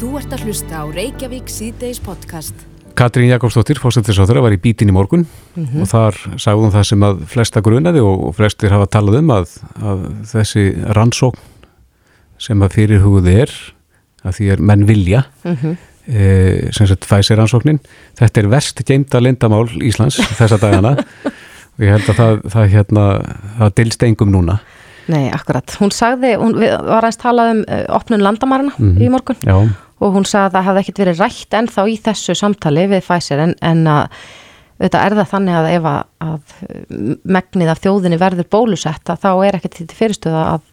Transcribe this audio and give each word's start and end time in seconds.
Þú 0.00 0.10
ert 0.16 0.32
að 0.32 0.44
hlusta 0.48 0.80
á 0.80 0.84
Reykjavík 0.88 1.50
síðdeis 1.52 1.98
podcast. 2.02 2.56
Katrín 2.96 3.30
Jakobsdóttir, 3.30 3.78
fórsættisáþara, 3.80 4.42
var 4.44 4.54
í 4.56 4.58
bítin 4.60 4.90
í 4.90 4.94
morgun 4.94 5.22
og 5.56 5.86
þar 5.88 6.16
sagðum 6.40 6.72
það 6.74 6.86
sem 6.88 7.04
að 7.06 7.20
flesta 7.30 7.62
grunaði 7.64 8.02
og, 8.04 8.24
flestir 8.36 8.72
hafa 8.74 8.88
talað 8.92 9.20
um 9.20 9.30
að, 9.36 9.52
að 9.80 10.02
þessi 10.32 10.64
rannsókn 10.96 11.46
sem 12.40 12.64
að 12.64 12.74
fyrir 12.78 13.02
hugði 13.04 13.36
er, 13.44 13.52
að 14.24 14.36
því 14.38 14.50
er 14.54 14.64
menn 14.72 14.84
vilja, 14.88 15.22
Mhm. 15.44 15.76
e, 16.08 16.26
sem 16.72 16.88
sagt 16.88 17.04
fæsir 17.08 17.36
rannsóknin, 17.38 17.78
þetta 18.18 18.40
er 18.42 18.48
verst 18.52 18.82
geimta 18.88 19.20
lindamál 19.20 19.68
Íslands 19.84 20.16
þessa 20.40 20.58
dagana 20.60 20.96
og 20.96 21.80
ég 21.84 21.92
held 21.94 22.08
að 22.08 22.16
það, 22.20 22.40
það 22.56 22.70
hérna, 22.74 23.04
það 23.60 23.74
dilst 23.80 24.02
engum 24.08 24.32
núna. 24.32 24.58
Nei, 25.10 25.28
akkurat. 25.34 25.76
Hún 25.80 25.90
sagði, 25.90 26.34
hún 26.38 26.52
var 26.60 27.00
aðeins 27.02 27.18
talað 27.18 27.52
um 27.54 27.62
uh, 27.66 27.84
opnun 27.96 28.22
landamarana 28.22 28.74
í 29.00 29.08
morgun 29.10 29.36
Já, 29.42 29.56
og 30.00 30.14
hún 30.16 30.24
sagði 30.28 30.46
að 30.48 30.54
það 30.56 30.66
hefði 30.68 30.82
ekkert 30.84 31.02
verið 31.04 31.20
rætt 31.24 31.56
ennþá 31.60 31.84
í 31.92 31.96
þessu 32.06 32.36
samtali 32.38 32.86
við 32.90 33.02
Pfizer 33.04 33.42
en, 33.44 33.54
en 33.60 33.82
að 33.90 34.22
auðvitað 34.80 35.04
er 35.04 35.16
það 35.18 35.30
þannig 35.34 35.58
að 35.58 35.68
ef 35.74 35.88
að, 35.90 36.00
að 36.24 37.18
megnið 37.36 37.72
af 37.74 37.82
þjóðinni 37.84 38.18
verður 38.20 38.48
bólusetta 38.56 39.16
þá 39.20 39.30
er 39.44 39.58
ekkert 39.58 39.76
til 39.76 39.88
fyrirstöða 39.98 40.44
að 40.54 40.66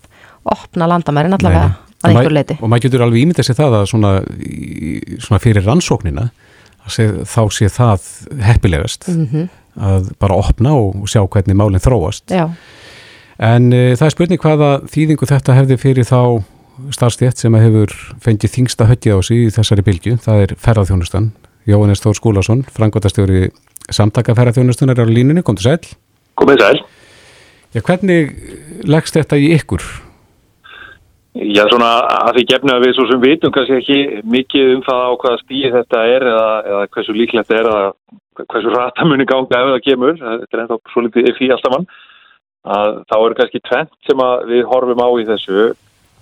opna 0.48 0.88
landamærin 0.88 1.36
allavega 1.36 1.74
að 2.06 2.14
einhver 2.14 2.36
leiti. 2.38 2.56
Og 2.62 2.70
maður 2.72 2.86
getur 2.88 3.04
alveg 3.04 3.24
ímyndað 3.26 3.50
sér 3.50 3.58
það 3.58 3.76
að 3.82 3.86
svona, 3.92 4.12
svona 5.26 5.42
fyrir 5.44 5.66
rannsóknina 5.68 6.28
sé, 6.88 7.10
þá 7.28 7.42
sé 7.52 7.68
það 7.74 8.06
heppilegast 8.48 9.10
Mhm. 9.12 9.48
að 9.78 10.12
bara 10.22 10.38
opna 10.40 10.72
og 10.74 11.04
sjá 11.12 11.20
hvernig 11.28 11.58
málinn 11.58 11.84
þróast. 11.84 12.32
Já, 12.32 12.48
En 13.40 13.72
e, 13.72 13.94
það 13.94 14.06
er 14.08 14.14
spurning 14.16 14.40
hvaða 14.42 14.70
þýðingu 14.90 15.28
þetta 15.30 15.54
hefði 15.54 15.76
fyrir 15.78 16.08
þá 16.10 16.22
starfstétt 16.96 17.40
sem 17.42 17.56
hefur 17.58 17.94
fengið 18.24 18.54
þingsta 18.56 18.88
höggið 18.90 19.18
á 19.18 19.20
sig 19.26 19.46
í 19.46 19.54
þessari 19.54 19.86
bylgju. 19.88 20.18
Það 20.24 20.44
er 20.46 20.56
ferðarþjónustan. 20.62 21.32
Jóhannes 21.68 22.04
Þór 22.04 22.18
Skúlason, 22.18 22.64
frangotastjóri 22.72 23.50
samtaka 23.92 24.36
ferðarþjónustunar 24.38 25.02
á 25.02 25.06
línunni, 25.08 25.44
kom 25.44 25.58
til 25.60 25.68
sæl. 25.68 25.96
Komið 26.40 26.64
sæl. 26.64 26.84
Já, 27.76 27.82
hvernig 27.84 28.36
leggst 28.88 29.18
þetta 29.18 29.40
í 29.40 29.50
ykkur? 29.58 29.84
Já, 31.38 31.64
svona 31.70 31.90
að 32.26 32.38
því 32.40 32.44
gefnu 32.50 32.74
að 32.74 32.86
við 32.86 32.94
svo 32.98 33.06
sem 33.10 33.20
vitum 33.22 33.54
kannski 33.54 33.76
ekki 33.78 33.98
mikið 34.26 34.72
um 34.78 34.86
það 34.86 35.02
á 35.06 35.12
hvaða 35.22 35.42
stíð 35.44 35.76
þetta 35.76 36.04
er 36.10 36.26
eða, 36.32 36.48
eða 36.72 36.88
hversu 36.96 37.14
líklegt 37.18 37.50
þetta 37.50 37.60
er 37.60 37.70
eða 37.72 38.46
hversu 38.46 38.74
rætta 38.74 39.06
muni 39.06 39.28
ganga 39.30 39.60
ef 39.60 39.74
það 39.74 39.84
kemur. 39.86 40.16
Þetta 40.22 40.58
er 40.58 40.64
ennþá 40.64 40.80
svo 40.94 41.04
litið 41.06 41.30
fyrir 41.38 41.58
alltaf 41.58 41.76
mann. 41.76 41.90
Að 42.78 42.96
þá 43.08 43.18
eru 43.18 43.38
kannski 43.38 43.62
tvent 43.68 43.94
sem 44.08 44.24
við 44.50 44.64
horfum 44.72 45.04
á 45.04 45.10
í 45.14 45.28
þessu 45.28 45.68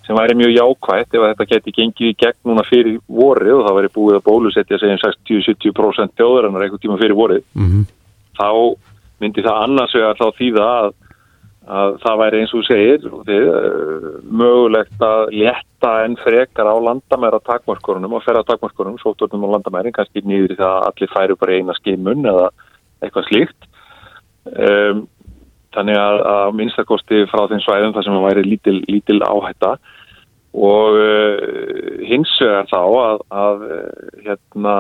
sem 0.06 0.18
væri 0.18 0.38
mjög 0.38 0.54
jákvægt 0.54 1.16
ef 1.18 1.24
þetta 1.26 1.48
geti 1.52 1.76
gengið 1.76 2.12
í 2.12 2.18
gegn 2.22 2.42
núna 2.50 2.66
fyrir 2.68 3.00
vorið 3.08 3.56
og 3.60 3.64
það 3.68 3.78
væri 3.80 3.94
búið 3.96 4.20
að 4.20 4.28
bólusetja 4.28 4.82
segjum 4.82 5.02
60-70% 5.02 6.14
þjóðarinnar 6.20 6.68
einhver 6.68 6.84
tíma 6.84 7.00
fyrir 7.02 7.18
vorið. 7.18 7.46
Mm 7.54 7.86
Þá 8.36 8.52
myndi 9.24 9.44
það 9.46 9.62
annars 9.64 9.94
vegar 9.96 10.18
þá 10.20 10.26
þýða 10.36 10.64
að 10.76 10.94
að 11.66 11.96
það 12.04 12.20
væri 12.22 12.42
eins 12.42 12.54
og 12.54 12.66
segir 12.68 13.06
og 13.10 13.22
þið, 13.26 13.48
uh, 13.50 14.18
mögulegt 14.42 15.06
að 15.06 15.32
létta 15.34 15.94
enn 16.06 16.18
frekar 16.22 16.70
á 16.70 16.76
landamæra 16.78 17.40
takmarkorunum 17.42 18.14
og 18.18 18.24
ferða 18.26 18.46
takmarkorunum, 18.52 19.00
sóttornum 19.02 19.48
og 19.48 19.56
landamærin, 19.56 19.96
kannski 19.96 20.22
nýður 20.22 20.54
í 20.54 20.60
það 20.60 20.76
að 20.76 20.88
allir 20.92 21.14
færu 21.16 21.40
bara 21.42 21.58
eina 21.58 21.78
skimun 21.80 22.30
eða 22.30 22.48
eitthvað 23.02 23.30
slíkt. 23.32 23.70
Um, 24.46 25.06
þannig 25.74 25.98
að, 26.00 26.22
að 26.36 26.56
minnstakosti 26.60 27.26
frá 27.32 27.48
þeim 27.50 27.64
svæðum 27.66 27.96
þar 27.96 28.08
sem 28.08 28.20
að 28.20 28.28
væri 28.28 28.46
lítil, 28.46 28.78
lítil 28.86 29.20
áhætta 29.26 29.76
og 30.56 30.96
uh, 30.96 32.06
hins 32.08 32.32
vegar 32.40 32.70
þá 32.70 32.80
að, 32.80 33.24
að 33.36 33.66
uh, 33.68 33.80
hérna, 34.24 34.76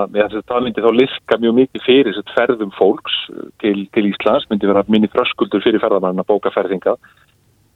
það 0.47 0.63
myndi 0.63 0.85
þá 0.85 0.91
liðka 0.95 1.39
mjög 1.41 1.57
mikið 1.59 1.83
fyrir 1.83 2.15
þess 2.15 2.35
ferðum 2.37 2.71
fólks 2.77 3.17
til, 3.63 3.77
til 3.91 4.05
Íslands, 4.07 4.47
myndi 4.51 4.69
vera 4.71 4.85
minni 4.87 5.11
þröskuldur 5.11 5.63
fyrir 5.65 5.83
ferðamann 5.83 6.23
að 6.23 6.31
bóka 6.31 6.53
ferðinga 6.55 6.95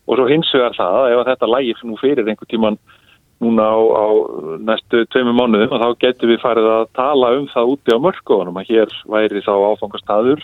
og 0.09 0.17
svo 0.17 0.29
hins 0.29 0.49
vegar 0.55 0.77
það 0.77 0.97
að 1.01 1.11
ef 1.11 1.21
að 1.21 1.29
þetta 1.33 1.51
lægir 1.53 1.83
nú 1.85 1.99
fyrir 1.99 2.31
einhver 2.31 2.49
tíman 2.49 2.79
núna 3.39 3.67
á, 3.71 3.77
á 3.79 4.05
næstu 4.67 5.03
tveimur 5.13 5.35
mánuðum 5.37 5.75
og 5.75 5.83
þá 5.83 5.89
getur 6.03 6.31
við 6.31 6.41
farið 6.43 6.71
að 6.73 6.87
tala 6.97 7.33
um 7.37 7.45
það 7.51 7.73
úti 7.75 7.95
á 7.95 8.03
mörgóðunum 8.03 8.59
að 8.59 8.71
hér 8.73 8.95
væri 9.11 9.43
þá 9.45 9.53
áfangastadur 9.55 10.43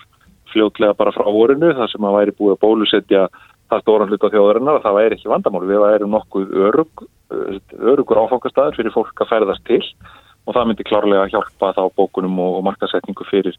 fljótlega 0.53 0.95
bara 0.95 1.11
frá 1.15 1.27
vorinu 1.27 1.73
þar 1.75 1.91
sem 1.91 2.07
að 2.07 2.17
væri 2.19 2.35
búið 2.37 2.55
að 2.55 2.61
bólusetja 2.63 3.25
það 3.71 3.81
stóran 3.83 4.11
hluta 4.11 4.31
þjóðarinnar 4.33 4.79
að 4.79 4.85
það 4.85 4.97
væri 4.99 5.17
ekki 5.17 5.31
vandamál 5.31 5.63
við 5.65 5.81
væri 5.83 6.09
nokkuð 6.09 6.53
örug, 6.67 7.05
örugur 7.93 8.21
áfangastadur 8.23 8.77
fyrir 8.77 8.93
fólk 8.93 9.23
að 9.23 9.31
ferðast 9.31 9.65
til 9.69 9.81
og 10.45 10.53
það 10.53 10.67
myndi 10.69 10.85
klárlega 10.85 11.29
hjálpa 11.33 11.71
þá 11.77 11.83
bókunum 11.97 12.37
og, 12.43 12.59
markasetningu 12.67 13.25
fyrir, 13.29 13.57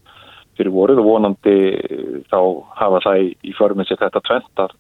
fyrir 0.59 0.75
vorið 0.75 1.03
og 1.03 1.09
vonandi 1.11 1.57
þá 2.31 2.39
hafa 2.83 3.03
það 3.09 3.25
í, 3.25 3.57
sér 3.57 4.03
þetta 4.05 4.23
tventar 4.29 4.77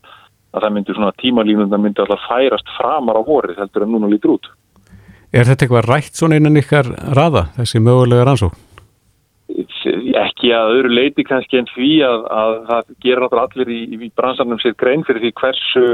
að 0.54 0.62
það 0.62 0.76
myndi 0.76 0.94
svona 0.94 1.16
tímalínundar 1.20 1.82
myndi 1.82 2.04
alltaf 2.04 2.22
færast 2.30 2.70
framar 2.78 3.18
á 3.18 3.22
vorið 3.26 3.58
heldur 3.60 3.84
en 3.84 3.92
núna 3.92 4.12
lítur 4.12 4.36
út. 4.36 4.46
Er 5.34 5.44
þetta 5.44 5.66
eitthvað 5.66 5.88
rætt 5.90 6.14
svona 6.16 6.38
innan 6.38 6.56
ykkar 6.56 6.86
raða, 7.18 7.48
þessi 7.58 7.82
mögulega 7.82 8.24
rannsókn? 8.28 8.62
ekki 10.16 10.35
að 10.54 10.72
öðru 10.76 10.94
leiti 10.94 11.24
kannski 11.26 11.58
en 11.58 11.68
því 11.74 11.90
að, 12.06 12.26
að 12.40 12.54
það 12.70 12.90
gera 13.04 13.24
náttúrulega 13.24 13.48
allir 13.50 13.72
í, 13.74 13.80
í 14.06 14.10
bransarnum 14.16 14.60
sér 14.62 14.76
grein 14.78 15.04
fyrir 15.06 15.24
því 15.24 15.32
hversu 15.40 15.84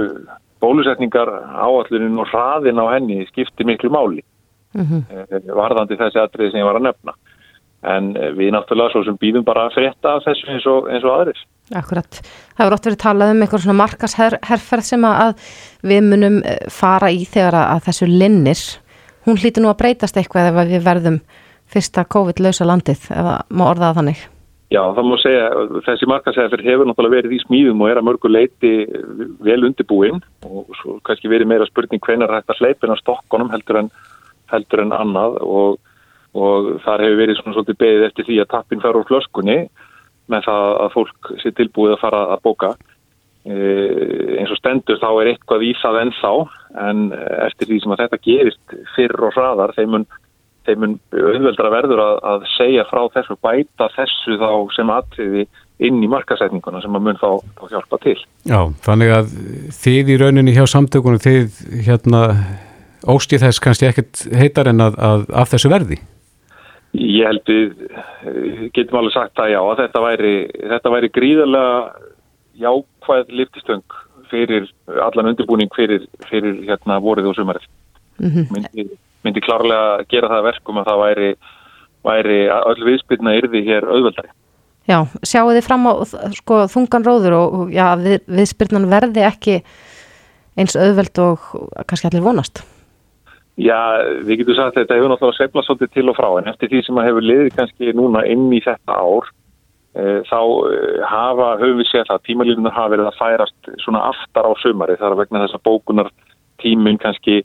bólusetningar 0.62 1.30
áallunin 1.62 2.20
og 2.22 2.28
hraðin 2.30 2.80
á 2.82 2.86
henni 2.94 3.24
skiptir 3.30 3.66
miklu 3.68 3.90
máli 3.92 4.22
Mhm. 4.72 5.02
eh, 5.12 5.40
varðandi 5.52 5.98
þessi 6.00 6.16
atriði 6.16 6.52
sem 6.52 6.62
ég 6.62 6.64
var 6.64 6.78
að 6.78 6.86
nefna 6.86 7.12
en 7.92 8.06
eh, 8.16 8.30
við 8.32 8.54
náttúrulega 8.54 8.94
svo 8.94 9.02
sem 9.04 9.18
býðum 9.20 9.44
bara 9.44 9.66
að 9.66 9.74
frétta 9.76 10.14
af 10.16 10.24
þessu 10.24 10.48
eins 10.48 10.66
og, 10.70 10.86
eins 10.88 11.04
og 11.04 11.12
aðrir 11.12 11.40
akkurat. 11.76 12.20
Það 12.56 12.62
hefur 12.62 12.76
ótt 12.76 12.88
verið 12.88 13.00
talað 13.02 13.32
um 13.34 13.42
einhver 13.44 13.62
svona 13.62 13.76
markasherferð 13.82 14.86
sem 14.86 15.04
að 15.04 15.34
við 15.84 16.02
munum 16.08 16.40
eh, 16.44 16.58
fara 16.72 17.10
í 17.12 17.24
þegar 17.28 17.58
að, 17.60 17.84
þessu 17.90 18.08
linnir. 18.08 18.64
Hún 19.26 19.38
hlýtur 19.38 19.62
nú 19.64 19.70
að 19.72 19.80
breytast 19.84 20.16
eitthvað 20.16 20.50
ef 20.50 20.72
við 20.72 20.84
verðum 20.88 21.20
fyrsta 21.72 22.04
COVID-lausa 22.04 22.66
landið, 22.68 23.06
ef 23.12 23.28
að 23.36 23.40
má 23.52 23.68
orða 23.68 23.92
það 23.92 24.00
þannig. 24.00 24.24
Já, 24.72 24.80
það 24.96 25.08
má 25.08 25.16
segja, 25.20 25.46
þessi 25.84 26.06
markasæðferð 26.08 26.68
hefur 26.70 26.88
náttúrulega 26.88 27.18
verið 27.18 27.34
í 27.36 27.40
smíðum 27.42 27.82
og 27.84 27.90
er 27.90 27.98
að 28.00 28.06
mörgu 28.08 28.30
leiti 28.30 28.70
vel 29.44 29.66
undirbúin 29.66 30.22
og 30.48 30.70
svo 30.78 30.96
kannski 31.04 31.28
verið 31.28 31.50
meira 31.50 31.66
spurning 31.68 32.00
hvenar 32.06 32.32
hægt 32.32 32.52
að 32.54 32.62
hleypina 32.62 32.96
stokkonum 33.00 33.52
heldur 33.52 33.82
en, 33.82 33.90
heldur 34.52 34.84
en 34.86 34.94
annað 34.96 35.36
og, 35.44 35.76
og 36.32 36.70
þar 36.86 37.04
hefur 37.04 37.20
verið 37.20 37.40
svona 37.40 37.58
svolítið 37.58 37.80
beðið 37.84 38.06
eftir 38.08 38.28
því 38.30 38.38
að 38.40 38.50
tappin 38.54 38.84
fer 38.84 38.96
úr 38.96 39.06
flöskunni 39.10 39.58
með 40.32 40.48
það 40.48 40.64
að 40.86 40.96
fólk 40.96 41.32
sé 41.42 41.52
tilbúið 41.58 41.96
að 41.96 42.02
fara 42.06 42.24
að 42.32 42.42
bóka. 42.46 42.72
E, 43.42 43.54
eins 44.38 44.54
og 44.54 44.60
stendur 44.62 45.00
þá 45.02 45.08
er 45.10 45.32
eitthvað 45.34 45.66
í 45.68 45.74
það 45.82 46.00
ennþá 46.06 46.34
en 46.88 47.06
eftir 47.50 47.68
því 47.68 47.82
sem 47.82 47.92
að 47.92 48.04
þetta 48.06 48.24
gerist 48.24 48.76
fyrr 48.96 49.26
og 49.28 49.36
hraðar 49.36 49.76
þeim 49.76 49.96
mun 49.98 50.10
þeim 50.66 50.84
mun 50.84 50.96
auðveldra 51.12 51.72
verður 51.72 52.02
að, 52.04 52.16
að 52.32 52.46
segja 52.56 52.86
frá 52.90 53.02
þessu, 53.16 53.36
bæta 53.42 53.88
þessu 53.96 54.38
þá 54.40 54.50
sem 54.76 54.92
atriði 54.94 55.46
inn 55.82 56.02
í 56.04 56.10
markasetninguna 56.10 56.82
sem 56.82 56.98
að 56.98 57.06
mun 57.08 57.18
þá, 57.18 57.30
þá 57.58 57.64
hjálpa 57.72 57.98
til. 58.04 58.18
Já, 58.46 58.60
þannig 58.84 59.14
að 59.16 59.32
þið 59.82 60.12
í 60.14 60.18
rauninni 60.20 60.54
hjá 60.54 60.64
samtökunum, 60.70 61.22
þið 61.22 61.58
hérna 61.88 62.22
óskið 63.08 63.46
þess 63.46 63.62
kannski 63.62 63.88
ekkert 63.88 64.24
heitar 64.38 64.70
en 64.70 64.84
að, 64.84 64.98
að 65.02 65.26
af 65.42 65.52
þessu 65.52 65.70
verði? 65.72 65.98
Ég 66.92 67.24
held 67.24 67.48
við 67.48 67.86
eh, 67.88 68.64
getum 68.76 69.00
alveg 69.00 69.14
sagt 69.16 69.40
að 69.40 69.54
já, 69.54 69.60
að 69.64 69.78
þetta 69.80 70.02
væri, 70.04 70.34
þetta 70.74 70.92
væri 70.92 71.12
gríðarlega 71.16 71.76
jákvæð 72.62 73.32
liftistöng 73.40 74.00
fyrir 74.32 74.68
allan 75.02 75.32
undirbúning 75.32 75.72
fyrir, 75.76 76.04
fyrir 76.28 76.60
hérna 76.68 76.98
vorið 77.04 77.30
og 77.32 77.38
sumarið. 77.38 77.64
Mhm. 78.20 78.46
Myndi, 78.52 78.86
myndi 79.24 79.42
klárlega 79.44 80.04
gera 80.10 80.30
það 80.30 80.40
að 80.40 80.48
verkum 80.50 80.80
að 80.80 80.90
það 80.90 81.02
væri, 81.02 81.32
væri 82.08 82.38
öll 82.58 82.86
viðspilna 82.88 83.36
yrði 83.38 83.64
hér 83.68 83.88
auðveldari. 83.88 84.32
Já, 84.90 84.98
sjáu 85.22 85.52
þið 85.54 85.64
fram 85.68 85.86
á 85.86 85.92
sko, 86.34 86.64
þungan 86.72 87.06
róður 87.06 87.38
og, 87.38 87.58
já, 87.70 87.86
við, 88.00 88.18
viðspyrnan 88.26 88.90
verði 88.90 89.22
ekki 89.28 89.60
eins 90.58 90.74
auðveld 90.76 91.20
og 91.22 91.44
kannski 91.86 92.10
allir 92.10 92.24
vonast. 92.24 92.64
Já, 93.60 94.00
við 94.24 94.40
getum 94.40 94.56
sagt 94.56 94.74
að 94.74 94.80
þetta 94.80 94.96
hefur 94.96 95.12
náttúrulega 95.12 95.36
sveiflað 95.38 95.66
svolítið 95.66 95.92
til 95.92 96.08
og 96.08 96.16
frá 96.16 96.28
en 96.40 96.50
eftir 96.50 96.70
því 96.72 96.80
sem 96.86 96.98
að 96.98 97.08
hefur 97.10 97.26
liðið 97.28 97.56
kannski 97.58 97.94
núna 97.96 98.22
inn 98.32 98.46
í 98.48 98.60
þetta 98.64 98.96
ár 98.96 99.28
e, 99.92 100.04
þá 100.24 100.40
e, 100.72 100.78
hafa, 101.04 101.48
höfum 101.60 101.82
við 101.82 101.90
séð 101.90 102.12
að 102.14 102.22
tímalínunar 102.30 102.72
hafa 102.72 102.92
verið 102.94 103.10
að 103.10 103.18
færast 103.18 103.72
svona 103.84 104.06
aftar 104.08 104.48
á 104.48 104.52
sömari 104.62 104.96
þar 105.00 105.18
vegna 105.20 105.44
þess 105.44 105.58
að 105.58 105.64
bókunar 105.68 106.08
tímin 106.64 106.96
kannski, 107.02 107.42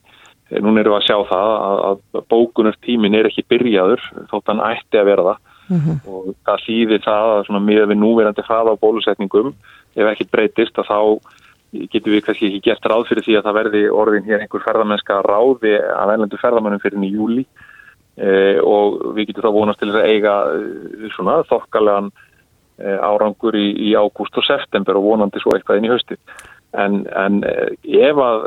e, 0.50 0.60
núna 0.60 0.82
erum 0.82 0.96
við 0.96 1.00
að 1.02 1.08
sjá 1.08 1.18
það 1.32 1.52
að, 1.68 2.00
að 2.18 2.26
bókunar 2.32 2.80
tímin 2.86 3.18
er 3.18 3.30
ekki 3.30 3.48
byrjaður 3.50 4.04
þótt 4.32 4.52
hann 4.54 4.66
ætti 4.72 5.02
að 5.02 5.10
vera 5.12 5.30
það 5.32 5.46
Mhm. 5.68 6.00
og 6.08 6.36
það 6.48 6.62
þýðir 6.64 7.02
það 7.04 7.30
að 7.34 7.42
svona 7.48 7.60
miða 7.60 7.88
við 7.90 8.00
núverandi 8.00 8.44
hraða 8.48 8.72
á 8.72 8.80
bólusetningum 8.80 9.50
ef 10.00 10.06
ekki 10.14 10.28
breytist 10.32 10.80
að 10.80 10.88
þá 10.88 11.00
getum 11.92 12.14
við 12.14 12.24
kannski 12.24 12.48
ekki 12.48 12.62
gert 12.70 12.88
ráð 12.88 13.10
fyrir 13.10 13.26
því 13.26 13.36
að 13.36 13.48
það 13.48 13.58
verði 13.60 13.82
orðin 13.92 14.28
hér 14.30 14.46
einhver 14.46 14.64
ferðamennska 14.64 15.18
ráði 15.28 15.74
af 15.76 16.14
ennlendu 16.14 16.40
ferðamennum 16.40 16.80
fyrir 16.80 17.04
í 17.04 17.12
júli 17.12 17.44
e, 18.16 18.30
og 18.64 19.12
við 19.18 19.28
getum 19.28 19.44
þá 19.44 19.52
vonast 19.58 19.84
til 19.84 19.92
þess 19.92 20.00
að 20.00 20.12
eiga 20.14 20.38
e, 20.56 21.12
svona 21.18 21.42
þokkalega 21.52 22.00
árangur 22.78 23.58
í, 23.58 23.68
í 23.90 23.96
ágúst 23.98 24.38
og 24.38 24.46
september 24.46 24.96
og 25.00 25.08
vonandi 25.10 25.42
svo 25.42 25.56
eitthvað 25.56 25.80
inn 25.80 25.88
í 25.90 25.92
hausti. 25.92 26.16
En, 26.76 27.06
en 27.16 27.40
ef 27.48 28.18
að 28.20 28.42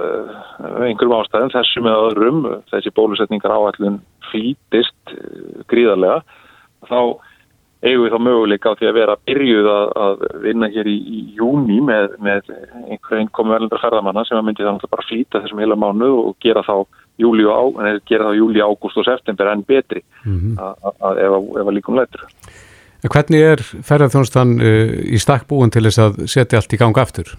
einhverjum 0.84 1.16
ástæðum 1.16 1.52
þessum 1.54 1.86
eða 1.88 2.08
öðrum 2.10 2.42
þessi 2.68 2.92
bólusetningar 2.94 3.54
áallun 3.54 3.96
flýtist 4.28 5.14
gríðarlega 5.72 6.20
þá 6.90 7.00
eigum 7.80 8.04
við 8.04 8.12
þá 8.12 8.20
möguleika 8.20 8.72
á 8.72 8.76
því 8.76 8.88
að 8.90 8.96
vera 8.98 9.16
byrjuð 9.28 9.68
að, 9.72 9.92
að 10.04 10.24
vinna 10.44 10.68
hér 10.72 10.88
í, 10.90 10.96
í 11.00 11.20
júni 11.38 11.78
með, 11.84 12.16
með 12.20 12.50
einhverjum 12.92 13.30
komu 13.36 13.54
verðlindar 13.54 13.82
ferðamanna 13.82 14.24
sem 14.28 14.36
að 14.36 14.46
myndi 14.48 14.66
þannig 14.66 14.84
að 14.84 14.94
bara 14.94 15.06
flýta 15.08 15.40
þessum 15.40 15.62
heila 15.64 15.78
mánu 15.80 16.10
og 16.18 16.34
gera 16.44 16.64
þá 16.66 16.74
júli, 17.20 17.46
á, 17.48 17.60
gera 18.08 18.28
þá 18.28 18.36
júli, 18.36 18.60
ágúst 18.64 19.00
og 19.00 19.08
september 19.08 19.52
enn 19.52 19.64
betri 19.68 20.02
mm 20.24 20.36
-hmm. 20.36 20.58
ef 21.24 21.66
að 21.66 21.74
líkum 21.76 21.96
lætur. 21.96 22.26
Hvernig 23.00 23.40
er 23.40 23.62
ferðarþjónustan 23.64 24.58
uh, 24.60 24.90
í 25.08 25.18
stakkbúin 25.20 25.72
til 25.72 25.86
þess 25.88 25.98
að 26.04 26.26
setja 26.28 26.60
allt 26.60 26.76
í 26.76 26.80
gang 26.80 26.98
aftur? 27.00 27.32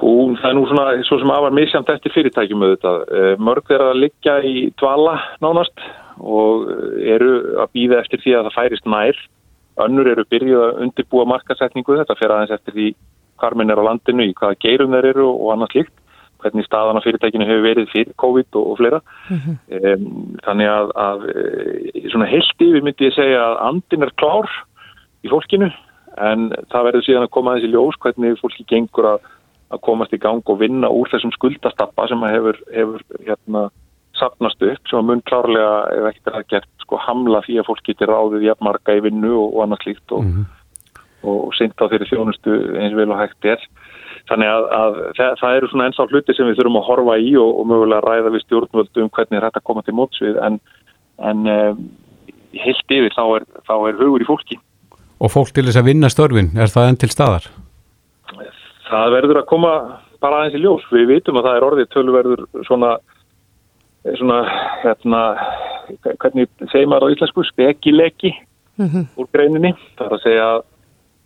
Hún, 0.00 0.36
það 0.36 0.50
er 0.50 0.56
nú 0.58 0.64
svona, 0.68 0.86
svo 1.08 1.18
sem 1.20 1.30
afar 1.32 1.54
misjamt 1.56 1.88
eftir 1.88 2.12
fyrirtækjum 2.12 2.64
auðvitað. 2.66 3.04
Uh, 3.08 3.30
mörg 3.40 3.70
er 3.72 3.84
að 3.86 4.02
liggja 4.04 4.36
í 4.44 4.68
dvala 4.76 5.16
nánast 5.44 5.86
og 6.20 6.68
eru 7.00 7.58
að 7.62 7.72
býða 7.76 8.00
eftir 8.02 8.22
því 8.22 8.36
að 8.36 8.48
það 8.48 8.56
færist 8.56 8.88
nær. 8.88 9.20
Önnur 9.86 10.08
eru 10.08 10.24
byrjuð 10.32 10.64
að 10.64 10.82
undirbúa 10.86 11.26
markasetningu, 11.28 11.98
þetta 12.00 12.16
fer 12.16 12.32
aðeins 12.32 12.54
eftir 12.56 12.76
því 12.76 12.90
hvar 13.40 13.56
minn 13.56 13.72
er 13.72 13.80
á 13.80 13.88
landinu, 13.88 14.24
í 14.24 14.36
hvaða 14.36 14.58
geirum 14.64 14.94
þeir 14.96 15.10
eru 15.12 15.26
og 15.28 15.50
annað 15.52 15.74
slikt, 15.74 15.96
hvernig 16.40 16.66
staðan 16.66 17.00
á 17.00 17.04
fyrirtækinu 17.04 17.48
hefur 17.48 17.64
verið 17.64 17.90
fyrir 17.92 18.16
COVID 18.22 18.58
og, 18.60 18.70
og 18.70 18.78
fleira. 18.80 19.00
Mm 19.28 19.40
-hmm. 19.42 20.06
þannig 20.46 20.70
að, 20.72 20.92
að 21.08 21.26
e, 21.32 22.08
svona 22.12 22.30
heilt 22.30 22.64
yfir 22.68 22.84
myndi 22.84 23.08
ég 23.08 23.16
segja 23.16 23.42
að 23.44 23.60
andin 23.68 24.06
er 24.06 24.12
klár 24.20 24.48
í 25.24 25.28
fólkinu 25.32 25.70
en 26.16 26.50
það 26.72 26.86
verður 26.88 27.04
síðan 27.04 27.26
að 27.26 27.34
koma 27.34 27.52
aðeins 27.52 27.68
í 27.68 27.72
ljós 27.72 27.98
hvernig 28.00 28.38
fólki 28.40 28.64
gengur 28.68 29.08
að, 29.12 29.26
að 29.74 29.82
komast 29.86 30.14
í 30.14 30.20
gang 30.22 30.44
og 30.46 30.60
vinna 30.60 30.90
úr 30.92 31.10
þessum 31.10 31.32
skuldastappa 31.34 32.06
sem 32.10 32.22
hefur, 32.30 32.58
hefur 32.74 33.02
hérna 33.26 33.66
sapnast 34.16 34.62
upp 34.62 34.88
sem 34.88 35.00
að 35.00 35.08
mun 35.10 35.24
klárlega 35.28 35.72
ef 35.92 36.06
ekkert 36.10 36.30
er 36.30 36.38
að 36.38 36.46
gert 36.52 36.70
sko 36.84 37.00
hamla 37.02 37.42
því 37.44 37.58
að 37.60 37.68
fólk 37.70 37.82
getur 37.88 38.12
ráðið 38.12 38.46
jafnmarka 38.46 38.96
í 38.96 39.02
vinnu 39.04 39.32
og, 39.34 39.48
og 39.56 39.64
annað 39.64 39.82
slíkt 39.84 40.14
og, 40.16 40.22
mm 40.22 40.32
-hmm. 40.32 41.02
og, 41.26 41.36
og 41.48 41.50
syngt 41.58 41.82
á 41.82 41.90
þeirri 41.90 42.08
þjónustu 42.12 42.56
eins 42.80 42.96
vel 42.96 43.10
og 43.10 43.20
hægt 43.20 43.50
er. 43.54 43.66
Þannig 44.26 44.48
að, 44.50 44.64
að 44.78 44.96
það, 45.18 45.34
það 45.40 45.56
eru 45.56 45.68
svona 45.70 45.84
eins 45.86 46.00
á 46.02 46.04
hluti 46.10 46.34
sem 46.34 46.48
við 46.48 46.56
þurfum 46.58 46.80
að 46.80 46.88
horfa 46.88 47.18
í 47.18 47.36
og 47.38 47.66
mögulega 47.66 48.06
ræða 48.06 48.32
við 48.34 48.44
stjórnvöldu 48.46 49.04
um 49.04 49.12
hvernig 49.18 49.44
þetta 49.44 49.66
koma 49.66 49.82
til 49.82 49.94
mótsvið 49.94 50.40
en, 50.46 50.58
en 51.18 51.46
um, 51.46 51.84
heilt 52.54 52.96
yfir 52.96 53.14
þá 53.14 53.24
er, 53.36 53.46
þá 53.68 53.74
er 53.88 54.00
hugur 54.00 54.24
í 54.24 54.26
fólki. 54.26 54.58
Og 55.20 55.30
fólk 55.32 55.54
til 55.54 55.64
þess 55.68 55.78
að 55.80 55.88
vinna 55.92 56.10
störfin, 56.12 56.50
er 56.58 56.72
það 56.72 56.90
enn 56.90 57.00
til 57.00 57.12
staðar? 57.12 57.46
Það 58.86 59.12
verður 59.16 59.40
að 59.40 59.50
koma 59.50 59.72
bara 60.22 60.40
aðeins 60.40 60.56
í 60.56 60.62
ljós. 60.62 60.84
Við 60.92 61.06
vitum 61.10 61.38
að 61.40 61.48
það 61.48 61.56
er 61.56 61.66
orðið 61.66 61.92
tölverður 61.94 62.42
svona 62.68 62.96
svona, 64.14 64.42
hérna, 64.84 65.22
hvernig 66.20 66.50
segir 66.70 66.88
maður 66.90 67.10
á 67.10 67.12
íslensku, 67.14 67.44
spekilegi 67.46 68.32
mm 68.78 68.86
-hmm. 68.86 69.06
úr 69.16 69.28
greininni. 69.32 69.72
Það 69.98 70.06
er 70.06 70.12
að 70.12 70.22
segja 70.22 70.48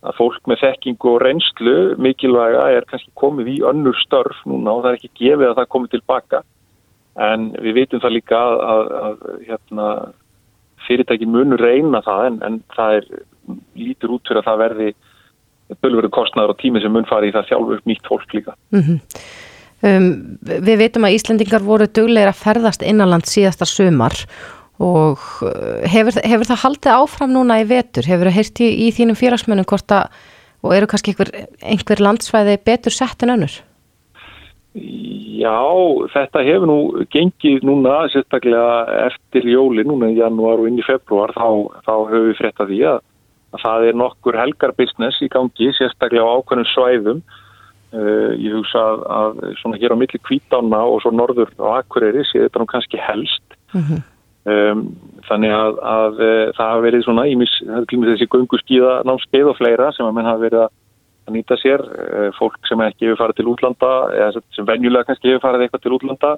að 0.01 0.17
fólk 0.17 0.47
með 0.47 0.63
þekking 0.65 1.05
og 1.05 1.21
reynslu 1.21 1.77
mikilvæga 1.99 2.71
er 2.73 2.85
kannski 2.89 3.11
komið 3.15 3.47
í 3.49 3.59
önnur 3.61 3.97
störf 4.01 4.39
núna 4.47 4.73
og 4.73 4.83
það 4.83 4.91
er 4.91 4.99
ekki 4.99 5.19
gefið 5.25 5.49
að 5.49 5.57
það 5.57 5.73
komið 5.75 5.91
tilbaka. 5.91 6.43
En 7.17 7.51
við 7.53 7.75
veitum 7.75 8.01
það 8.01 8.17
líka 8.17 8.39
að, 8.39 8.61
að, 8.61 8.87
að 9.03 9.17
hérna, 9.49 9.87
fyrirtækin 10.87 11.33
munur 11.33 11.61
reyna 11.61 12.01
það 12.01 12.27
en, 12.27 12.43
en 12.43 12.63
það 12.77 12.95
er 12.95 13.05
lítur 13.77 14.11
út 14.11 14.29
fyrir 14.29 14.41
að 14.41 14.49
það 14.49 14.63
verði 14.65 14.95
bölveru 15.83 16.11
kostnaður 16.13 16.55
og 16.55 16.61
tími 16.61 16.83
sem 16.83 16.93
mun 16.93 17.09
fari 17.09 17.31
í 17.31 17.35
það 17.35 17.49
sjálfur 17.51 17.85
nýtt 17.89 18.11
fólk 18.11 18.35
líka. 18.35 18.57
Mm 18.75 18.83
-hmm. 18.83 19.01
Um, 19.81 20.37
við 20.45 20.77
veitum 20.77 21.07
að 21.09 21.15
Íslendingar 21.17 21.63
voru 21.65 21.87
duglegir 21.89 22.29
að 22.29 22.43
ferðast 22.43 22.83
innanland 22.85 23.25
síðasta 23.25 23.65
sumar 23.65 24.13
og 24.77 25.23
uh, 25.41 25.81
hefur, 25.89 26.19
hefur 26.21 26.51
það 26.51 26.63
haldið 26.65 26.93
áfram 26.93 27.33
núna 27.33 27.63
í 27.63 27.65
vetur? 27.65 28.05
Hefur 28.05 28.29
það 28.29 28.37
heyrti 28.37 28.69
í, 28.69 28.89
í 28.89 28.91
þínum 28.93 29.17
félagsmönnum 29.17 29.65
hvort 29.65 29.91
að, 29.97 30.13
og 30.61 30.77
eru 30.77 30.87
kannski 30.87 31.15
einhver, 31.15 31.33
einhver 31.65 32.05
landsvæði 32.05 32.59
betur 32.69 32.93
sett 32.93 33.25
en 33.25 33.33
önnur? 33.39 33.57
Já, 35.41 35.59
þetta 36.13 36.43
hefur 36.47 36.69
nú 36.69 36.79
gengið 37.11 37.65
núna 37.67 38.05
sérstaklega 38.13 39.07
eftir 39.09 39.49
jóli, 39.51 39.83
núna 39.83 40.13
í 40.13 40.19
janúar 40.21 40.61
og 40.61 40.69
inn 40.69 40.79
í 40.79 40.85
februar, 40.87 41.33
þá, 41.35 41.81
þá 41.89 41.95
höfum 42.13 42.29
við 42.29 42.37
frétta 42.39 42.67
því 42.69 42.83
að, 42.93 43.01
að 43.55 43.63
það 43.65 43.87
er 43.89 43.99
nokkur 43.99 44.39
helgarbusiness 44.39 45.23
í 45.25 45.29
gangi, 45.33 45.71
sérstaklega 45.77 46.27
á 46.27 46.35
ákveðnum 46.39 46.69
svæðum. 46.71 47.23
Uh, 47.91 48.37
ég 48.39 48.55
hugsa 48.55 48.79
að, 48.79 49.01
að 49.11 49.39
svona 49.59 49.79
hér 49.83 49.97
á 49.97 49.99
milli 49.99 50.21
kvítána 50.23 50.85
og 50.87 51.01
svo 51.03 51.11
norður 51.11 51.51
á 51.59 51.83
Akureyri 51.83 52.23
sé 52.29 52.45
þetta 52.45 52.63
nú 52.63 52.69
kannski 52.71 53.01
helst. 53.03 53.57
Mm 53.75 53.83
-hmm. 53.83 54.05
um, 54.53 54.85
þannig 55.27 55.55
að, 55.55 55.81
að 55.95 56.21
uh, 56.23 56.45
það 56.55 56.71
hafa 56.71 56.85
verið 56.87 57.03
svona 57.05 57.27
ímis, 57.27 57.57
þessi 57.91 58.31
gungu 58.31 58.63
skíða 58.63 59.03
námskeið 59.09 59.51
og 59.51 59.59
fleira 59.59 59.91
sem 59.93 60.07
að 60.07 60.15
menn 60.15 60.31
hafa 60.31 60.45
verið 60.47 60.63
að 60.67 61.35
nýta 61.35 61.59
sér. 61.59 61.83
Uh, 61.83 62.31
fólk 62.39 62.63
sem 62.69 62.81
ekki 62.81 63.11
hefur 63.11 63.23
farið 63.25 63.37
til 63.41 63.51
útlanda 63.51 63.93
eða 64.15 64.43
sem 64.55 64.67
venjulega 64.67 65.09
kannski 65.11 65.35
hefur 65.35 65.47
farið 65.49 65.67
eitthvað 65.67 65.83
til 65.83 65.97
útlanda 65.99 66.37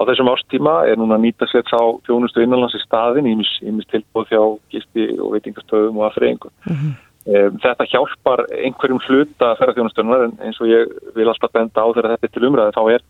á 0.00 0.02
þessum 0.08 0.32
ástíma 0.32 0.74
er 0.88 0.96
núna 0.96 1.18
að 1.18 1.26
nýta 1.26 1.48
sér 1.50 1.66
þá 1.68 2.00
fjónustu 2.08 2.42
innanlands 2.42 2.78
í 2.78 2.80
staðin 2.80 3.28
ímis, 3.28 3.52
tilbúð 3.92 4.30
þjá 4.32 4.42
gisti 4.72 5.06
og 5.20 5.36
veitingastöðum 5.36 6.00
og 6.00 6.08
aðfreyingu 6.08 6.50
mm 6.50 6.74
-hmm. 6.74 6.98
Þetta 7.60 7.84
hjálpar 7.84 8.40
einhverjum 8.48 8.98
hluta 9.04 9.52
ferðarþjónustöðunar 9.58 10.22
en 10.24 10.38
eins 10.40 10.60
og 10.60 10.70
ég 10.72 10.88
vil 11.14 11.28
alltaf 11.28 11.52
benda 11.52 11.84
á 11.84 11.92
þegar 11.92 12.16
þetta 12.16 12.26
er 12.26 12.32
til 12.32 12.46
umræði 12.48 12.72
þá 12.72 12.84
er 12.94 13.02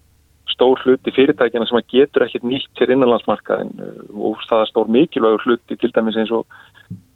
stór 0.51 0.81
hluti 0.85 1.13
fyrirtækjana 1.15 1.67
sem 1.69 1.79
að 1.79 1.93
getur 1.95 2.25
ekkert 2.27 2.47
nýtt 2.49 2.71
sér 2.79 2.93
innanlandsmarkaðin 2.95 3.71
eh, 3.81 4.01
og 4.13 4.43
það 4.49 4.65
er 4.65 4.71
stór 4.71 4.91
mikilvægur 4.97 5.47
hluti 5.47 5.79
til 5.79 5.93
dæmis 5.95 6.19
eins 6.21 6.33
og, 6.35 6.59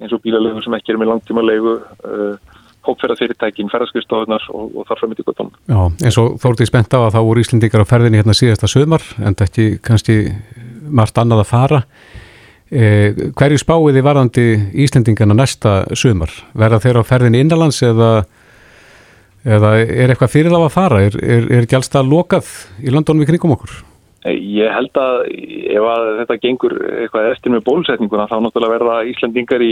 og 0.06 0.22
bílalegu 0.24 0.62
sem 0.64 0.76
ekki 0.78 0.94
er 0.94 1.00
með 1.02 1.10
langtíma 1.12 1.44
legu 1.44 1.74
uh, 1.74 2.14
eh, 2.14 2.53
hópferðarfyrirtækin, 2.86 3.70
ferðarskristofunar 3.72 4.50
og, 4.52 4.74
og 4.80 4.88
þar 4.88 5.00
fram 5.00 5.14
í 5.14 5.18
tíkotum. 5.20 5.54
Já, 5.70 5.80
eins 6.04 6.20
og 6.20 6.36
þórtið 6.42 6.70
spennt 6.70 6.96
á 6.96 7.00
að 7.00 7.14
þá 7.16 7.20
voru 7.28 7.44
Íslendingar 7.44 7.84
á 7.84 7.90
ferðinni 7.92 8.20
hérna 8.20 8.36
síðasta 8.36 8.70
sömar 8.70 9.06
en 9.20 9.32
þetta 9.32 9.48
ekki 9.48 9.66
kannski 9.84 10.18
margt 10.94 11.18
annað 11.20 11.44
að 11.44 11.50
fara 11.54 11.82
Eh, 12.74 13.12
hverju 13.36 13.60
spáiði 13.60 14.00
varðandi 14.02 14.44
Íslendingana 14.82 15.36
næsta 15.36 15.84
sumar? 15.94 16.32
Verða 16.58 16.80
þeir 16.82 16.98
á 16.98 17.02
ferðin 17.06 17.36
innanlands 17.38 17.82
eða, 17.84 18.24
eða 19.44 19.74
er 19.84 20.10
eitthvað 20.10 20.32
fyrir 20.32 20.54
þá 20.54 20.62
að 20.62 20.72
fara? 20.74 21.02
Er, 21.06 21.18
er, 21.20 21.44
er 21.52 21.66
ekki 21.68 21.76
allstað 21.78 22.08
lokað 22.10 22.48
í 22.82 22.94
landónum 22.94 23.22
í 23.22 23.28
kringum 23.28 23.54
okkur? 23.54 23.76
Ég 24.24 24.72
held 24.72 24.96
að 24.96 25.26
ef 25.28 25.86
að 25.92 26.10
þetta 26.22 26.38
gengur 26.40 26.74
eitthvað 26.88 27.30
eftir 27.34 27.52
með 27.52 27.66
bólusetninguna 27.68 28.26
þá 28.32 28.38
náttúrulega 28.40 28.78
verða 28.78 28.96
Íslendingar 29.12 29.66
í, 29.68 29.70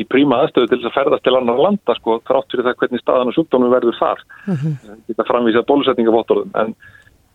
í 0.00 0.04
príma 0.08 0.42
aðstöðu 0.42 0.70
til 0.70 0.80
þess 0.80 0.90
að 0.90 0.98
ferðast 0.98 1.24
til 1.26 1.36
annar 1.38 1.62
landa 1.62 1.96
sko, 1.98 2.18
þrátt 2.26 2.50
fyrir 2.50 2.66
það 2.68 2.76
hvernig 2.82 3.02
staðan 3.02 3.30
og 3.30 3.38
sjúkdónum 3.38 3.74
verður 3.74 3.98
þar. 4.00 4.26
Uh 4.44 4.52
mhm. 4.54 4.76
-huh. 4.82 5.00
Þetta 5.08 5.28
framvísað 5.30 5.68
bólusetningavottorðum 5.70 6.54
en 6.62 6.76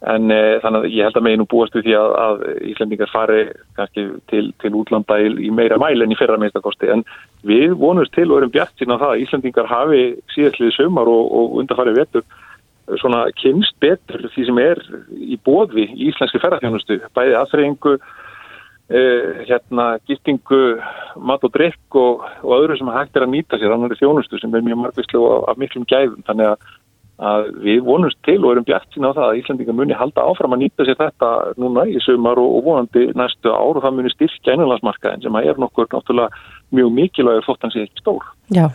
En 0.08 0.32
e, 0.32 0.60
þannig 0.64 0.86
að 0.86 0.94
ég 0.96 1.08
held 1.10 1.18
að 1.20 1.24
meginu 1.26 1.46
búast 1.52 1.74
við 1.76 1.90
því 1.90 1.96
að, 2.00 2.14
að 2.24 2.44
Íslandingar 2.72 3.10
fari 3.12 3.40
kannski 3.76 4.06
til, 4.32 4.46
til 4.64 4.72
útlanda 4.80 5.18
í, 5.20 5.28
í 5.44 5.50
meira 5.52 5.76
mæl 5.82 6.06
en 6.06 6.14
í 6.14 6.16
fyrra 6.16 6.38
minnstakosti. 6.40 6.88
En 6.94 7.04
við 7.44 7.76
vonumst 7.82 8.14
til 8.16 8.30
og 8.30 8.38
erum 8.40 8.54
bjart 8.54 8.72
sína 8.80 8.96
það 9.02 9.16
að 9.16 9.24
Íslandingar 9.26 9.68
hafi 9.68 10.06
síðastliði 10.32 10.78
sömar 10.78 11.12
og, 11.12 11.34
og 11.42 11.60
undarfarið 11.60 12.00
vetur 12.00 12.24
svona 13.02 13.26
kynst 13.38 13.76
betur 13.84 14.24
því 14.34 14.46
sem 14.48 14.64
er 14.64 14.80
í 15.20 15.36
bóði 15.46 15.90
í 15.92 16.08
íslenski 16.08 16.40
ferðarþjónustu. 16.46 17.02
Bæði 17.20 17.36
aðfreyingu, 17.42 17.98
e, 18.90 19.02
hérna, 19.48 19.88
giftingu, 20.10 20.62
mat 21.22 21.46
og 21.46 21.54
drikk 21.56 21.98
og, 22.00 22.26
og 22.44 22.54
öðru 22.58 22.78
sem 22.80 22.92
hægt 22.94 23.18
er 23.18 23.28
að 23.28 23.34
nýta 23.36 23.62
sér 23.62 23.76
annar 23.76 23.98
þjónustu 24.00 24.42
sem 24.42 24.54
er 24.54 24.66
mjög 24.66 24.84
margvíslu 24.84 25.24
af, 25.30 25.50
af 25.54 25.62
miklum 25.62 25.88
gæðum. 25.90 26.24
Þannig 26.28 26.54
að 26.54 26.70
að 27.20 27.50
við 27.66 27.82
vonumst 27.84 28.20
til 28.24 28.38
og 28.40 28.54
erum 28.54 28.66
bjart 28.68 28.88
sína 28.96 29.12
á 29.12 29.18
það 29.18 29.26
að 29.28 29.40
Íslandingar 29.42 29.76
muni 29.76 29.98
halda 29.98 30.24
áfram 30.24 30.56
að 30.56 30.62
nýta 30.64 30.86
sér 30.88 30.98
þetta 31.02 31.32
núna 31.60 31.84
í 31.92 32.00
sumar 32.06 32.40
og, 32.40 32.54
og 32.60 32.66
vonandi 32.70 33.10
næstu 33.20 33.52
ár 33.52 33.76
og 33.76 33.84
það 33.84 33.98
muni 33.98 34.14
styrkja 34.14 34.56
einanlandsmarkaðin 34.56 35.26
sem 35.26 35.36
að 35.36 35.50
er 35.52 35.60
nokkur 35.60 35.90
náttúrulega 35.92 36.44
mjög 36.80 36.94
mikilvægur 36.96 37.48
þótt 37.50 37.68
hans 37.68 37.76
er 37.76 37.88
ekki 37.90 38.04
stór. 38.06 38.30
Já, 38.56 38.70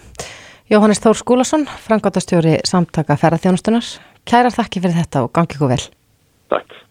Jóhannes 0.72 1.00
Þór 1.04 1.20
Skúlason, 1.22 1.64
frangátastjóri 1.88 2.58
samtaka 2.68 3.16
ferðarþjónustunar. 3.20 3.88
Kærar 4.28 4.52
þakki 4.52 4.84
fyrir 4.84 5.00
þetta 5.00 5.24
og 5.24 5.32
gangi 5.36 5.56
ykkur 5.56 5.72
vel. 5.72 5.84
Takk. 6.52 6.83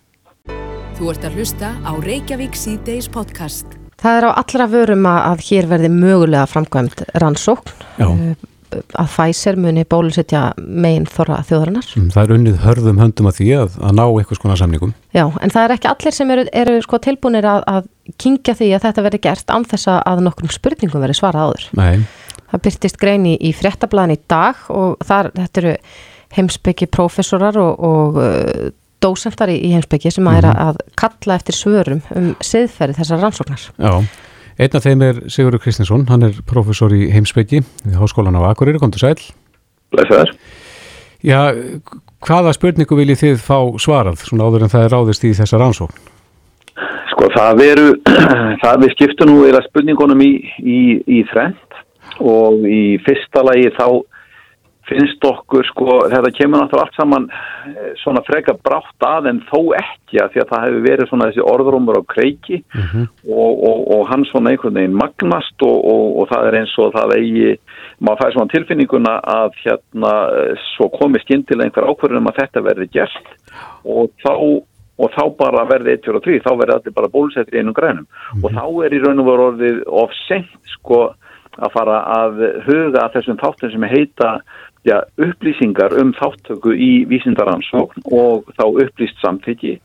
Þú 0.94 1.08
ert 1.10 1.24
að 1.26 1.38
hlusta 1.40 1.70
á 1.82 1.92
Reykjavík 1.98 2.54
C-Days 2.54 3.08
podcast. 3.10 3.66
Það 3.98 4.18
er 4.20 4.26
á 4.30 4.32
allra 4.38 4.66
vörum 4.70 5.06
að 5.10 5.42
hér 5.48 5.66
verði 5.72 5.90
mögulega 5.90 6.44
framkvæmt 6.52 7.02
rannsókn. 7.18 7.72
Já. 7.98 8.06
Eh, 8.12 8.44
að 9.02 9.10
Pfizer 9.10 9.58
muni 9.58 9.86
bólusetja 9.90 10.44
megin 10.62 11.08
þorra 11.10 11.40
þjóðarinnar. 11.50 11.88
Mm, 11.98 12.12
það 12.14 12.24
er 12.24 12.36
unnið 12.38 12.60
hörðum 12.62 13.02
höndum 13.02 13.30
að 13.32 13.40
því 13.40 13.50
að, 13.58 13.80
að 13.82 13.98
ná 13.98 14.04
eitthvað 14.06 14.40
skona 14.40 14.60
samningum. 14.62 14.94
Já, 15.18 15.26
en 15.26 15.56
það 15.56 15.66
er 15.66 15.76
ekki 15.78 15.92
allir 15.94 16.18
sem 16.20 16.36
eru, 16.36 16.46
eru 16.62 16.78
sko 16.86 17.02
tilbúinir 17.08 17.50
að, 17.50 17.66
að 17.74 17.90
kingja 18.22 18.58
því 18.62 18.70
að 18.78 18.86
þetta 18.86 19.08
verði 19.08 19.22
gert 19.26 19.54
án 19.54 19.68
þess 19.74 19.92
að 19.96 20.24
nokkrum 20.28 20.54
spurningum 20.54 21.06
verði 21.06 21.18
svarað 21.18 21.50
áður. 21.50 21.68
Nei. 21.82 22.06
Það 22.54 22.66
byrtist 22.70 23.02
grein 23.02 23.26
í, 23.26 23.34
í 23.42 23.54
fréttablaðin 23.58 24.14
í 24.20 24.22
dag 24.30 24.62
og 24.70 25.02
þar, 25.10 25.34
þetta 25.42 25.64
eru 25.64 25.76
heimsbyggi 26.34 26.90
professorar 26.94 27.58
og, 27.62 27.82
og 27.82 28.24
dósentar 29.04 29.52
í, 29.52 29.60
í 29.60 29.74
heimsbyggi 29.76 30.12
sem 30.12 30.28
að 30.28 30.34
mm 30.34 30.40
-hmm. 30.40 30.50
er 30.50 30.54
mhm. 30.54 30.68
að 30.68 30.76
kalla 31.02 31.36
eftir 31.40 31.60
svörum 31.60 32.02
um 32.16 32.30
siðferði 32.42 33.00
þessar 33.00 33.24
rannsóknar. 33.24 33.70
Já. 33.78 33.94
Einn 34.54 34.76
af 34.78 34.84
þeim 34.86 35.02
er 35.02 35.22
Sigurður 35.34 35.64
Kristinsson, 35.64 36.06
hann 36.10 36.24
er 36.24 36.36
professor 36.46 36.94
í 36.94 37.08
heimsbyggi 37.10 37.64
við 37.86 37.96
Háskólan 37.98 38.38
á 38.38 38.42
Akureyri, 38.52 38.80
kom 38.80 38.92
til 38.94 39.02
sæl. 39.02 39.18
Læsaður. 39.98 40.34
Já, 41.24 41.54
hvaða 42.28 42.54
spurningu 42.54 42.98
viljið 43.00 43.22
þið 43.22 43.38
fá 43.42 43.58
svarað, 43.80 44.26
svona 44.28 44.48
áður 44.48 44.66
en 44.66 44.74
það 44.74 44.86
er 44.86 44.94
ráðist 44.94 45.24
í 45.24 45.34
þessar 45.34 45.64
ansókn? 45.66 46.02
Sko 47.14 47.30
það 47.34 47.62
veru, 47.62 47.88
það 48.64 48.84
við 48.84 48.94
skiptum 48.96 49.32
nú 49.32 49.38
eða 49.48 49.64
spurningunum 49.70 50.24
í, 50.26 50.32
í, 50.60 50.80
í 51.08 51.22
þrend 51.32 51.80
og 52.20 52.68
í 52.68 52.84
fyrsta 53.06 53.42
lagi 53.48 53.72
þá 53.78 53.88
finnst 54.90 55.26
okkur 55.26 55.66
sko, 55.70 55.98
þetta 56.12 56.32
kemur 56.36 56.60
náttúrulega 56.60 56.88
allt 56.88 56.98
saman 56.98 57.28
eh, 57.32 57.92
svona 58.02 58.24
freka 58.28 58.56
brátt 58.66 59.06
að 59.08 59.30
en 59.32 59.40
þó 59.48 59.60
ekki 59.80 60.20
að 60.22 60.34
því 60.34 60.44
að 60.44 60.52
það 60.52 60.66
hefur 60.66 60.84
verið 60.88 61.10
svona 61.10 61.30
þessi 61.30 61.46
orðrumur 61.54 62.00
á 62.00 62.04
kreiki 62.14 62.60
mm 62.60 62.84
-hmm. 62.90 63.06
og, 63.30 63.64
og, 63.70 63.80
og 63.96 64.04
hann 64.12 64.26
svona 64.32 64.52
einhvern 64.52 64.80
veginn 64.80 65.00
magnast 65.00 65.66
og, 65.68 65.80
og 66.20 66.28
það 66.34 66.50
er 66.50 66.60
eins 66.60 66.76
og 66.84 66.92
það 66.98 67.16
eigi, 67.20 67.56
maður 68.00 68.22
fær 68.24 68.36
svona 68.36 68.54
tilfinninguna 68.56 69.16
að 69.38 69.58
hérna 69.64 70.14
svo 70.74 70.92
komið 71.00 71.26
skindilega 71.26 71.70
einhver 71.70 71.90
ákverðunum 71.90 72.30
að 72.32 72.40
þetta 72.44 72.68
verði 72.68 72.92
gert 73.00 73.34
og 73.84 74.12
þá 74.24 74.36
og 75.04 75.10
þá 75.16 75.24
bara 75.38 75.66
verði 75.66 75.96
1, 75.98 76.04
2 76.06 76.14
og 76.20 76.24
3, 76.24 76.40
þá 76.46 76.52
verði 76.60 76.76
allir 76.76 76.94
bara 76.94 77.10
bólusettir 77.10 77.58
í 77.58 77.62
einum 77.64 77.74
grænum 77.74 78.06
mm 78.06 78.10
-hmm. 78.10 78.44
og 78.46 78.50
þá 78.54 78.86
er 78.86 78.94
í 78.94 79.02
raun 79.02 79.20
og 79.20 79.26
veru 79.26 79.46
orðið 79.50 79.84
of 79.88 80.12
sent 80.28 80.54
sko 80.76 81.14
að 81.62 81.74
fara 81.74 81.98
að 82.10 82.40
huga 82.68 83.04
að 83.04 83.18
þessum 83.18 83.40
þáttum 83.42 83.72
sem 83.74 83.84
heita 83.84 84.30
ja, 84.88 85.00
upplýsingar 85.22 85.96
um 86.02 86.12
þáttöku 86.18 86.74
í 86.76 86.92
vísindaransókn 87.10 88.06
og 88.12 88.50
þá 88.58 88.66
upplýst 88.68 89.22
samþyggi 89.24 89.78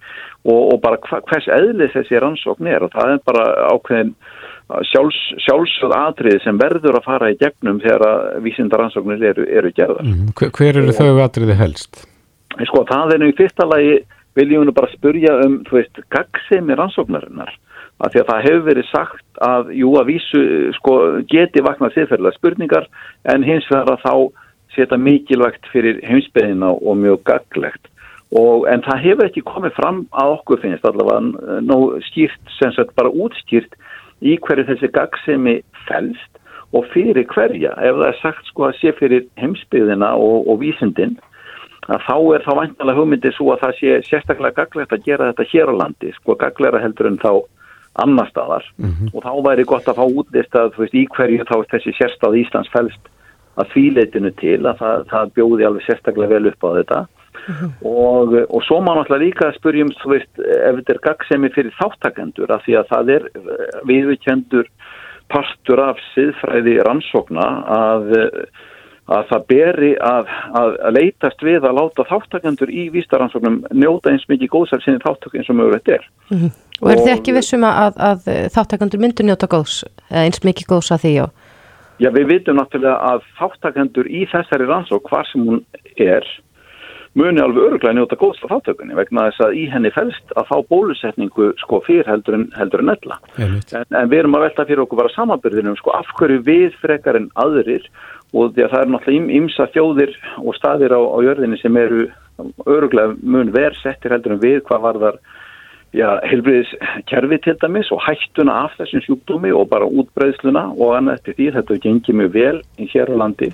og, 0.48 0.60
og 0.74 0.76
bara 0.82 0.98
hva, 1.06 1.20
hvers 1.30 1.48
eðlið 1.58 1.94
þessi 1.94 2.20
rannsókn 2.22 2.70
er. 2.70 2.84
Og 2.86 2.92
það 2.94 3.14
er 3.14 3.24
bara 3.28 3.46
ákveðin 3.72 4.12
sjálfs, 4.90 5.20
sjálfsögð 5.46 5.96
atrið 5.96 6.42
sem 6.44 6.60
verður 6.60 6.98
að 6.98 7.08
fara 7.08 7.32
í 7.32 7.38
gegnum 7.40 7.80
þegar 7.84 8.42
vísindaransóknir 8.44 9.24
eru, 9.32 9.46
eru 9.60 9.72
gerðar. 9.76 10.04
Mm, 10.04 10.32
hver 10.36 10.82
eru 10.82 10.96
þau 10.96 11.22
atriði 11.24 11.58
helst? 11.58 12.04
Sko 12.68 12.82
það 12.88 13.14
er 13.14 13.22
nú 13.22 13.30
í 13.30 13.36
fyrsta 13.38 13.68
lagi 13.68 14.00
viljum 14.38 14.68
við 14.68 14.76
bara 14.76 14.92
spurja 14.92 15.38
um, 15.44 15.60
þú 15.66 15.78
veist, 15.78 16.02
gagsemi 16.14 16.76
rannsóknarinnar. 16.78 17.54
Að 17.98 18.12
því 18.12 18.20
að 18.20 18.28
það 18.28 18.44
hefur 18.46 18.66
verið 18.68 18.86
sagt 18.92 19.40
að 19.42 19.70
jú 19.74 19.88
að 19.98 20.10
vísu 20.12 20.42
sko 20.76 20.98
geti 21.30 21.62
vaknað 21.66 21.96
siðferðilega 21.96 22.38
spurningar 22.38 22.86
en 23.32 23.46
hins 23.46 23.66
vegar 23.72 23.96
að 23.96 24.04
þá 24.04 24.12
setja 24.78 24.98
mikilvægt 25.00 25.68
fyrir 25.72 26.00
heimsbyðina 26.06 26.72
og 26.78 26.98
mjög 27.02 27.22
gaglegt. 27.28 27.90
Og, 28.36 28.66
en 28.68 28.82
það 28.84 29.04
hefur 29.06 29.28
ekki 29.28 29.44
komið 29.48 29.76
fram 29.78 30.02
að 30.20 30.34
okkur 30.36 30.60
finnst 30.64 30.84
allavega 30.84 31.60
ná 31.64 31.76
skýrt, 32.10 32.40
sem 32.58 32.74
sagt 32.76 32.92
bara 32.98 33.12
útskýrt 33.12 33.78
í 34.20 34.36
hverju 34.44 34.66
þessi 34.68 34.90
gagsemi 34.92 35.54
fælst 35.86 36.42
og 36.76 36.84
fyrir 36.92 37.24
hverja. 37.32 37.72
Ef 37.80 37.96
það 37.96 38.10
er 38.10 38.18
sagt 38.20 38.50
sko 38.50 38.68
að 38.68 38.76
sé 38.82 38.92
fyrir 38.98 39.24
heimsbyðina 39.40 40.12
og, 40.20 40.44
og 40.44 40.60
vísindin, 40.60 41.16
að 41.88 42.04
þá 42.04 42.16
er 42.36 42.44
þá 42.44 42.52
vantilega 42.58 42.98
hugmyndið 42.98 43.36
svo 43.38 43.54
að 43.54 43.62
það 43.62 43.78
sé 43.78 44.00
sérstaklega 44.10 44.60
gaglegt 44.60 44.92
að 44.92 45.06
gera 45.06 45.30
þetta 45.30 45.48
hér 45.54 45.72
á 45.72 45.74
landi, 45.80 46.12
sko 46.18 46.36
gagleira 46.36 46.82
heldur 46.84 47.08
en 47.08 47.22
þá 47.22 47.32
annar 47.98 48.28
staðar 48.30 48.64
mm 48.76 48.90
-hmm. 48.90 49.08
og 49.14 49.22
þá 49.24 49.32
væri 49.48 49.64
gott 49.64 49.88
að 49.88 49.98
fá 49.98 50.04
útlist 50.06 50.54
að 50.54 50.74
þú 50.74 50.82
veist 50.84 50.94
í 50.94 51.06
hverju 51.16 51.44
þá 51.48 51.56
þessi 51.72 51.94
sérstað 51.96 52.38
Íslands 52.42 52.70
fælst 52.74 53.08
að 53.58 53.72
þvíleitinu 53.74 54.32
til 54.38 54.58
að 54.62 54.82
það, 54.82 55.06
það 55.12 55.32
bjóði 55.38 55.68
alveg 55.68 55.86
sérstaklega 55.86 56.34
vel 56.34 56.50
upp 56.52 56.66
á 56.66 56.70
þetta 56.78 57.00
uh 57.00 57.58
-huh. 57.58 57.70
og, 57.90 58.38
og 58.54 58.64
svo 58.66 58.80
má 58.80 58.92
náttúrulega 58.94 59.24
líka 59.24 59.52
spyrjum, 59.56 59.92
þú 60.02 60.14
veist, 60.14 60.32
ef 60.38 60.78
þetta 60.78 60.94
er 60.94 61.04
gaggsemi 61.08 61.52
fyrir 61.56 61.78
þáttakendur 61.80 62.54
af 62.54 62.64
því 62.64 62.78
að 62.78 62.88
það 62.92 63.14
er 63.16 63.28
viðvikendur 63.90 64.66
partur 65.28 65.80
af 65.80 66.00
siðfræði 66.14 66.78
rannsókna 66.86 67.46
að, 67.68 68.14
að 69.08 69.26
það 69.30 69.42
beri 69.48 69.92
að, 70.00 70.30
að, 70.60 70.70
að 70.86 70.96
leitast 70.96 71.42
við 71.42 71.64
að 71.64 71.76
láta 71.80 72.06
þáttakendur 72.08 72.70
í 72.70 72.88
výstaransóknum 72.94 73.60
njóta 73.72 74.12
eins 74.12 74.24
mikið 74.28 74.54
góðsar 74.54 74.84
sinni 74.84 75.04
þáttak 75.04 75.36
eins 75.36 75.50
og 75.50 75.60
mögulegt 75.60 75.88
er. 75.88 76.08
Uh 76.30 76.42
-huh. 76.42 76.50
Og 76.78 76.90
er 76.92 77.00
þið 77.02 77.14
ekki 77.16 77.34
vissum 77.34 77.64
að 77.66 78.28
þáttakendur 78.54 79.00
myndur 79.02 79.26
njóta 79.26 79.50
góðs, 79.50 79.84
eins 80.14 80.44
mikið 80.46 80.66
góðs 80.72 80.92
að 80.94 81.02
því 81.04 81.14
og 81.26 81.47
Já, 81.98 82.12
við 82.14 82.28
vitum 82.30 82.58
náttúrulega 82.60 82.98
að 83.12 83.24
þáttakendur 83.38 84.10
í 84.10 84.26
þessari 84.30 84.68
rannsók, 84.68 85.08
hvar 85.10 85.26
sem 85.26 85.46
hún 85.48 85.64
er, 85.98 86.26
muni 87.18 87.42
alveg 87.42 87.64
öruglega 87.64 87.96
njóta 87.96 88.18
góðst 88.20 88.44
á 88.46 88.52
þáttökunni 88.52 88.94
vegna 88.94 89.24
þess 89.28 89.44
að 89.46 89.56
í 89.58 89.64
henni 89.72 89.90
fælst 89.94 90.34
að 90.38 90.50
fá 90.50 90.56
bólusetningu 90.70 91.48
sko 91.62 91.80
fyrir 91.86 92.06
heldur 92.06 92.36
en, 92.38 92.44
heldur 92.54 92.84
en 92.84 92.92
ella. 92.94 93.18
En, 93.40 93.56
en 93.82 94.12
við 94.12 94.20
erum 94.20 94.38
að 94.38 94.46
velta 94.46 94.68
fyrir 94.68 94.84
okkur 94.84 95.02
bara 95.02 95.14
samanbyrðinum 95.16 95.78
sko 95.80 95.96
af 95.98 96.12
hverju 96.20 96.44
við 96.46 96.78
frekar 96.82 97.18
en 97.18 97.30
aðrir 97.42 97.88
og 98.36 98.54
því 98.54 98.66
að 98.66 98.72
það 98.74 98.84
er 98.84 98.92
náttúrulega 98.94 99.38
ymsa 99.40 99.68
þjóðir 99.74 100.14
og 100.44 100.56
staðir 100.58 100.94
á, 100.94 101.00
á 101.00 101.18
jörðinni 101.24 101.58
sem 101.62 101.80
eru 101.80 102.06
öruglega 102.68 103.16
mun 103.22 103.52
versettir 103.54 104.14
heldur 104.14 104.36
en 104.36 104.42
við 104.44 104.60
hvað 104.68 104.84
var 104.86 105.02
þar 105.02 105.20
já, 105.96 106.08
helbriðis 106.28 106.72
kerfi 107.08 107.38
til 107.44 107.56
dæmis 107.62 107.90
og 107.94 108.02
hættuna 108.04 108.64
af 108.64 108.76
þessum 108.78 109.04
sjúkdómi 109.06 109.52
og 109.56 109.68
bara 109.70 109.88
útbreyðsluna 109.88 110.68
og 110.76 110.96
annað 110.98 111.18
eftir 111.18 111.38
því 111.38 111.48
þetta 111.56 111.78
gengir 111.84 112.18
mjög 112.20 112.34
vel 112.34 112.58
hér 112.92 113.12
á 113.12 113.16
landi. 113.22 113.50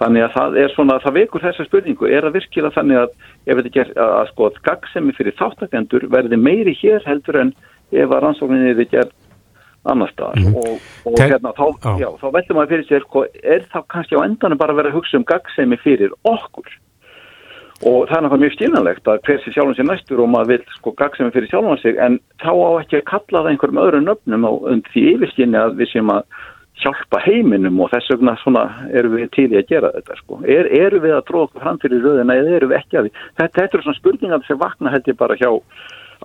Þannig 0.00 0.24
að 0.26 0.32
það 0.34 0.56
er 0.58 0.72
svona, 0.74 1.00
það 1.02 1.16
vekur 1.20 1.44
þessa 1.44 1.66
spurningu. 1.68 2.08
Er 2.10 2.26
að 2.26 2.38
virkilega 2.38 2.74
þannig 2.74 3.02
að 3.02 3.12
ef 3.46 3.58
þetta 3.60 3.74
ger 3.76 3.92
að 4.04 4.30
sko 4.32 4.48
að 4.48 4.62
gaggsemi 4.68 5.14
fyrir 5.14 5.36
þáttakendur 5.38 6.08
verði 6.10 6.40
meiri 6.40 6.74
hér 6.80 7.04
heldur 7.06 7.40
en 7.44 7.52
ef 7.94 8.08
að 8.08 8.24
rannsókninni 8.24 8.72
er 8.72 8.88
gert 8.90 9.14
annar 9.84 10.10
staðar? 10.10 10.40
Mm 10.40 10.48
-hmm. 10.48 10.56
og, 10.56 10.80
og 11.04 11.18
Ten, 11.20 11.30
hérna 11.30 11.52
þá, 11.54 11.66
já, 12.00 12.08
þá 12.20 12.26
veldur 12.32 12.56
maður 12.56 12.72
fyrir 12.72 12.88
sér 12.88 13.04
sko, 13.04 13.26
er 13.42 13.68
þá 13.70 13.80
kannski 13.92 14.16
á 14.18 14.24
endanum 14.24 14.58
bara 14.58 14.72
að 14.72 14.80
vera 14.80 14.90
að 14.90 14.96
hugsa 14.98 15.20
um 15.20 15.28
gaggsemi 15.28 15.78
fyrir 15.84 16.10
okkur 16.24 16.72
og 17.82 18.06
það 18.08 18.16
er 18.16 18.24
náttúrulega 18.24 18.42
mjög 18.44 18.54
skiljanlegt 18.54 19.08
að 19.10 19.20
hver 19.26 19.40
sér 19.42 19.54
sjálfum 19.56 19.76
sér 19.78 19.88
næstur 19.90 20.22
og 20.22 20.30
maður 20.30 20.50
vil 20.52 20.74
sko 20.76 20.94
gagsa 20.98 21.24
mig 21.24 21.34
fyrir 21.34 21.50
sjálfum 21.50 21.78
sig 21.82 21.98
en 21.98 22.18
þá 22.38 22.52
á 22.54 22.70
ekki 22.80 23.00
að 23.00 23.08
kalla 23.10 23.42
það 23.42 23.50
einhverjum 23.52 23.80
öðrum 23.84 24.06
nöfnum 24.08 24.46
og 24.48 24.68
undir 24.70 24.94
því 24.94 25.04
yfirskinni 25.14 25.58
að 25.58 25.74
við 25.80 25.90
séum 25.90 26.12
að 26.14 26.22
hjálpa 26.84 27.20
heiminum 27.24 27.80
og 27.82 27.90
þess 27.92 28.12
vegna 28.14 28.34
svona 28.42 28.64
erum 28.94 29.14
við 29.16 29.28
til 29.34 29.46
í 29.52 29.58
að 29.58 29.68
gera 29.70 29.90
þetta 29.94 30.16
sko. 30.18 30.40
Er, 30.42 30.68
eru 30.74 31.00
við 31.02 31.14
að 31.16 31.26
tróða 31.28 31.62
fram 31.62 31.78
fyrir 31.82 32.02
röðina 32.02 32.38
eða 32.40 32.56
eru 32.58 32.70
við 32.70 32.80
ekki 32.80 32.98
að 32.98 33.06
því? 33.06 33.12
Þetta, 33.38 33.52
þetta 33.60 33.78
eru 33.78 33.84
svona 33.86 34.00
spurningar 34.00 34.48
sem 34.48 34.60
vakna 34.60 34.94
held 34.94 35.10
ég 35.10 35.20
bara 35.20 35.38
hjá 35.38 35.50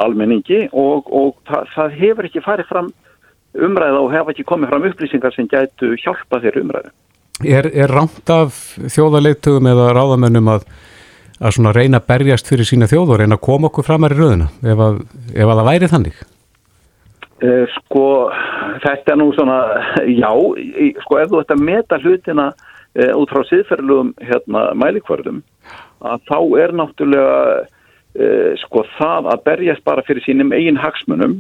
almenningi 0.06 0.64
og, 0.72 1.12
og 1.14 1.38
það, 1.50 1.70
það 1.76 2.00
hefur 2.02 2.30
ekki 2.30 2.46
farið 2.46 2.70
fram 2.72 2.90
umræða 3.70 4.02
og 4.02 4.12
hefur 4.14 4.34
ekki 4.34 4.48
komið 4.50 4.74
fram 4.74 4.90
upplýsingar 4.90 5.36
sem 5.36 5.50
gætu 5.50 5.94
hjálpa 6.02 6.42
þeirra 6.44 6.66
umræðu. 6.66 6.94
Er, 7.40 7.70
er 7.72 7.94
rámt 7.94 8.34
af 8.34 8.58
þjóðaleitugum 8.92 9.70
eða 9.72 9.92
ráðamönnum 9.96 10.50
að 10.58 10.66
að 11.40 11.56
svona 11.56 11.74
reyna 11.76 12.02
að 12.02 12.10
berjast 12.12 12.50
fyrir 12.50 12.68
sína 12.68 12.90
þjóð 12.92 13.14
og 13.14 13.22
reyna 13.22 13.38
að 13.40 13.46
koma 13.48 13.70
okkur 13.70 13.88
framar 13.88 14.16
í 14.16 14.20
rauðina 14.20 14.50
ef 14.64 14.84
að, 14.86 15.00
ef 15.34 15.46
að 15.46 15.60
það 15.60 15.70
væri 15.70 15.90
þannig? 15.94 16.22
Uh, 17.40 17.66
sko, 17.78 18.06
þetta 18.84 19.14
er 19.14 19.20
nú 19.22 19.30
svona, 19.38 19.60
já, 20.22 20.32
sko 21.06 21.20
ef 21.22 21.32
þú 21.32 21.44
ætti 21.44 21.56
að 21.56 21.66
meta 21.70 22.00
hlutina 22.04 22.48
uh, 22.52 23.14
út 23.16 23.32
frá 23.32 23.46
siðferðlugum 23.48 24.12
hérna, 24.28 24.66
mælikvörðum, 24.80 25.44
að 26.04 26.26
þá 26.28 26.40
er 26.66 26.76
náttúrulega 26.76 27.38
uh, 27.64 28.52
sko 28.66 28.84
það 28.98 29.32
að 29.32 29.46
berjast 29.48 29.86
bara 29.88 30.04
fyrir 30.08 30.26
sínum 30.28 30.52
eigin 30.56 30.80
hagsmunum 30.80 31.40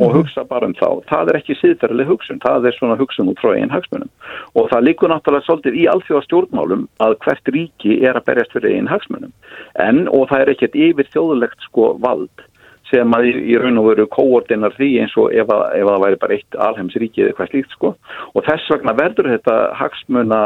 og 0.00 0.14
hugsa 0.16 0.44
bara 0.48 0.66
um 0.66 0.74
þá. 0.74 0.88
Það 1.10 1.30
er 1.30 1.38
ekki 1.40 1.58
síðferðileg 1.60 2.10
hugsun, 2.10 2.40
það 2.42 2.70
er 2.70 2.78
svona 2.78 2.96
hugsun 2.98 3.30
út 3.30 3.42
frá 3.42 3.52
einn 3.54 3.74
hagsmunum. 3.74 4.10
Og 4.58 4.70
það 4.72 4.88
líkur 4.88 5.12
náttúrulega 5.12 5.46
svolítið 5.48 5.78
í 5.78 5.84
alþjóða 5.92 6.26
stjórnmálum 6.28 6.88
að 7.04 7.18
hvert 7.26 7.52
ríki 7.54 8.00
er 8.02 8.18
að 8.18 8.26
berjast 8.30 8.56
fyrir 8.56 8.74
einn 8.78 8.90
hagsmunum. 8.90 9.32
En 9.78 10.04
og 10.08 10.26
það 10.32 10.44
er 10.44 10.52
ekkert 10.54 10.82
yfir 10.88 11.12
þjóðulegt 11.14 11.68
sko 11.68 11.94
vald 12.02 12.48
sem 12.90 13.16
að 13.16 13.30
í, 13.30 13.34
í 13.54 13.58
raun 13.60 13.80
og 13.80 13.90
veru 13.90 14.06
kóordinar 14.12 14.74
því 14.76 14.90
eins 15.02 15.14
og 15.20 15.32
ef, 15.32 15.48
að, 15.50 15.62
ef 15.78 15.86
að 15.86 15.94
það 15.94 16.04
væri 16.04 16.20
bara 16.24 16.36
eitt 16.36 16.58
alheimsríki 16.66 17.22
eða 17.22 17.32
eitthvað 17.32 17.52
slíkt 17.52 17.76
sko. 17.76 17.92
Og 18.34 18.46
þess 18.48 18.72
vegna 18.74 18.96
verður 18.98 19.30
þetta 19.32 19.56
hagsmuna 19.78 20.40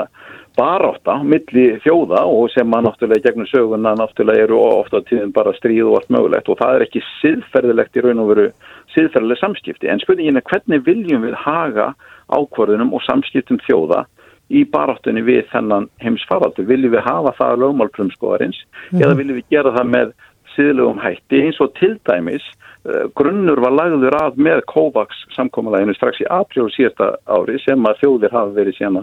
baráta 0.58 1.18
milli 1.22 1.66
þjóða 1.84 2.24
og 2.26 2.48
sem 2.50 2.74
að 2.74 2.88
náttúrulega 2.88 3.28
gegnum 3.28 3.46
söguna 3.50 3.94
náttúrulega 3.98 4.46
eru 4.48 4.58
ofta 4.58 5.02
tíðum 5.06 5.30
bara 5.34 5.54
stríð 5.58 5.90
og 5.90 6.00
allt 6.00 6.14
mögulegt. 6.14 6.50
Og 6.50 6.58
það 6.58 6.74
er 6.74 6.86
ekki 6.88 7.04
siðferðilegt 7.20 7.98
í 7.98 8.04
raun 8.06 8.24
og 8.24 8.32
veru 8.32 8.48
siðferðileg 8.94 9.40
samskipti 9.40 9.90
en 9.90 10.00
spurningin 10.02 10.40
er 10.40 10.46
hvernig 10.48 10.84
viljum 10.86 11.26
við 11.26 11.36
haga 11.42 11.92
ákvörðunum 12.32 12.94
og 12.96 13.04
samskiptum 13.06 13.60
þjóða 13.66 14.04
í 14.48 14.64
baráttunni 14.64 15.22
við 15.26 15.44
þennan 15.52 15.88
heimsfaraldur. 16.00 16.68
Viljum 16.68 16.94
við 16.94 17.04
hafa 17.04 17.34
það 17.36 17.60
lögmálprumskoðarins 17.64 18.60
mm. 18.92 19.02
eða 19.02 19.18
viljum 19.18 19.40
við 19.40 19.50
gera 19.52 19.74
það 19.76 19.90
með 19.96 20.14
síðlegum 20.54 21.02
hætti 21.02 21.42
eins 21.44 21.60
og 21.64 21.74
til 21.78 21.94
dæmis 22.08 22.46
uh, 22.88 23.04
grunnur 23.18 23.60
var 23.62 23.76
lagður 23.76 24.16
að 24.18 24.40
með 24.48 24.62
COVAX 24.72 25.26
samkómalæginu 25.36 25.96
strax 25.98 26.22
í 26.24 26.30
april 26.32 26.70
síðasta 26.74 27.12
ári 27.28 27.60
sem 27.66 27.84
að 27.90 28.00
þjóðir 28.02 28.34
hafa 28.38 28.56
verið 28.56 28.80
síðan 28.80 29.02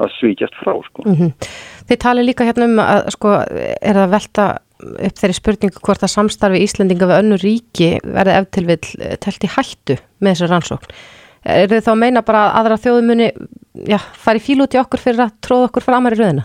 að 0.00 0.16
svíkjast 0.16 0.56
frá. 0.62 0.72
Sko. 0.86 1.04
Mm 1.04 1.16
-hmm. 1.18 1.52
Þið 1.90 2.02
tali 2.06 2.24
líka 2.24 2.48
hérna 2.48 2.68
um 2.70 2.78
að 2.80 3.10
sko 3.16 3.36
er 3.36 4.00
það 4.00 4.12
velta 4.16 4.46
upp 4.80 5.20
þeirri 5.20 5.36
spurningu 5.36 5.82
hvort 5.84 6.04
að 6.04 6.14
samstarfi 6.14 6.62
Íslandinga 6.64 7.08
við 7.10 7.22
önnu 7.22 7.40
ríki 7.40 7.90
verði 8.04 8.36
eftir 8.40 8.68
vil 8.68 8.78
telt 9.22 9.46
í 9.46 9.52
hættu 9.54 9.98
með 10.20 10.32
þessu 10.34 10.50
rannsókn. 10.50 10.94
Er 11.50 11.70
þið 11.70 11.84
þá 11.86 11.92
að 11.92 12.00
meina 12.02 12.22
bara 12.24 12.46
að 12.46 12.56
aðra 12.60 12.80
þjóðumuni 12.84 13.28
fari 14.20 14.42
fíl 14.44 14.60
út 14.64 14.74
í 14.76 14.80
okkur 14.80 15.00
fyrir 15.00 15.24
að 15.24 15.36
tróða 15.44 15.70
okkur 15.70 15.86
framar 15.86 16.16
í 16.16 16.20
rauðina? 16.20 16.44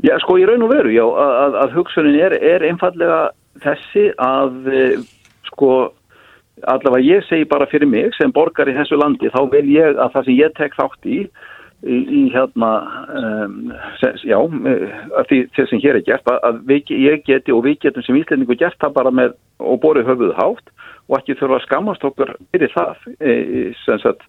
Já, 0.00 0.14
sko, 0.22 0.38
ég 0.40 0.48
raun 0.48 0.64
og 0.64 0.72
veru, 0.72 0.90
já, 0.94 1.04
að, 1.04 1.56
að 1.60 1.74
hugsunin 1.76 2.16
er, 2.16 2.34
er 2.40 2.64
einfallega 2.64 3.20
þessi 3.60 4.06
að 4.16 4.70
eh, 4.72 5.00
sko 5.50 5.70
allavega 6.68 7.04
ég 7.04 7.26
segi 7.28 7.48
bara 7.48 7.68
fyrir 7.70 7.88
mig 7.88 8.14
sem 8.16 8.32
borgar 8.32 8.68
í 8.68 8.76
þessu 8.76 8.98
landi 9.00 9.30
þá 9.32 9.40
vil 9.52 9.66
ég 9.72 9.96
að 9.96 10.14
það 10.14 10.26
sem 10.26 10.38
ég 10.38 10.56
tek 10.56 10.76
þátt 10.76 11.08
í 11.08 11.20
í, 11.84 11.96
í 11.96 12.22
hérna 12.34 12.70
um, 13.16 13.72
já, 14.26 14.38
því 15.28 15.40
þess 15.56 15.72
sem 15.72 15.82
hér 15.82 16.00
er 16.00 16.06
gert 16.06 16.30
að 16.32 16.62
við, 16.68 16.92
ég 17.06 17.24
geti 17.26 17.54
og 17.54 17.64
við 17.66 17.80
getum 17.86 18.04
sem 18.06 18.18
íslendingu 18.20 18.58
gert 18.60 18.78
það 18.82 18.96
bara 18.98 19.14
með 19.14 19.36
og 19.60 19.80
borðið 19.82 20.10
höfuð 20.12 20.34
hátt 20.38 20.72
og 21.10 21.18
ekki 21.18 21.36
þurfa 21.40 21.58
að 21.58 21.66
skamast 21.66 22.06
okkur 22.06 22.34
fyrir 22.52 22.72
það 22.74 23.06
e, 23.18 23.34
sem 23.84 24.00
sagt 24.02 24.26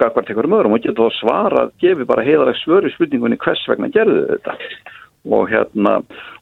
gafkvært 0.00 0.30
einhverjum 0.30 0.56
öðrum 0.58 0.76
og 0.76 0.84
getur 0.84 1.08
þá 1.08 1.20
svara 1.20 1.64
að 1.66 1.74
gefi 1.84 2.08
bara 2.08 2.24
heiðalega 2.26 2.60
svöru 2.60 2.92
spurningunni 2.92 3.40
hvers 3.40 3.64
vegna 3.70 3.92
gerðu 3.92 4.26
þetta? 4.34 4.56
Og 5.36 5.48
hérna 5.50 5.96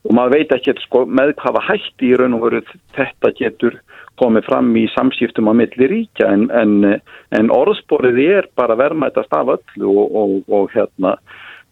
og 0.05 0.17
maður 0.17 0.35
veit 0.35 0.51
ekki 0.53 0.75
sko, 0.83 1.05
með 1.09 1.35
hvaða 1.41 1.63
hætti 1.71 2.11
í 2.11 2.17
raun 2.21 2.37
og 2.37 2.47
veru 2.49 2.63
þetta 2.97 3.31
getur 3.39 3.79
komið 4.21 4.47
fram 4.49 4.75
í 4.79 4.85
samskiptum 4.95 5.51
á 5.51 5.55
milli 5.57 5.89
ríkja 5.91 6.29
en, 6.31 6.47
en, 6.55 7.01
en 7.35 7.51
orðsporið 7.55 8.21
er 8.25 8.49
bara 8.57 8.77
verðmættast 8.79 9.33
af 9.35 9.51
öllu 9.57 9.91
og, 9.91 10.15
og, 10.21 10.37
og 10.49 10.71
hérna 10.75 11.17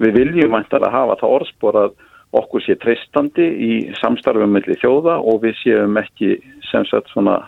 við 0.02 0.18
viljum 0.18 0.56
að 0.58 0.88
hafa 0.90 1.18
það 1.20 1.36
orðspor 1.38 1.78
að 1.84 1.94
okkur 2.32 2.64
sé 2.64 2.76
treystandi 2.80 3.44
í 3.44 3.72
samstarfum 4.00 4.54
milli 4.56 4.76
þjóða 4.80 5.18
og 5.20 5.42
við 5.44 5.58
séum 5.60 5.98
ekki 6.00 6.38
sem 6.70 6.86
sagt 6.88 7.12
svona 7.12 7.38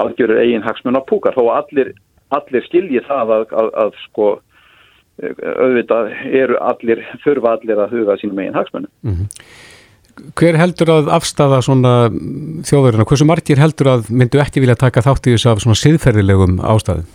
algjörur 0.00 0.42
eigin 0.42 0.64
hagsmun 0.64 0.98
á 0.98 1.02
púkar 1.06 1.36
þó 1.36 1.48
allir, 1.54 1.94
allir 2.34 2.66
skilji 2.66 3.00
það 3.06 3.32
að, 3.38 3.46
að, 3.62 3.70
að 3.84 4.02
sko 4.08 4.28
auðvitað 5.22 6.10
eru 6.34 6.58
allir, 6.58 7.04
þurfa 7.22 7.54
allir 7.56 7.80
að 7.80 7.94
huga 7.94 8.16
sínum 8.18 8.40
eigin 8.42 8.58
hagsmunum. 8.58 8.90
Mm 9.06 9.14
-hmm. 9.14 9.28
Hver 10.38 10.56
heldur 10.58 10.92
að 10.94 11.10
afstafa 11.16 11.60
svona 11.64 11.94
þjóðurina, 12.66 13.06
hversu 13.08 13.26
margir 13.26 13.60
heldur 13.60 13.90
að 13.96 14.10
myndu 14.14 14.40
ekki 14.42 14.62
vilja 14.62 14.78
taka 14.78 15.02
þátt 15.02 15.26
í 15.26 15.34
þessu 15.34 15.50
af 15.50 15.62
svona 15.64 15.78
siðferðilegum 15.80 16.60
ástæðum? 16.62 17.08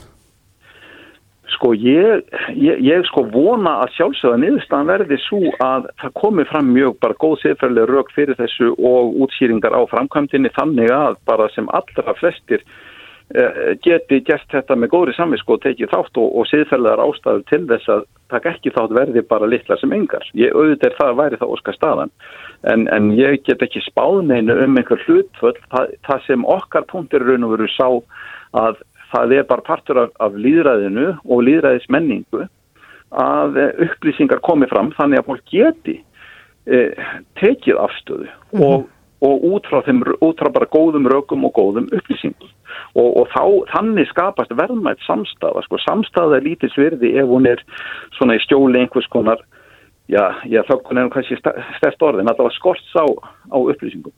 Sko 1.53 1.71
ég, 1.75 2.25
ég, 2.55 2.81
ég 2.83 3.07
sko 3.09 3.25
vona 3.31 3.79
að 3.83 3.95
sjálfsögða 3.97 4.41
niðurstaðan 4.43 4.91
verði 4.93 5.17
svo 5.25 5.41
að 5.63 5.89
það 5.99 6.13
komi 6.21 6.45
fram 6.51 6.69
mjög 6.75 6.99
bara 7.03 7.17
góð 7.19 7.39
siðferðileg 7.41 7.89
rauk 7.89 8.13
fyrir 8.15 8.39
þessu 8.39 8.71
og 8.75 9.17
útsýringar 9.25 9.75
á 9.75 9.81
framkvæmdini 9.91 10.51
þannig 10.55 10.93
að 10.95 11.19
bara 11.27 11.49
sem 11.55 11.67
allra 11.75 12.15
flestir 12.19 12.63
geti 13.85 14.21
gert 14.25 14.47
þetta 14.49 14.75
með 14.75 14.89
góðri 14.89 15.13
samvisko 15.13 15.57
og 15.57 15.61
tekið 15.61 15.91
þátt 15.91 16.17
og, 16.17 16.29
og 16.39 16.47
siðferðar 16.49 17.01
ástæður 17.03 17.43
til 17.51 17.61
þess 17.69 17.91
að 17.93 18.05
taka 18.33 18.53
ekki 18.55 18.73
þátt 18.73 18.95
verði 18.97 19.21
bara 19.29 19.49
litla 19.49 19.77
sem 19.77 19.93
engar. 19.93 20.25
Ég 20.33 20.55
auðvitað 20.55 20.89
er 20.89 20.97
það 20.97 21.11
að 21.11 21.19
væri 21.19 21.39
það 21.41 21.53
óskar 21.53 21.77
staðan 21.77 22.13
en, 22.73 22.87
en 22.89 23.11
ég 23.17 23.43
get 23.45 23.61
ekki 23.61 23.83
spáðneinu 23.85 24.57
um 24.65 24.77
einhver 24.81 25.03
hlutföll 25.05 25.57
það, 25.69 25.93
það 26.07 26.25
sem 26.25 26.47
okkar 26.57 26.87
punktir 26.89 27.25
raun 27.25 27.45
og 27.45 27.53
veru 27.53 27.69
sá 27.75 27.87
að 28.57 28.81
það 29.13 29.35
er 29.37 29.49
bara 29.49 29.65
partur 29.65 30.03
af, 30.03 30.13
af 30.21 30.37
líðræðinu 30.37 31.11
og 31.25 31.43
líðræðismenningu 31.45 32.45
að 33.09 33.57
upplýsingar 33.85 34.41
komi 34.45 34.69
fram 34.69 34.91
þannig 34.97 35.21
að 35.21 35.29
fólk 35.29 35.53
geti 35.53 35.99
eh, 36.69 37.09
tekið 37.41 37.81
afstöðu 37.81 38.27
mm 38.29 38.57
-hmm. 38.57 38.65
og 38.65 38.89
og 39.25 39.45
út 39.51 39.67
frá, 39.67 39.81
þeim, 39.85 40.01
út 40.23 40.39
frá 40.39 40.51
bara 40.55 40.69
góðum 40.71 41.07
rökum 41.11 41.45
og 41.47 41.55
góðum 41.57 41.89
upplýsingum. 41.95 42.51
Og, 42.95 43.07
og 43.21 43.25
þá, 43.33 43.43
þannig 43.73 44.07
skapast 44.09 44.53
verðmætt 44.55 45.01
samstafa, 45.05 45.63
sko, 45.65 45.79
samstafa 45.83 46.37
er 46.37 46.45
lítið 46.45 46.75
svirði 46.75 47.15
ef 47.19 47.27
hún 47.29 47.49
er 47.49 47.63
svona 48.17 48.37
í 48.37 48.43
stjóli 48.43 48.79
einhvers 48.83 49.09
konar, 49.11 49.41
já, 50.11 50.23
já 50.47 50.61
þökkun 50.69 51.01
er 51.01 51.11
kannski 51.13 51.39
stert 51.41 52.05
orðin, 52.05 52.31
að 52.31 52.39
það 52.39 52.47
var 52.49 52.55
skorts 52.55 52.95
á, 52.95 53.05
á 53.51 53.57
upplýsingum. 53.59 54.15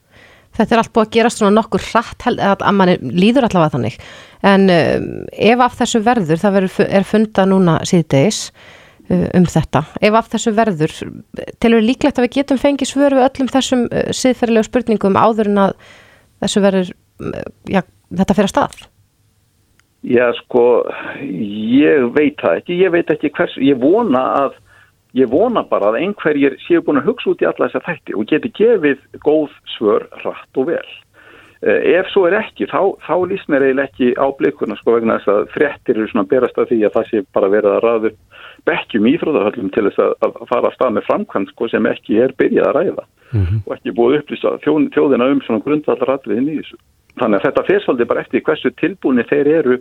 Þetta 0.51 0.75
er 0.75 0.81
allt 0.81 0.91
búið 0.91 1.07
að 1.07 1.15
gera 1.15 1.31
svona 1.31 1.55
nokkur 1.55 1.83
rætt 1.93 2.27
að 2.27 2.63
mann 2.75 2.93
líður 3.15 3.47
allavega 3.47 3.73
þannig, 3.77 3.97
en 4.51 4.67
um, 4.75 5.09
ef 5.31 5.63
af 5.63 5.77
þessu 5.79 6.01
verður, 6.03 6.41
það 6.43 6.57
verður, 6.57 6.89
er 6.99 7.07
funda 7.07 7.45
núna 7.47 7.77
síðdeis, 7.87 8.41
um 9.37 9.45
þetta. 9.49 9.83
Ef 10.01 10.17
af 10.17 10.29
þessu 10.31 10.53
verður, 10.57 10.95
telur 11.63 11.83
líklegt 11.85 12.19
að 12.19 12.27
við 12.27 12.37
getum 12.39 12.61
fengið 12.61 12.91
svör 12.91 13.17
við 13.17 13.27
öllum 13.27 13.51
þessum 13.51 13.83
uh, 13.89 14.07
siðferðilegu 14.15 14.69
spurningum 14.69 15.19
áður 15.19 15.51
en 15.51 15.61
að 15.67 15.75
þessu 16.43 16.63
verður, 16.63 16.95
uh, 17.25 17.45
já, 17.69 17.83
þetta 18.21 18.37
fyrir 18.37 18.49
að 18.49 18.55
stað? 18.55 18.81
Já, 20.01 20.25
sko, 20.39 20.65
ég 21.21 22.07
veit 22.15 22.39
það 22.41 22.61
ekki, 22.61 22.79
ég 22.81 22.93
veit 22.95 23.11
ekki 23.13 23.29
hvers, 23.37 23.53
ég 23.61 23.77
vona 23.81 24.23
að, 24.39 24.55
ég 25.17 25.29
vona 25.29 25.61
bara 25.69 25.91
að 25.91 25.99
einhverjir 26.01 26.57
séu 26.63 26.81
búin 26.81 26.97
að 27.03 27.11
hugsa 27.11 27.33
út 27.35 27.43
í 27.43 27.49
alla 27.49 27.67
þessa 27.67 27.83
þætti 27.85 28.17
og 28.17 28.31
geti 28.31 28.53
gefið 28.57 29.03
góð 29.21 29.53
svör 29.75 30.07
rætt 30.23 30.57
og 30.57 30.71
vel. 30.71 30.87
Ef 31.61 32.07
svo 32.09 32.23
er 32.25 32.33
ekki, 32.39 32.65
þá, 32.65 32.97
þá 33.05 33.15
líst 33.29 33.49
mér 33.51 33.67
eiginlega 33.67 33.91
ekki 33.91 34.07
á 34.17 34.25
blikuna 34.33 34.77
sko 34.79 34.95
vegna 34.95 35.19
þess 35.19 35.29
að 35.29 35.51
frettir 35.53 35.99
eru 35.99 36.07
svona 36.09 36.29
berast 36.31 36.57
af 36.57 36.71
því 36.71 36.79
að 36.87 36.95
það 36.95 37.09
sé 37.11 37.21
bara 37.37 37.51
verið 37.53 37.75
að 37.75 37.83
ræðu 37.85 38.11
bekkjum 38.65 39.09
íþróðarhöllum 39.11 39.69
til 39.75 39.83
þess 39.87 40.01
að, 40.01 40.15
að 40.25 40.39
fara 40.49 40.71
að 40.71 40.73
stað 40.77 40.95
með 40.95 41.05
framkvæmd 41.09 41.51
sko, 41.53 41.67
sem 41.69 41.89
ekki 41.91 42.17
er 42.23 42.33
byrjað 42.41 42.69
að 42.71 42.75
ræða 42.79 43.05
mm 43.05 43.43
-hmm. 43.43 43.61
og 43.65 43.75
ekki 43.75 43.95
búið 43.99 44.17
upplýsa 44.21 44.55
þjóð, 44.65 44.89
þjóðina 44.95 45.29
um 45.35 45.43
svona 45.45 45.63
grundvallaralliðin 45.67 46.49
í 46.49 46.57
þessu. 46.61 46.81
Þannig 47.21 47.37
að 47.37 47.45
þetta 47.45 47.67
fyrstfaldi 47.69 48.09
bara 48.09 48.21
eftir 48.25 48.41
hversu 48.41 48.73
tilbúinni 48.81 49.27
þeir 49.29 49.47
eru 49.59 49.77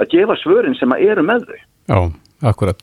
að 0.00 0.10
gefa 0.10 0.36
svörin 0.40 0.78
sem 0.78 0.92
að 0.92 1.04
eru 1.10 1.22
með 1.22 1.46
þau. 1.48 1.60
Já, 1.92 1.98
akkurat. 2.50 2.80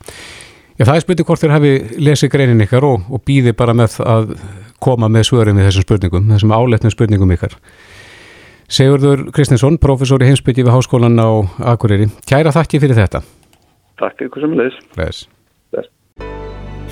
Já, 0.78 0.84
það 0.86 0.96
er 0.96 1.04
spurning 1.04 1.26
hvort 1.26 1.42
þér 1.42 1.56
hafi 1.56 1.72
lesið 1.98 2.30
greinin 2.32 2.64
ykkar 2.64 2.84
og, 2.86 3.02
og 3.10 3.20
býði 3.26 3.52
bara 3.52 3.74
með 3.74 3.98
að 4.06 4.36
koma 4.82 5.08
með 5.08 5.28
svörin 5.28 5.58
við 5.58 5.68
þessum 5.68 5.86
spurningum, 5.86 6.30
þessum 6.32 6.54
áletnum 6.54 6.94
spurningum 6.94 7.34
ykkar. 7.36 7.58
Sigurður 8.72 9.26
Kristinsson, 9.36 9.74
professor 9.76 10.22
í 10.24 10.30
heimsbyggi 10.30 10.62
við 10.64 10.72
Háskólan 10.72 11.20
á 11.20 11.44
Akureyri. 11.74 12.06
Kæra 12.24 12.54
þakki 12.56 12.78
fyrir 12.80 12.96
þetta. 12.96 13.20
Takk 14.00 14.22
ykkur 14.24 14.46
sem 14.46 14.54
leðis. 14.56 14.78
Leðis. 14.96 15.18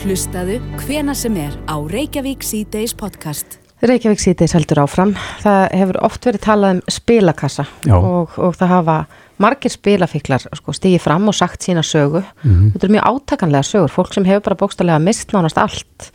Hlustaðu 0.03 0.59
hvena 0.83 1.15
sem 1.17 1.39
er 1.41 1.57
á 1.65 1.77
Reykjavík 1.81 2.45
C-Days 2.45 2.93
podcast. 3.01 3.57
Reykjavík 3.81 4.21
C-Days 4.21 4.53
heldur 4.59 4.83
áfram. 4.83 5.15
Það 5.41 5.65
hefur 5.81 6.01
oft 6.05 6.29
verið 6.29 6.45
talað 6.45 6.77
um 6.77 6.83
spilakassa 6.93 7.65
og, 7.97 8.37
og 8.37 8.61
það 8.61 8.73
hafa 8.75 8.99
margir 9.41 9.73
spilafiklar 9.73 10.45
sko, 10.61 10.77
stigið 10.77 11.05
fram 11.07 11.33
og 11.33 11.39
sagt 11.39 11.65
sína 11.65 11.81
sögu. 11.81 12.21
Mm 12.43 12.51
-hmm. 12.51 12.73
Þetta 12.75 12.87
er 12.87 12.95
mjög 12.97 13.09
átakanlega 13.09 13.65
sögur. 13.65 13.89
Fólk 13.97 14.13
sem 14.13 14.29
hefur 14.29 14.51
bara 14.51 14.61
bókstallega 14.61 15.01
mist 15.01 15.33
nánast 15.33 15.57
allt 15.57 16.13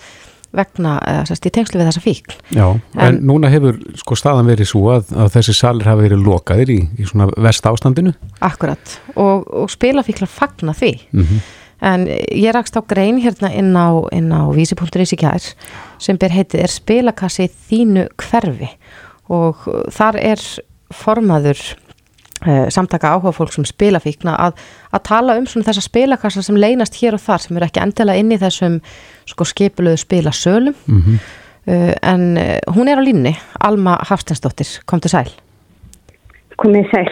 vegna, 0.55 0.95
eða 1.09 1.25
sérst, 1.29 1.47
í 1.47 1.53
tengslu 1.55 1.79
við 1.81 1.89
þessa 1.89 2.03
fíkl. 2.03 2.37
Já, 2.55 2.65
en, 2.69 3.01
en 3.05 3.19
núna 3.29 3.51
hefur 3.53 3.77
sko 3.99 4.17
staðan 4.19 4.49
verið 4.49 4.71
svo 4.71 4.85
að, 4.95 5.11
að 5.25 5.33
þessi 5.37 5.57
salir 5.57 5.89
hafa 5.89 6.05
verið 6.05 6.25
lokaðir 6.25 6.73
í, 6.73 6.79
í 6.99 7.09
svona 7.09 7.29
vest 7.47 7.67
ástandinu. 7.69 8.15
Akkurat, 8.45 8.97
og, 9.15 9.45
og 9.63 9.71
spilafíklar 9.73 10.31
fagna 10.31 10.75
því. 10.77 10.95
Mm 11.11 11.23
-hmm. 11.29 11.45
En 11.85 12.07
ég 12.07 12.53
rakst 12.55 12.77
á 12.79 12.81
grein 12.87 13.19
hérna 13.19 13.51
inn 13.51 13.75
á, 13.75 13.91
á 14.07 14.41
vísi.is 14.55 15.13
í 15.13 15.17
kjær 15.19 15.43
sem 15.99 16.17
ber 16.17 16.31
heitið 16.31 16.63
er 16.63 16.71
spilakassi 16.71 17.49
þínu 17.69 18.07
hverfi 18.15 18.69
og 19.29 19.67
þar 19.91 20.15
er 20.15 20.39
formaður 20.93 21.59
samtaka 22.73 23.13
áhuga 23.15 23.33
fólk 23.35 23.53
sem 23.55 23.65
spila 23.67 23.99
fíkna 24.03 24.35
að, 24.47 24.59
að 24.93 25.03
tala 25.09 25.37
um 25.39 25.47
svona 25.49 25.69
þessa 25.69 25.85
spilakassa 25.85 26.43
sem 26.45 26.59
leynast 26.59 26.99
hér 27.01 27.17
og 27.17 27.23
þar 27.23 27.43
sem 27.43 27.57
eru 27.57 27.67
ekki 27.67 27.83
endilega 27.83 28.21
inn 28.21 28.33
í 28.35 28.39
þessum 28.41 28.79
sko 29.29 29.47
skipuluðu 29.49 30.01
spilasölum. 30.01 30.75
Mm 30.87 31.01
-hmm. 31.01 31.23
uh, 31.67 31.93
en 32.01 32.37
uh, 32.37 32.75
hún 32.75 32.91
er 32.91 33.01
á 33.01 33.03
línni 33.03 33.35
Alma 33.59 33.97
Hafstensdóttir, 34.09 34.81
kom 34.85 34.99
til 34.99 35.11
sæl. 35.11 35.31
Komið 36.57 36.91
sæl. 36.91 37.09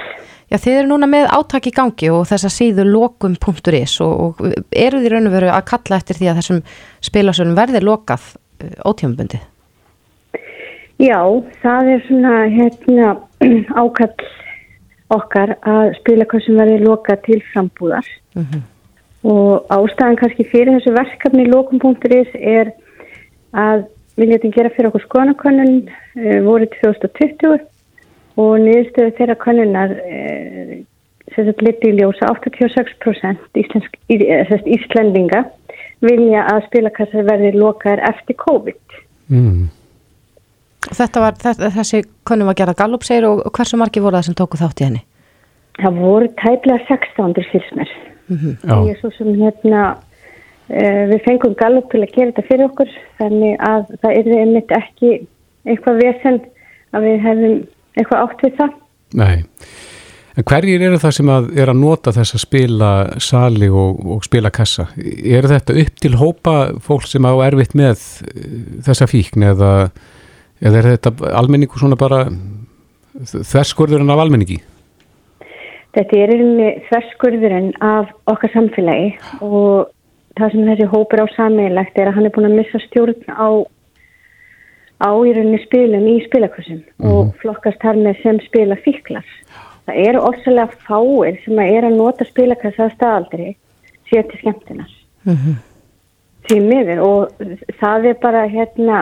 Já 0.52 0.58
þið 0.62 0.76
eru 0.80 0.88
núna 0.88 1.08
með 1.10 1.32
áttak 1.34 1.68
í 1.68 1.74
gangi 1.74 2.10
og 2.14 2.28
þessa 2.30 2.50
síðu 2.52 2.84
lokum.is 2.86 4.02
og, 4.02 4.20
og 4.22 4.54
eru 4.70 5.00
þið 5.02 5.10
raun 5.10 5.28
og 5.28 5.34
veru 5.34 5.50
að 5.50 5.66
kalla 5.66 5.98
eftir 5.98 6.20
því 6.20 6.30
að 6.30 6.38
þessum 6.42 6.62
spilasölum 7.02 7.56
verði 7.58 7.82
lokað 7.82 8.22
uh, 8.62 8.78
ótímabundið? 8.86 9.42
Já, 11.02 11.20
það 11.64 11.90
er 11.90 12.04
svona 12.08 12.34
hérna 12.54 13.08
ákall 13.82 14.30
okkar 15.10 15.58
að 15.62 15.96
spilakossum 16.00 16.60
verði 16.62 16.84
loka 16.84 17.16
til 17.26 17.42
frambúðar 17.52 18.08
mm 18.36 18.46
-hmm. 18.46 18.62
og 19.24 19.66
ástæðan 19.70 20.20
kannski 20.22 20.44
fyrir 20.52 20.78
þessu 20.78 20.94
verkefni 20.96 21.44
í 21.44 21.52
lókumpunkturis 21.52 22.32
er 22.34 22.72
að 23.54 23.86
við 24.18 24.30
letum 24.30 24.52
gera 24.52 24.70
fyrir 24.70 24.88
okkur 24.88 25.06
skoðanakönnun 25.08 25.76
uh, 25.90 26.40
voru 26.46 26.66
2020 26.66 27.60
og 28.38 28.60
niðurstöðu 28.60 29.16
þeirra 29.18 29.36
könnunar 29.36 29.92
uh, 29.92 30.84
sem 31.36 31.48
þetta 31.48 31.66
liti 31.66 31.90
í 31.90 31.98
ljósa 31.98 32.30
86% 32.30 33.62
íslensk, 33.62 33.96
í, 34.12 34.16
eh, 34.22 34.54
íslendinga 34.66 35.46
vilja 36.04 36.44
að 36.52 36.66
spilakassar 36.68 37.26
verði 37.26 37.54
lokaðir 37.56 38.04
eftir 38.10 38.36
COVID. 38.36 39.00
Mm. 39.32 39.70
Þetta 40.92 41.24
var, 41.24 41.36
þetta, 41.40 41.70
þessi 41.78 42.02
könnum 42.28 42.50
var 42.52 42.58
gerað 42.60 42.80
Gallup 42.82 43.06
segir 43.08 43.28
og 43.30 43.44
hversu 43.56 43.80
margi 43.80 44.04
voru 44.04 44.20
það 44.20 44.28
sem 44.28 44.38
tóku 44.40 44.60
þátt 44.60 44.82
í 44.82 44.88
henni? 44.88 45.04
Það 45.80 46.02
voru 46.04 46.32
tæplega 46.42 46.88
600 46.90 47.48
fylsmer. 47.52 47.94
Mm 48.28 48.38
-hmm. 48.38 48.74
Ég 48.88 48.92
er 48.92 49.00
svo 49.00 49.12
sem 49.18 49.30
hérna, 49.40 49.84
uh, 50.70 51.04
við 51.12 51.24
fengum 51.28 51.56
Gallup 51.56 51.90
til 51.92 52.04
að 52.04 52.14
gera 52.16 52.32
þetta 52.32 52.48
fyrir 52.50 52.66
okkur 52.66 52.92
þannig 53.20 53.56
að 53.60 53.86
það 54.02 54.12
er 54.18 54.38
einmitt 54.40 54.72
ekki 54.72 55.12
eitthvað 55.66 56.04
vesen 56.04 56.42
að 56.94 57.02
við 57.08 57.18
hefum 57.28 57.58
eitthvað 57.98 58.24
átt 58.24 58.44
við 58.44 58.56
það. 58.60 58.72
Nei. 59.14 59.44
En 60.34 60.46
hverjir 60.50 60.82
eru 60.82 60.98
það 60.98 61.14
sem 61.14 61.30
að 61.30 61.52
er 61.62 61.70
að 61.70 61.78
nota 61.78 62.12
þess 62.16 62.34
að 62.34 62.42
spila 62.42 62.90
sali 63.22 63.70
og, 63.70 64.00
og 64.16 64.24
spila 64.26 64.50
kassa? 64.54 64.88
Er 64.98 65.46
þetta 65.46 65.76
upp 65.84 66.00
til 66.02 66.16
hópa 66.18 66.56
fólk 66.82 67.06
sem 67.06 67.28
á 67.30 67.34
erfitt 67.46 67.76
með 67.78 68.02
eh, 68.26 68.82
þessa 68.88 69.08
fíkn 69.12 69.46
eða, 69.52 69.74
eða 70.64 70.80
er 70.80 70.90
þetta 70.94 71.34
almenningu 71.40 71.80
svona 71.80 72.00
bara 72.00 72.26
þverskurðurinn 73.32 74.14
af 74.14 74.24
almenningi? 74.24 74.62
Þetta 75.94 76.22
er 76.24 76.32
þverskurðurinn 76.88 77.74
af 77.86 78.10
okkar 78.32 78.54
samfélagi 78.56 79.12
og 79.46 79.92
það 80.40 80.56
sem 80.56 80.70
þessi 80.72 80.90
hópur 80.90 81.22
á 81.22 81.28
sammeilegt 81.36 82.00
er 82.00 82.10
að 82.10 82.18
hann 82.18 82.30
er 82.30 82.34
búin 82.34 82.50
að 82.50 82.58
missa 82.58 82.82
stjórn 82.88 83.28
á 83.30 83.50
á 85.04 85.12
í 85.12 85.34
rauninni 85.36 85.60
spilum 85.66 86.08
í 86.08 86.16
spilakursum 86.28 86.80
mm 86.80 86.84
-hmm. 86.98 87.12
og 87.12 87.36
flokkast 87.42 87.82
þar 87.84 88.00
með 88.00 88.22
sem 88.24 88.40
spila 88.48 88.76
fíklar 88.86 89.28
það 89.86 90.00
eru 90.08 90.24
orðslega 90.30 90.68
fáir 90.88 91.40
sem 91.44 91.60
að 91.60 91.74
er 91.78 91.88
að 91.90 91.98
nota 92.00 92.26
spilakassa 92.26 92.88
að 92.88 92.96
staðaldri 92.96 93.50
sér 94.10 94.24
til 94.30 94.40
skemmtinar 94.40 94.92
mm 95.26 95.36
-hmm. 95.36 95.56
því 96.48 96.60
miður 96.70 97.00
og 97.10 97.22
það 97.82 98.06
er 98.06 98.18
bara 98.22 98.48
hérna 98.48 98.98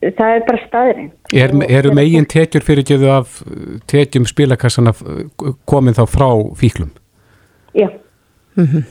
það 0.00 0.34
er 0.34 0.44
bara 0.46 0.62
staðurinn 0.66 1.10
er, 1.32 1.54
Eru 1.68 1.92
megin 1.96 2.28
tekjur 2.28 2.64
fyrir 2.64 2.86
geðu 2.88 3.10
af 3.12 3.40
tekjum 3.90 4.26
spilakassana 4.28 4.94
komin 5.68 5.96
þá 5.96 6.04
frá 6.08 6.28
fíklum? 6.56 6.90
Já 7.74 7.88
mm 8.56 8.66
-hmm. 8.66 8.84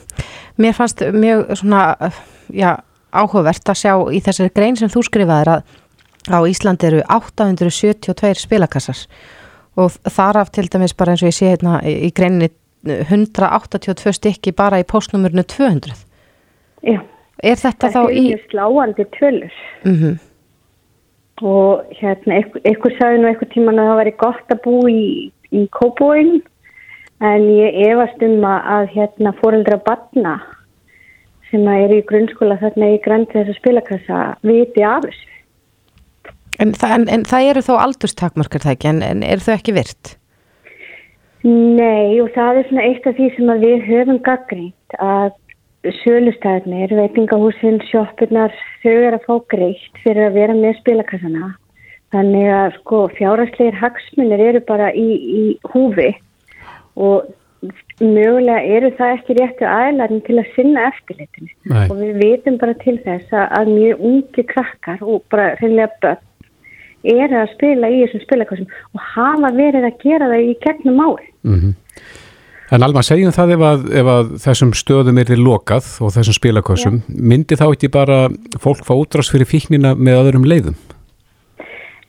Mér 0.56 0.72
fannst 0.72 1.00
mjög 1.00 1.56
svona 1.56 1.96
já, 2.52 2.76
áhugavert 3.12 3.68
að 3.68 3.80
sjá 3.82 3.94
í 4.12 4.20
þessari 4.20 4.50
grein 4.54 4.76
sem 4.76 4.88
þú 4.88 5.02
skrifaður 5.02 5.48
að 5.48 5.62
á 6.28 6.38
Íslandi 6.46 6.86
eru 6.86 7.02
872 7.08 8.34
spilakassar 8.34 8.98
og 9.76 9.90
þar 9.90 10.36
af 10.36 10.50
til 10.50 10.68
dæmis 10.68 10.94
bara 10.94 11.12
eins 11.12 11.22
og 11.22 11.28
ég 11.28 11.38
sé 11.38 11.46
hérna 11.46 11.80
í 11.84 12.10
greinni 12.12 12.50
182 12.84 14.12
stykki 14.12 14.52
bara 14.52 14.80
í 14.80 14.84
postnumurnu 14.84 15.42
200 15.42 15.94
Já 16.82 17.00
Er 17.42 17.56
þetta 17.56 17.88
þá 17.88 18.02
í 18.12 18.24
Það 18.24 18.32
er 18.32 18.42
sláandi 18.50 19.04
tölur 19.16 19.52
mm 19.84 19.94
-hmm. 19.94 20.18
Og 21.40 21.90
hérna 21.98 22.40
eitthvað 22.40 22.96
sagði 22.98 23.20
nú 23.20 23.28
eitthvað 23.30 23.52
tíman 23.54 23.80
að 23.80 23.90
það 23.90 24.00
væri 24.00 24.14
gott 24.20 24.54
að 24.54 24.62
bú 24.66 24.76
í, 24.90 25.04
í 25.56 25.66
kópóin 25.76 26.38
en 27.20 27.48
ég 27.52 27.80
efast 27.88 28.22
um 28.24 28.44
að 28.48 28.88
hérna 28.94 29.34
fóreldra 29.40 29.80
batna 29.84 30.38
sem 31.50 31.66
er 31.68 31.92
í 31.92 32.04
grunnskóla 32.06 32.60
þarna 32.60 32.94
í 32.94 33.00
grænt 33.04 33.32
þess 33.34 33.50
að 33.50 33.58
spilakassa 33.58 34.20
viti 34.46 34.84
af 34.86 35.04
þessu. 35.08 35.26
En, 36.60 36.72
en, 36.76 37.06
en 37.08 37.26
það 37.26 37.50
eru 37.50 37.62
þó 37.64 37.74
aldurstakmarkar 37.80 38.62
það 38.64 38.74
ekki, 38.76 38.90
en, 38.92 39.02
en 39.06 39.22
eru 39.26 39.44
þau 39.46 39.54
ekki 39.56 39.74
virt? 39.74 40.14
Nei, 41.46 42.20
og 42.20 42.28
það 42.34 42.60
er 42.60 42.66
svona 42.68 42.84
eitt 42.84 43.06
af 43.08 43.16
því 43.16 43.28
sem 43.32 43.52
við 43.62 43.86
höfum 43.86 44.18
gaggrínt 44.26 44.96
að 45.00 45.30
sölustæðinir, 45.84 46.92
veitingahúsin, 46.98 47.80
sjóppurnar, 47.88 48.52
þau 48.82 48.92
eru 48.92 49.16
að 49.16 49.26
fá 49.26 49.34
greitt 49.54 50.00
fyrir 50.04 50.28
að 50.28 50.38
vera 50.38 50.56
með 50.56 50.78
spilakassana. 50.80 51.52
Þannig 52.10 52.48
að 52.52 52.72
sko 52.80 53.02
fjárasleir 53.16 53.76
hagsmunir 53.78 54.42
eru 54.42 54.62
bara 54.66 54.90
í, 54.92 55.08
í 55.40 55.42
húfi 55.72 56.10
og 56.98 57.28
mögulega 58.00 58.64
eru 58.76 58.90
það 58.98 59.14
ekki 59.14 59.36
réttu 59.38 59.68
aðlarinn 59.68 60.24
til 60.26 60.38
að 60.40 60.50
sinna 60.56 60.86
eftirlitinu. 60.88 61.52
Nei. 61.70 61.84
Og 61.86 61.94
við 62.00 62.18
veitum 62.24 62.58
bara 62.60 62.74
til 62.82 62.96
þess 63.04 63.36
að 63.36 63.72
mjög 63.74 64.02
ungi 64.10 64.46
krakkar 64.50 65.04
og 65.04 65.22
bara 65.32 65.54
reynilega 65.60 65.92
börn 66.02 66.26
er 67.10 67.32
að 67.32 67.52
spila 67.54 67.88
í 67.88 68.02
þessum 68.02 68.24
spilakvæsum 68.26 68.72
og 68.96 69.04
hafa 69.14 69.52
verið 69.56 69.86
að 69.88 70.02
gera 70.02 70.32
það 70.32 70.48
í 70.50 70.56
gegnum 70.66 71.00
ári. 71.06 71.30
Mm 71.46 71.60
-hmm. 71.60 71.72
En 72.70 72.84
Alma, 72.86 73.02
segjum 73.02 73.32
það 73.34 73.56
ef 73.56 73.62
að, 73.66 73.80
ef 73.98 74.08
að 74.12 74.28
þessum 74.44 74.70
stöðum 74.78 75.18
er 75.18 75.30
lokað 75.40 75.88
og 76.06 76.12
þessum 76.14 76.36
spilakvæsum, 76.36 77.00
ja. 77.02 77.14
myndi 77.32 77.58
þá 77.58 77.64
ekki 77.66 77.90
bara 77.90 78.18
fólk 78.62 78.84
fá 78.86 78.92
útrás 78.94 79.30
fyrir 79.32 79.48
fíknina 79.50 79.96
með 79.98 80.20
öðrum 80.20 80.46
leiðum? 80.46 80.76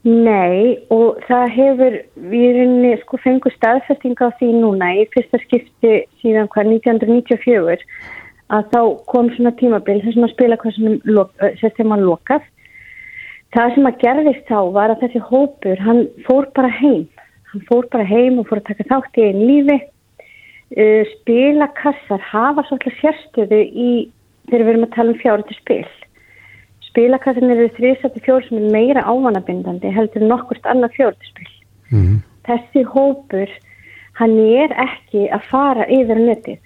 Nei, 0.05 0.77
og 0.93 1.17
það 1.27 1.47
hefur, 1.55 1.95
við 2.29 2.59
erum 2.61 2.85
sko 3.01 3.17
fengur 3.21 3.53
staðfestinga 3.53 4.29
á 4.29 4.37
því 4.37 4.49
núna 4.59 4.89
í 4.97 5.05
fyrsta 5.13 5.41
skipti 5.43 5.95
síðan 6.21 6.49
hvað 6.53 6.71
1994 6.75 7.85
að 8.53 8.71
þá 8.73 8.81
kom 9.09 9.29
svona 9.33 9.53
tímabil 9.57 9.99
þessum 10.05 10.27
að 10.27 10.33
spilakvæsum 10.35 10.99
sérstaklega 11.57 11.99
lokað 12.01 12.45
það 13.53 13.73
sem 13.75 13.89
að 13.89 13.99
gerðist 14.01 14.45
þá 14.49 14.59
var 14.77 14.93
að 14.93 15.05
þessi 15.05 15.23
hópur, 15.29 15.81
hann 15.85 16.05
fór 16.25 16.49
bara 16.53 16.69
heim 16.81 17.05
hann 17.51 17.65
fór 17.69 17.89
bara 17.93 18.05
heim 18.07 18.39
og 18.41 18.49
fór 18.49 18.61
að 18.61 18.71
taka 18.71 18.87
þátt 18.89 19.21
í 19.21 19.27
einn 19.27 19.41
lífi 19.49 19.77
uh, 20.77 21.03
spilakassar 21.15 22.23
hafa 22.31 22.65
svolítið 22.67 22.97
sérstöðu 23.01 23.61
í 23.61 23.91
þegar 24.49 24.65
við 24.65 24.71
erum 24.73 24.87
að 24.87 24.95
tala 24.95 25.13
um 25.13 25.19
fjárhættu 25.21 25.57
spil. 25.57 25.89
Spilakassarnir 26.89 27.59
eru 27.59 27.73
þrýsætti 27.77 28.23
fjór 28.25 28.47
sem 28.47 28.59
er 28.59 28.73
meira 28.73 29.05
ávanabindandi 29.07 29.93
heldur 29.95 30.27
nokkurt 30.27 30.65
annað 30.67 30.97
fjárhættu 30.97 31.29
spil. 31.29 31.51
Mm 31.91 32.01
-hmm. 32.01 32.19
þessi 32.47 32.83
hópur 32.95 33.49
hann 34.19 34.37
er 34.39 34.71
ekki 34.75 35.29
að 35.31 35.47
fara 35.51 35.85
yfir 35.87 36.19
netið. 36.19 36.59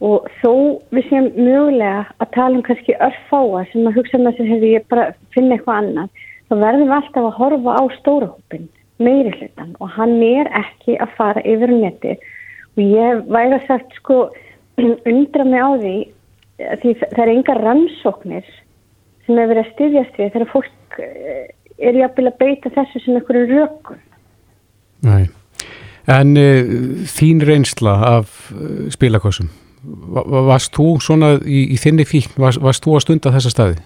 Og 0.00 0.28
þó 0.42 0.80
við 0.92 1.08
séum 1.08 1.28
mögulega 1.36 2.06
að 2.20 2.32
tala 2.32 2.56
um 2.56 2.62
kannski 2.62 2.96
örfáa 3.00 3.64
sem 3.72 3.86
að 3.86 3.96
hugsa 3.96 4.18
með 4.18 4.36
þess 4.36 4.56
að 4.56 4.66
ég 4.68 4.88
bara 4.88 5.12
finna 5.32 5.54
eitthvað 5.56 5.78
annað 5.80 6.08
þá 6.48 6.54
verðum 6.62 6.90
við 6.90 6.96
alltaf 6.96 7.24
að 7.24 7.38
horfa 7.40 7.72
á 7.80 7.82
stórahópin 7.98 8.68
meiri 8.98 9.32
hlutan 9.38 9.74
og 9.80 9.88
hann 9.96 10.22
er 10.22 10.48
ekki 10.56 10.96
að 11.00 11.14
fara 11.16 11.42
yfir 11.44 11.72
netti 11.72 12.12
og 12.16 12.35
ég 12.82 13.24
væri 13.32 13.56
að 13.56 13.66
sagt 13.68 13.96
sko 14.00 14.20
undra 15.10 15.44
mig 15.48 15.62
á 15.62 15.70
því 15.80 15.96
því 16.56 16.94
það 17.02 17.22
er 17.24 17.32
enga 17.34 17.58
rannsóknir 17.60 18.46
sem 19.26 19.36
hefur 19.36 19.52
verið 19.52 19.62
að 19.62 19.72
styðjast 19.74 20.18
við 20.20 20.32
þegar 20.34 20.52
fólk 20.52 21.00
eh, 21.02 21.46
er 21.76 22.00
jafnvel 22.00 22.30
að 22.30 22.38
beita 22.40 22.72
þessu 22.72 23.02
sem 23.04 23.18
einhverju 23.18 23.46
rökun 23.52 24.02
Nei, 25.04 25.28
en 26.08 26.32
uh, 26.40 26.72
þín 27.12 27.42
reynsla 27.44 27.98
af 28.16 28.48
uh, 28.54 28.86
spilakossum 28.92 29.50
varst 30.48 30.74
þú 30.74 30.96
svona 31.04 31.36
í, 31.44 31.66
í 31.74 31.76
þinni 31.78 32.06
fíkn, 32.08 32.40
varst, 32.40 32.82
þú 32.82 32.96
að 32.96 33.04
stunda 33.04 33.32
þessa 33.34 33.52
staði? 33.52 33.76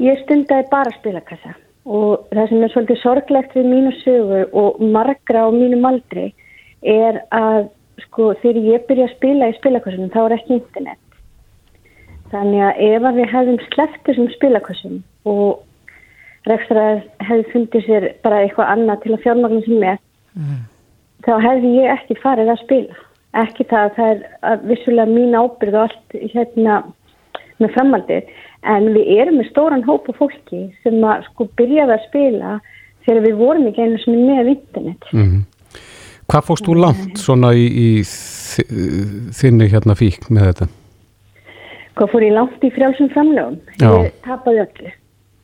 Ég 0.00 0.22
stundaði 0.22 0.68
bara 0.70 0.92
spilakassa 0.94 1.52
og 1.86 2.26
það 2.32 2.48
sem 2.50 2.64
er 2.64 2.72
svolítið 2.72 3.02
sorglegt 3.02 3.56
við 3.56 3.68
mínu 3.70 3.92
sögu 4.00 4.42
og 4.56 4.80
margra 4.80 5.46
á 5.46 5.50
mínum 5.54 5.84
aldri 5.88 6.30
er 6.92 7.20
að 7.34 7.68
sko 8.04 8.32
þegar 8.42 8.68
ég 8.70 8.86
byrja 8.88 9.08
að 9.08 9.14
spila 9.16 9.50
í 9.50 9.56
spilakassunum 9.56 10.12
þá 10.14 10.20
er 10.24 10.36
ekki 10.36 10.58
internet. 10.58 11.02
Þannig 12.32 12.64
að 12.66 12.82
ef 12.88 13.08
að 13.08 13.18
við 13.20 13.32
hefðum 13.32 13.58
sleppt 13.70 14.08
þessum 14.08 14.30
spilakassum 14.34 14.96
og 15.30 16.50
rekstraðar 16.50 17.02
hefði 17.26 17.48
fundið 17.52 17.86
sér 17.86 18.08
bara 18.26 18.42
eitthvað 18.42 18.72
annað 18.74 19.02
til 19.02 19.14
að 19.14 19.22
fjármagnum 19.24 19.64
sem 19.66 19.80
með 19.82 19.98
mm. 20.38 20.60
þá 21.26 21.32
hefði 21.46 21.72
ég 21.80 21.94
ekki 21.96 22.18
farið 22.22 22.52
að 22.52 22.62
spila. 22.64 23.00
Ekki 23.36 23.66
það 23.70 23.86
að 23.86 23.96
það 23.96 24.12
er 24.50 24.62
vissulega 24.70 25.12
mín 25.12 25.36
ábyrð 25.36 25.76
og 25.76 25.86
allt 25.86 26.18
hérna 26.34 26.78
með 27.60 27.74
framaldið 27.74 28.30
en 28.66 28.88
við 28.94 29.10
erum 29.16 29.38
með 29.40 29.50
stóran 29.50 29.84
hópa 29.86 30.14
fólki 30.16 30.62
sem 30.84 30.96
að 31.06 31.26
sko 31.30 31.46
byrjaði 31.58 31.94
að 31.96 32.06
spila 32.08 32.54
þegar 33.06 33.22
við 33.26 33.38
vorum 33.40 33.68
ekki 33.70 33.84
einu 33.84 34.00
sem 34.02 34.16
er 34.16 34.24
með 34.26 34.50
internet 34.56 35.12
mm 35.12 35.22
-hmm. 35.22 35.44
Hvað 36.26 36.46
fóst 36.48 36.66
þú 36.66 36.74
langt 36.82 37.20
svona 37.22 37.52
í, 37.54 37.66
í 37.70 37.88
þinni 39.36 39.68
hérna 39.70 39.94
fík 39.98 40.26
með 40.26 40.50
þetta? 40.50 40.68
Hvað 41.96 42.12
fór 42.12 42.26
ég 42.26 42.34
langt 42.36 42.64
í 42.66 42.70
frjálsum 42.74 43.10
framlegum? 43.14 43.60
Ég 43.80 44.16
tapaði 44.26 44.62
öllu 44.64 44.90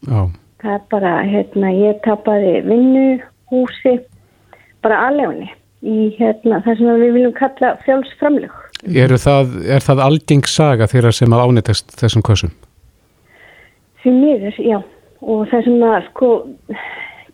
Já. 0.08 0.20
það 0.62 0.74
er 0.74 0.82
bara, 0.92 1.12
hérna, 1.24 1.70
ég 1.76 2.00
tapaði 2.04 2.56
vinnu, 2.66 3.06
húsi 3.52 3.94
bara 4.82 4.98
aðlegunni 5.06 5.48
í 5.82 6.10
hérna, 6.18 6.60
það 6.66 6.80
sem 6.80 6.90
við 7.02 7.14
viljum 7.16 7.36
kalla 7.38 7.72
frjálsframlög. 7.82 8.58
Er 8.82 9.14
það, 9.22 9.54
er 9.70 9.86
það 9.86 10.02
algeng 10.02 10.50
saga 10.50 10.90
þeirra 10.90 11.14
sem 11.14 11.34
að 11.34 11.44
ánættast 11.46 11.94
þessum 11.98 12.26
kössum? 12.26 12.52
Því 14.02 14.14
miður, 14.18 14.58
já. 14.58 14.78
Og 15.22 15.46
það 15.50 15.66
sem 15.68 15.82
að 15.86 15.98
sko 16.08 16.30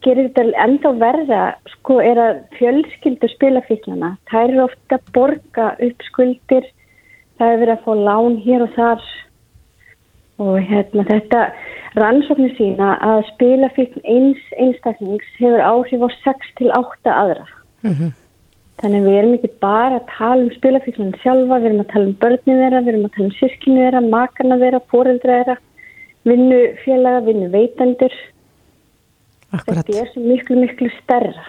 gerir 0.05 0.29
þetta 0.29 0.65
enda 0.65 0.93
verða 1.01 1.43
sko 1.75 2.01
er 2.05 2.21
að 2.23 2.43
fjölskyldu 2.59 3.31
spilafíklana. 3.35 4.17
Það 4.31 4.45
eru 4.49 4.65
ofta 4.67 4.99
að 4.99 5.15
borga 5.17 5.71
upp 5.89 6.05
skuldir, 6.11 6.69
það 7.39 7.55
er 7.55 7.63
verið 7.63 7.75
að 7.75 7.85
fá 7.87 7.93
lán 8.09 8.39
hér 8.45 8.67
og 8.67 8.77
þar 8.77 9.09
og 10.39 10.61
hérna 10.63 11.05
þetta 11.09 11.43
rannsóknir 11.99 12.55
sína 12.55 12.95
að 13.03 13.25
spilafíkn 13.33 14.05
eins 14.07 14.43
einstaknings 14.55 15.27
hefur 15.41 15.65
áhrif 15.67 16.05
á 16.07 16.09
6 16.23 16.55
til 16.61 16.71
8 16.71 17.11
aðra. 17.11 17.47
Mm 17.83 17.95
-hmm. 17.95 18.13
Þannig 18.79 19.03
við 19.03 19.17
erum 19.19 19.35
ekki 19.35 19.51
bara 19.61 19.97
að 19.99 20.11
tala 20.19 20.43
um 20.45 20.51
spilafíknum 20.55 21.15
sjálfa, 21.23 21.59
við 21.59 21.69
erum 21.69 21.81
að 21.83 21.93
tala 21.93 22.07
um 22.07 22.19
börnið 22.23 22.61
þeirra, 22.63 22.83
við 22.85 22.89
erum 22.93 23.07
að 23.09 23.15
tala 23.17 23.27
um 23.27 23.39
sískinu 23.41 23.81
þeirra, 23.83 24.01
makarna 24.01 24.59
þeirra, 24.61 24.81
fóreldra 24.93 25.39
þeirra, 25.39 25.57
vinnufélaga, 26.29 27.25
vinnuveitendur. 27.27 28.15
Akkurat. 29.57 29.87
Þetta 29.87 30.03
er 30.03 30.11
svo 30.13 30.25
miklu, 30.27 30.59
miklu 30.61 30.91
stærra. 30.99 31.47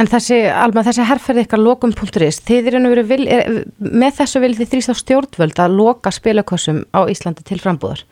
En 0.00 0.08
þessi, 0.10 0.40
Alma, 0.50 0.82
þessi 0.82 1.04
herrferði 1.06 1.44
ykkar 1.44 1.60
lokum.is, 1.62 2.40
þið 2.42 2.70
eru 2.72 2.80
verið 2.90 3.10
vil, 3.12 3.26
er, 3.30 3.60
með 3.78 4.16
þessu 4.16 4.40
vil 4.42 4.54
þið 4.58 4.72
þrýst 4.72 4.90
á 4.90 4.94
stjórnvöld 4.98 5.60
að 5.62 5.76
loka 5.78 6.10
spilakossum 6.14 6.80
á 6.90 7.06
Íslandi 7.12 7.44
til 7.46 7.60
frambúðar. 7.62 8.02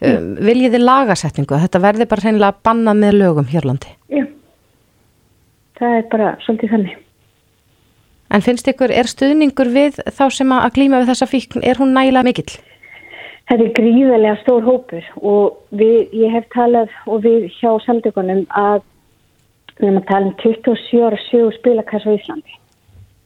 Mm. 0.00 0.16
Um, 0.16 0.32
viljið 0.48 0.74
þið 0.74 0.82
lagasetningu? 0.88 1.60
Þetta 1.60 1.82
verði 1.84 2.08
bara 2.10 2.24
reynilega 2.24 2.54
að 2.56 2.64
banna 2.66 2.96
með 2.96 3.18
lögum 3.20 3.46
Hjörlandi? 3.52 3.92
Já, 4.10 4.24
það 5.78 5.96
er 6.00 6.10
bara 6.16 6.32
svolítið 6.46 6.74
þannig. 6.74 6.98
En 8.30 8.46
finnst 8.46 8.70
ykkur, 8.70 8.94
er 8.94 9.10
stuðningur 9.10 9.70
við 9.74 10.02
þá 10.06 10.24
sem 10.34 10.52
að 10.54 10.72
glýma 10.78 11.02
við 11.02 11.12
þessa 11.12 11.30
fíkn, 11.30 11.62
er 11.66 11.78
hún 11.78 11.94
nægilega 11.94 12.26
mikill? 12.26 12.58
Þetta 13.50 13.64
er 13.66 13.72
gríðarlega 13.74 14.36
stór 14.44 14.62
hópur 14.62 15.06
og 15.26 15.56
við, 15.74 16.12
ég 16.14 16.30
hef 16.30 16.44
talað 16.54 16.92
og 17.10 17.24
við 17.24 17.48
hjá 17.56 17.72
samtökunum 17.82 18.44
að 18.54 18.84
við 19.80 19.88
erum 19.88 19.96
að 19.98 20.06
tala 20.06 20.28
um 20.28 20.36
27 20.38 21.00
ára 21.02 21.18
sjögur 21.24 21.56
spilakassa 21.56 22.14
á 22.14 22.14
Íslandi 22.14 22.54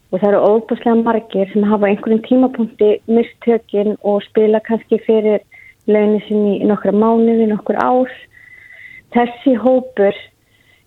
og 0.08 0.22
það 0.22 0.28
eru 0.30 0.40
óbúslega 0.54 0.94
margir 1.02 1.52
sem 1.52 1.66
hafa 1.68 1.90
einhverjum 1.90 2.22
tímapunkti 2.24 2.88
mistökin 3.04 3.98
og 4.00 4.24
spila 4.24 4.62
kannski 4.64 4.96
fyrir 5.04 5.44
launin 5.92 6.24
sinni 6.24 6.54
í 6.62 6.70
nokkra 6.72 6.94
mánuði, 6.96 7.50
nokkur 7.50 7.76
ár. 7.84 8.16
Þessi 9.12 9.58
hópur 9.60 10.16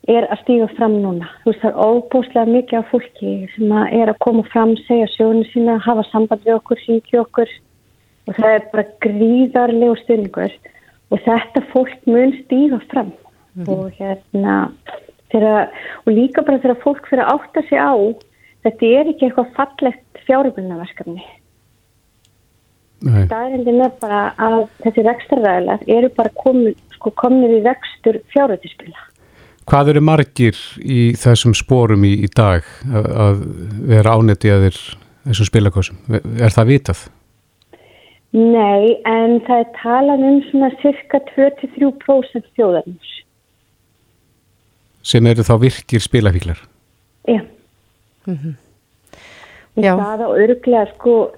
er 0.10 0.26
að 0.32 0.41
stíga 0.47 0.71
fram 0.80 0.97
núna. 1.04 1.30
Þú 1.43 1.52
veist 1.52 1.62
það 1.62 1.76
er 1.76 1.91
óbúslega 1.91 2.56
mikið 2.56 2.82
af 2.82 2.89
fólki 2.89 3.38
sem 3.54 3.78
að 3.84 3.95
er 4.02 4.15
að 4.15 4.21
koma 4.26 4.50
fram, 4.50 4.73
segja 4.89 5.13
sjónu 5.13 5.45
sína, 5.52 5.78
hafa 5.86 6.10
samband 6.10 6.41
við 6.47 6.58
okkur, 6.58 6.86
syngja 6.88 7.21
okkur 7.28 7.58
og 8.28 8.36
það 8.36 8.54
er 8.54 8.66
bara 8.74 8.86
gríðarlegu 9.06 9.98
styrningur 10.04 10.56
og 11.12 11.24
þetta 11.26 11.63
fólk 11.72 12.08
mun 12.10 12.34
stíga 12.44 12.80
fram 12.92 13.12
mm 13.12 13.63
-hmm. 13.63 13.70
og 13.70 13.92
hérna 14.00 14.72
Þeirra, 15.28 15.68
og 16.06 16.13
líka 16.13 16.42
bara 16.42 16.60
þegar 16.63 16.84
fólk 16.84 17.08
fyrir 17.10 17.24
að 17.24 17.34
átta 17.34 17.62
sig 17.68 17.80
á 17.80 17.96
þetta 18.63 18.86
er 18.86 19.10
ekki 19.12 19.26
eitthvað 19.26 19.54
fallegt 19.58 20.22
fjáröflunaverkefni 20.28 21.26
staðrindin 23.28 23.82
er 23.82 23.92
bara 24.02 24.22
að 24.38 24.70
þessi 24.86 25.04
rekstarræðilega 25.06 25.98
eru 25.98 26.10
bara 26.16 26.30
komið 26.30 26.78
sko, 26.96 27.12
komið 27.12 27.58
í 27.60 27.63
rekstur 27.68 28.22
fjáröfluspila 28.34 29.04
Hvað 29.68 29.90
eru 29.92 30.02
margir 30.02 30.56
í 30.80 31.12
þessum 31.20 31.52
spórum 31.58 32.06
í, 32.08 32.13
í 32.24 32.30
dag 32.32 32.63
að, 32.88 33.08
að 33.26 33.42
vera 33.90 34.16
ánætti 34.16 34.54
að 34.54 34.62
þeir 34.63 34.78
þessum 35.28 35.50
spilakosum? 35.50 35.98
Er 36.40 36.56
það 36.56 36.70
vitað? 36.72 37.02
Nei, 38.36 38.98
en 39.08 39.40
það 39.48 39.62
er 39.62 39.70
talað 39.78 40.24
um 40.28 40.40
svona 40.50 40.70
cirka 40.82 41.22
23% 41.32 42.50
þjóðarins. 42.58 43.13
Sem 45.08 45.28
eru 45.32 45.46
þá 45.48 45.54
virkir 45.62 46.04
spilafíklar. 46.04 46.60
Já. 47.28 47.42
Mm 48.28 48.38
-hmm. 48.38 48.56
Já. 49.78 49.96
Það 49.96 50.22
á 50.28 50.30
öruglega 50.42 50.86
sko 50.96 51.32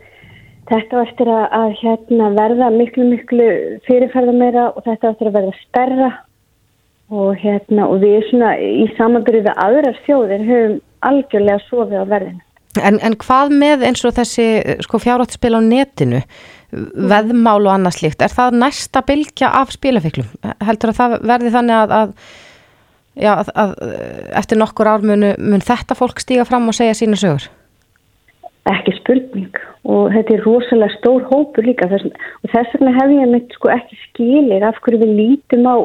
þetta 0.70 0.98
á 0.98 1.06
eftir 1.06 1.28
að, 1.28 1.46
að 1.52 1.70
hérna, 1.82 2.30
verða 2.30 2.70
miklu 2.70 3.04
miklu 3.04 3.48
fyrirferða 3.86 4.34
meira 4.34 4.72
og 4.72 4.84
þetta 4.84 5.08
á 5.08 5.12
eftir 5.12 5.28
að 5.28 5.38
verða 5.38 5.54
stærra. 5.68 6.12
Og 7.10 7.36
hérna 7.36 7.88
og 7.90 8.02
við 8.02 8.30
svona 8.30 8.58
í 8.58 8.86
samanbyrju 8.98 9.42
við 9.42 9.56
aðrar 9.56 9.98
þjóðir 10.06 10.46
höfum 10.46 10.82
algjörlega 11.00 11.60
sofið 11.70 12.02
á 12.02 12.06
verðinu 12.06 12.49
En, 12.84 13.00
en 13.06 13.16
hvað 13.20 13.54
með 13.62 13.86
eins 13.90 14.04
og 14.08 14.16
þessi 14.18 14.48
sko, 14.86 15.02
fjárháttspil 15.04 15.56
á 15.58 15.62
netinu, 15.64 16.22
veðmál 16.72 17.64
og 17.64 17.74
annað 17.74 18.00
slíkt, 18.00 18.22
er 18.22 18.34
það 18.34 18.60
næsta 18.62 19.02
bylgja 19.08 19.50
af 19.62 19.74
spilafíklum? 19.74 20.30
Heldur 20.66 20.94
að 20.94 21.00
það 21.00 21.16
verði 21.32 21.54
þannig 21.56 21.78
að, 21.80 21.96
að 22.00 22.14
já, 23.20 23.32
að, 23.34 23.54
að, 23.64 23.74
eftir 24.42 24.62
nokkur 24.62 24.92
ár 24.92 25.06
mun, 25.06 25.32
mun 25.38 25.66
þetta 25.66 25.98
fólk 25.98 26.22
stíga 26.24 26.46
fram 26.48 26.70
og 26.70 26.78
segja 26.78 26.98
sína 26.98 27.20
sögur? 27.20 27.50
Ekki 28.70 28.94
spurning 29.00 29.64
og 29.90 30.12
þetta 30.14 30.36
er 30.36 30.44
rosalega 30.46 30.98
stór 30.98 31.24
hópur 31.32 31.66
líka 31.66 31.88
þess, 31.90 32.12
og 32.44 32.52
þess 32.54 32.76
vegna 32.76 32.94
hef 33.00 33.14
ég 33.16 33.32
mitt 33.32 33.56
sko 33.56 33.72
ekki 33.74 33.98
skilir 34.04 34.66
af 34.68 34.78
hverju 34.84 35.02
við 35.02 35.16
lítum 35.18 35.66
á, 35.66 35.78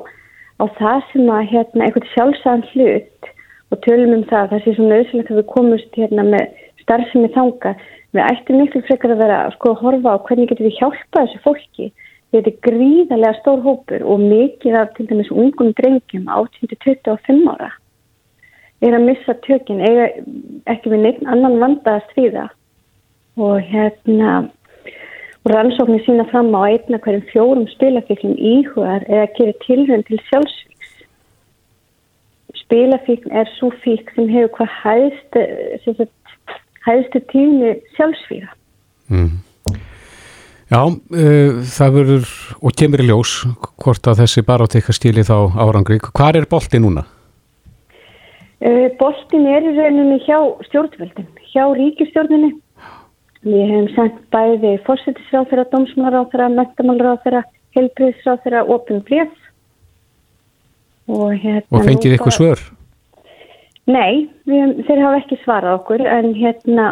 á 0.61 0.65
það 0.77 1.07
sem 1.13 1.31
að 1.33 1.49
hérna 1.53 1.87
eitthvað 1.87 2.11
sjálfsæðan 2.13 2.67
hlut 2.73 3.31
og 3.73 3.81
tölum 3.87 4.17
um 4.19 4.27
það 4.31 4.51
það 4.53 4.65
sé 4.65 4.75
svo 4.77 4.89
nöðsilegt 4.91 5.33
að 5.33 5.41
við 5.41 5.49
komumst 5.55 5.99
hérna 5.99 6.27
með 6.35 6.64
starfsemi 6.85 7.33
þanga 7.35 7.75
við 8.15 8.25
ættum 8.29 8.61
miklu 8.63 8.83
frekar 8.87 9.15
að 9.15 9.23
vera 9.25 9.39
sko 9.57 9.75
að 9.75 9.81
horfa 9.83 10.17
á 10.17 10.25
hvernig 10.29 10.51
getum 10.53 10.69
við 10.69 10.79
hjálpað 10.81 11.23
þessu 11.23 11.45
fólki. 11.47 11.93
Þetta 12.35 12.51
er 12.51 12.61
gríðarlega 12.67 13.39
stór 13.41 13.65
hópur 13.65 14.05
og 14.11 14.23
mikið 14.23 14.77
af 14.81 14.95
til 14.97 15.09
dæmis 15.11 15.33
ungum 15.35 15.75
drengjum 15.79 16.29
18-25 16.31 17.51
ára 17.55 17.75
er 18.85 18.97
að 18.99 19.07
missa 19.09 19.37
tökinn, 19.47 19.81
eiga 19.85 20.11
ekki 20.71 20.93
við 20.93 21.03
neitt 21.05 21.25
annan 21.31 21.61
vanda 21.63 21.99
að 21.99 22.07
stríða. 22.11 22.45
Og 23.41 23.57
hérna 23.71 24.35
og 25.45 25.53
rannsóknir 25.53 26.05
sína 26.07 26.25
fram 26.31 26.55
á 26.57 26.65
einna 26.65 27.01
hverjum 27.05 27.25
fjórum 27.33 27.67
spilafíklum 27.75 28.37
íhugar 28.39 29.05
eða 29.11 29.27
gerir 29.37 29.59
tilhörn 29.65 30.05
til 30.09 30.21
sjálfsvíks. 30.31 30.93
Spilafíkn 32.63 33.35
er 33.35 33.51
svo 33.59 33.69
fík 33.85 34.13
sem 34.15 34.31
hefur 34.33 34.55
hvað 34.59 34.73
hæðstu, 34.81 36.07
hæðstu 36.85 37.23
tími 37.33 37.75
sjálfsvíða. 37.97 38.53
Mm. 39.13 39.33
Já, 40.73 40.81
uh, 40.89 41.61
það 41.77 41.97
verður 41.99 42.31
og 42.65 42.77
kemur 42.79 43.03
í 43.05 43.09
ljós 43.11 43.35
hvort 43.83 44.09
að 44.09 44.25
þessi 44.25 44.45
baráteika 44.47 44.95
stíli 44.97 45.25
þá 45.27 45.37
árangri. 45.61 46.01
Hvað 46.03 46.41
er 46.41 46.49
bolti 46.51 46.81
núna? 46.81 47.05
Uh, 48.65 48.89
boltin 49.01 49.47
er 49.51 49.67
í 49.69 49.75
rauninni 49.77 50.21
hjá 50.25 50.39
stjórnveldin, 50.71 51.29
hjá 51.53 51.65
ríkistjórninni. 51.79 52.55
Við 53.45 53.65
hefum 53.69 53.89
sendt 53.93 54.21
bæði 54.33 54.79
metamálaráð 56.57 57.21
þeirra, 57.27 57.43
helbriðsráð 57.77 58.41
þeirra, 58.47 58.65
opin 58.73 59.03
bref. 59.05 59.35
Og, 61.05 61.35
hérna, 61.37 61.69
og 61.69 61.85
fengið 61.85 62.17
ykkur 62.17 62.33
svör? 62.33 62.63
Nei, 63.91 64.25
við, 64.49 64.79
þeir 64.87 65.03
hafa 65.05 65.21
ekki 65.21 65.39
svarað 65.43 65.79
okkur 65.81 66.05
en 66.09 66.33
hérna 66.39 66.89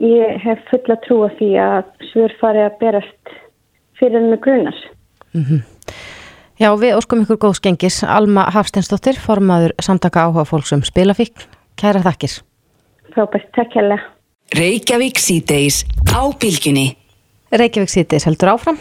ég 0.00 0.40
hef 0.42 0.62
fulla 0.70 0.96
trú 1.04 1.20
að 1.26 1.36
því 1.40 1.50
að 1.60 1.90
svör 2.10 2.34
fari 2.40 2.64
að 2.64 2.78
berast 2.80 3.34
fyrir 4.00 4.24
með 4.24 4.40
grunar. 4.46 4.78
Mm 5.34 5.44
-hmm. 5.44 5.62
Já, 6.54 6.70
við 6.78 6.96
óskum 6.96 7.22
ykkur 7.22 7.36
góð 7.36 7.54
skengis. 7.58 8.02
Alma 8.04 8.46
Hafsteinsdóttir, 8.54 9.18
formaður 9.18 9.72
samtaka 9.82 10.24
áhuga 10.24 10.44
fólksum 10.44 10.82
spilafíkn. 10.82 11.48
Kæra 11.76 12.00
þakkir. 12.00 12.42
Frábært, 13.14 13.50
takk 13.52 13.74
hella. 13.74 13.98
Reykjavík 14.54 15.18
síðdeis 15.18 15.84
á 16.14 16.22
bylginni. 16.40 16.96
Reykjavík 17.50 17.90
síðdeis 17.90 18.24
heldur 18.24 18.54
áfram 18.54 18.78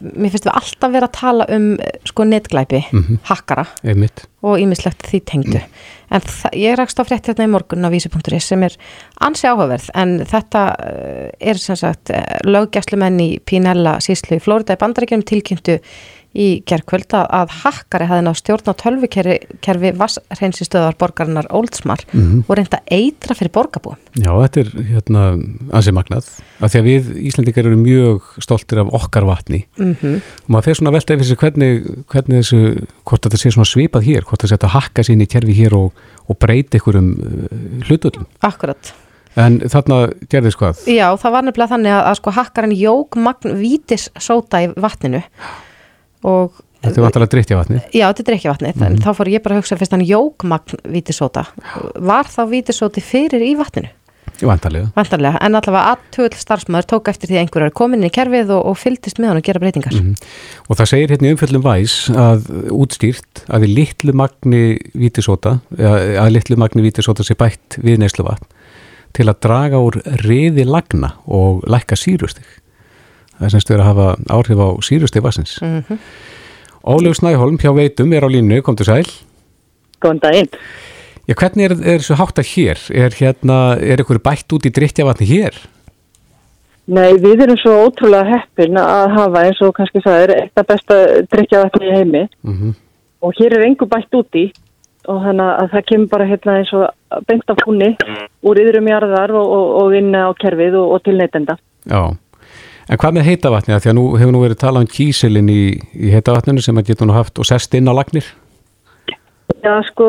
mér 0.00 0.32
finnst 0.32 0.46
við 0.48 0.54
alltaf 0.54 0.94
vera 0.94 1.08
að 1.08 1.16
tala 1.18 1.46
um 1.54 1.66
sko 2.08 2.24
netglæpi, 2.28 2.80
mm 2.90 3.02
-hmm. 3.02 3.18
hakkara 3.30 3.66
Einmitt. 3.84 4.26
og 4.42 4.58
ímislegt 4.60 5.06
því 5.06 5.20
tengdu 5.24 5.58
mm. 5.58 5.70
en 6.10 6.20
ég 6.52 6.76
rækst 6.78 7.00
á 7.00 7.04
frétt 7.04 7.28
hérna 7.28 7.44
í 7.44 7.52
morgun 7.52 7.84
á 7.84 7.90
vísi.is 7.90 8.44
sem 8.44 8.62
er 8.62 8.76
ansi 9.20 9.46
áhugaverð 9.46 9.90
en 9.94 10.18
þetta 10.24 10.62
eh, 10.78 11.30
er 11.40 11.58
sem 11.58 11.76
sagt 11.76 12.10
eh, 12.10 12.22
löggæslumenn 12.44 13.20
í 13.20 13.38
Pínella 13.40 14.00
síslu 14.00 14.36
í 14.36 14.42
Florida 14.42 14.74
í 14.74 14.80
bandaríkjum 14.80 15.22
tilkynntu 15.22 15.80
í 16.34 16.62
gerðkvöld 16.66 17.14
að, 17.14 17.26
að 17.30 17.52
hakkari 17.62 18.06
hafði 18.10 18.24
náð 18.26 18.38
stjórn 18.40 18.70
á 18.70 18.74
tölvukerfi 18.82 19.90
vassreinsistöðar 20.00 20.96
borgarinnar 20.98 21.46
Oldsmar 21.54 22.02
Mhm. 22.12 22.44
og 22.48 22.56
reynda 22.58 22.80
eitra 22.90 23.34
fyrir 23.38 23.52
borgarbúum. 23.54 23.96
Já, 24.18 24.30
þetta 24.34 24.60
er 24.60 24.70
hérna 24.90 25.22
ansið 25.72 25.94
magnað, 25.94 26.28
af 26.60 26.72
því 26.72 26.80
að 26.80 26.88
við 26.90 27.12
Íslandingar 27.30 27.66
eru 27.66 27.76
mjög 27.78 28.20
stoltir 28.42 28.78
af 28.82 28.90
okkar 28.92 29.24
vatni 29.24 29.64
Mm 29.78 29.94
-hmm. 29.94 30.16
og 30.16 30.48
maður 30.50 30.64
fer 30.64 30.74
svona 30.74 30.90
að 30.90 30.96
velta 30.98 31.14
yfir 31.14 31.24
sig 31.24 31.38
hvernig, 31.38 32.04
hvernig 32.08 32.38
þessu, 32.42 32.86
hvort 33.04 33.22
þetta 33.22 33.38
sé 33.38 33.50
svona 33.52 33.70
svipað 33.70 34.02
hér, 34.02 34.22
hvort 34.24 34.42
þetta 34.42 34.58
sé 34.58 34.66
að 34.66 34.76
hakka 34.80 35.02
sín 35.02 35.22
í 35.22 35.26
kerfi 35.26 35.54
hér 35.54 35.72
og, 35.74 35.92
og 36.28 36.38
breyta 36.38 36.78
einhverjum 36.78 37.10
uh, 37.14 37.88
hlutullum. 37.88 38.26
Akkurat. 38.42 38.92
En 39.36 39.58
þarna 39.60 40.12
gerðist 40.30 40.58
hvað? 40.58 40.86
Já, 40.86 41.16
það 41.16 41.30
var 41.32 41.42
nefnilega 41.42 41.68
þannig 41.74 41.90
að, 41.90 42.04
að 42.06 42.14
sko 42.14 42.30
hakkarinn 42.30 42.76
jók 42.78 43.16
magn 43.16 43.56
vítis 43.58 44.08
sóta 44.18 44.62
í 44.62 44.68
vatninu 44.76 45.22
og 46.24 46.62
Þetta 46.84 47.00
er 47.00 47.04
vantilega 47.06 47.32
drittja 47.32 47.56
vatni. 47.56 47.78
Já, 47.96 48.06
þetta 48.12 48.30
er 48.30 48.34
ekki 48.36 48.50
vatnið, 48.50 48.80
mm 48.80 49.02
þá 49.04 49.10
fór 49.16 49.28
ég 49.32 49.42
bara 49.44 49.56
að 49.56 49.62
hugsa 49.62 49.78
fyrst 49.80 49.94
hann 49.94 50.04
jók 50.04 50.44
magn 50.44 50.80
vítisóta 50.92 51.46
var 51.96 52.28
þá 52.28 52.42
vítisóti 52.50 53.00
fyrir 53.00 53.40
í 53.40 53.54
vatninu? 53.56 53.88
Vantarlega. 54.42 54.88
Vantarlega, 54.96 55.38
en 55.46 55.54
allavega 55.54 55.94
aðtöðl 55.94 56.38
starfsmæður 56.40 56.88
tók 56.90 57.10
eftir 57.12 57.30
því 57.30 57.36
að 57.36 57.42
einhverjar 57.44 57.70
er 57.70 57.76
komin 57.78 58.00
inn 58.00 58.08
í 58.08 58.12
kerfið 58.14 58.50
og, 58.56 58.64
og 58.70 58.78
fylgdist 58.80 59.20
með 59.22 59.30
hann 59.30 59.40
og 59.40 59.46
gera 59.46 59.62
breytingar. 59.62 59.94
Mhm. 59.94 60.16
Og 60.66 60.80
það 60.80 60.90
segir 60.90 61.14
hérna 61.14 61.28
í 61.28 61.34
umfjöldum 61.36 61.64
væs 61.64 61.94
að 62.24 62.48
útstýrt 62.74 63.44
að 63.46 63.66
við 63.66 63.74
litlu 63.78 64.16
magni 64.18 64.64
vítisóta, 64.90 65.54
að 65.78 66.32
litlu 66.34 66.58
magni 66.60 66.84
vítisóta 66.84 67.26
sé 67.26 67.38
bætt 67.38 67.78
við 67.78 68.02
neyslu 68.02 68.26
vatn 68.26 68.50
til 69.14 69.28
að 69.30 69.40
draga 69.46 69.78
úr 69.78 70.00
reyði 70.24 70.66
lagna 70.66 71.14
og 71.30 71.62
lækka 71.70 71.94
sírustig. 71.98 72.46
Það 73.38 73.46
er 73.46 73.54
semst 73.54 73.70
verið 73.70 73.84
að 73.84 73.90
hafa 73.90 74.08
áhrif 74.30 74.58
á 74.62 74.68
sírustig 74.86 75.22
vassins. 75.22 75.58
Mm 75.62 75.82
-hmm. 75.88 75.98
Ólegu 76.84 77.14
Snæholm 77.14 77.58
hjá 77.58 77.74
Veitum 77.74 78.12
er 78.12 78.24
á 78.24 78.28
línu, 78.28 78.60
kom 78.62 78.76
til 78.76 78.86
sæl. 78.86 79.06
Góðan 80.00 80.20
daginn. 80.20 80.48
Já, 81.28 81.34
hvernig 81.34 81.64
er, 81.64 81.72
er 81.72 81.98
þessu 81.98 82.14
hátta 82.14 82.42
hér? 82.42 82.78
Er 82.92 83.10
hérna, 83.16 83.76
er 83.80 84.00
ykkur 84.02 84.20
bætt 84.20 84.52
út 84.52 84.66
í 84.66 84.70
drittjavatni 84.70 85.26
hér? 85.26 85.54
Nei, 86.84 87.14
við 87.16 87.46
erum 87.46 87.56
svo 87.56 87.86
ótrúlega 87.86 88.28
heppin 88.28 88.76
að 88.76 89.14
hafa 89.16 89.44
eins 89.46 89.60
og 89.64 89.72
kannski 89.78 90.02
það 90.04 90.24
er 90.24 90.32
eitt 90.42 90.60
af 90.60 90.66
besta 90.68 90.98
drikkjavatni 91.32 91.88
í 91.88 91.94
heimi 91.96 92.28
Mm 92.42 92.54
-hmm. 92.58 92.74
og 93.20 93.32
hér 93.40 93.56
er 93.56 93.64
engu 93.64 93.86
bætt 93.86 94.12
úti 94.12 94.52
og 95.08 95.22
þannig 95.24 95.48
að 95.60 95.70
það 95.72 95.86
kemur 95.88 96.08
bara 96.08 96.26
hérna 96.28 96.58
eins 96.58 96.72
og 96.72 96.84
beint 97.26 97.48
af 97.48 97.56
húnni 97.66 97.96
úr 98.44 98.60
yðrum 98.60 98.88
jarðar 98.88 99.30
og, 99.32 99.46
og, 99.56 99.66
og 99.82 99.94
inn 99.96 100.14
á 100.14 100.28
kerfið 100.36 100.74
og, 100.74 100.92
og 100.92 101.02
til 101.04 101.16
neytenda. 101.16 101.56
Já, 101.88 102.16
en 102.88 103.00
hvað 103.00 103.16
með 103.16 103.28
heitavatni? 103.30 103.80
Því 103.80 103.90
að 103.92 103.98
nú 103.98 104.06
hefur 104.20 104.32
nú 104.32 104.44
verið 104.44 104.62
talað 104.62 104.86
um 104.86 104.94
kísilin 104.94 105.50
í, 105.52 105.62
í 105.94 106.14
heitavatninu 106.14 106.64
sem 106.64 106.78
að 106.78 106.92
getur 106.92 107.10
nú 107.10 107.16
haft 107.16 107.38
og 107.38 107.48
sest 107.48 107.74
inn 107.74 107.88
á 107.88 107.94
lagnir. 107.96 108.26
Já, 109.64 109.78
sko, 109.88 110.06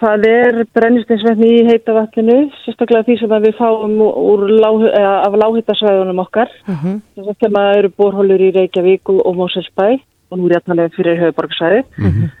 það 0.00 0.24
er 0.26 0.56
brennistinsvetni 0.74 1.48
í 1.60 1.64
heita 1.68 1.94
vatninu, 1.94 2.48
sérstaklega 2.64 3.06
því 3.06 3.16
sem 3.20 3.34
að 3.34 3.46
við 3.46 3.58
fáum 3.60 3.94
úr 4.02 4.42
lág, 4.50 4.86
eða, 4.90 5.12
af 5.26 5.36
lághittasvæðunum 5.42 6.22
okkar. 6.24 6.50
-hmm. 6.66 6.96
Þess 7.14 7.30
að 7.30 7.38
þegar 7.44 7.78
eru 7.78 7.90
borhólur 7.98 8.42
í 8.42 8.50
Reykjavík 8.56 9.12
og, 9.12 9.20
og 9.26 9.38
Móselsbæ 9.38 9.86
og 10.30 10.38
nú 10.38 10.46
er 10.46 10.56
ég 10.56 10.62
að 10.62 10.66
tala 10.66 10.88
um 10.88 10.96
fyrir 10.96 11.20
höfuborgarsvæði. 11.22 11.82
Mm 11.98 12.10
-hmm. 12.10 12.32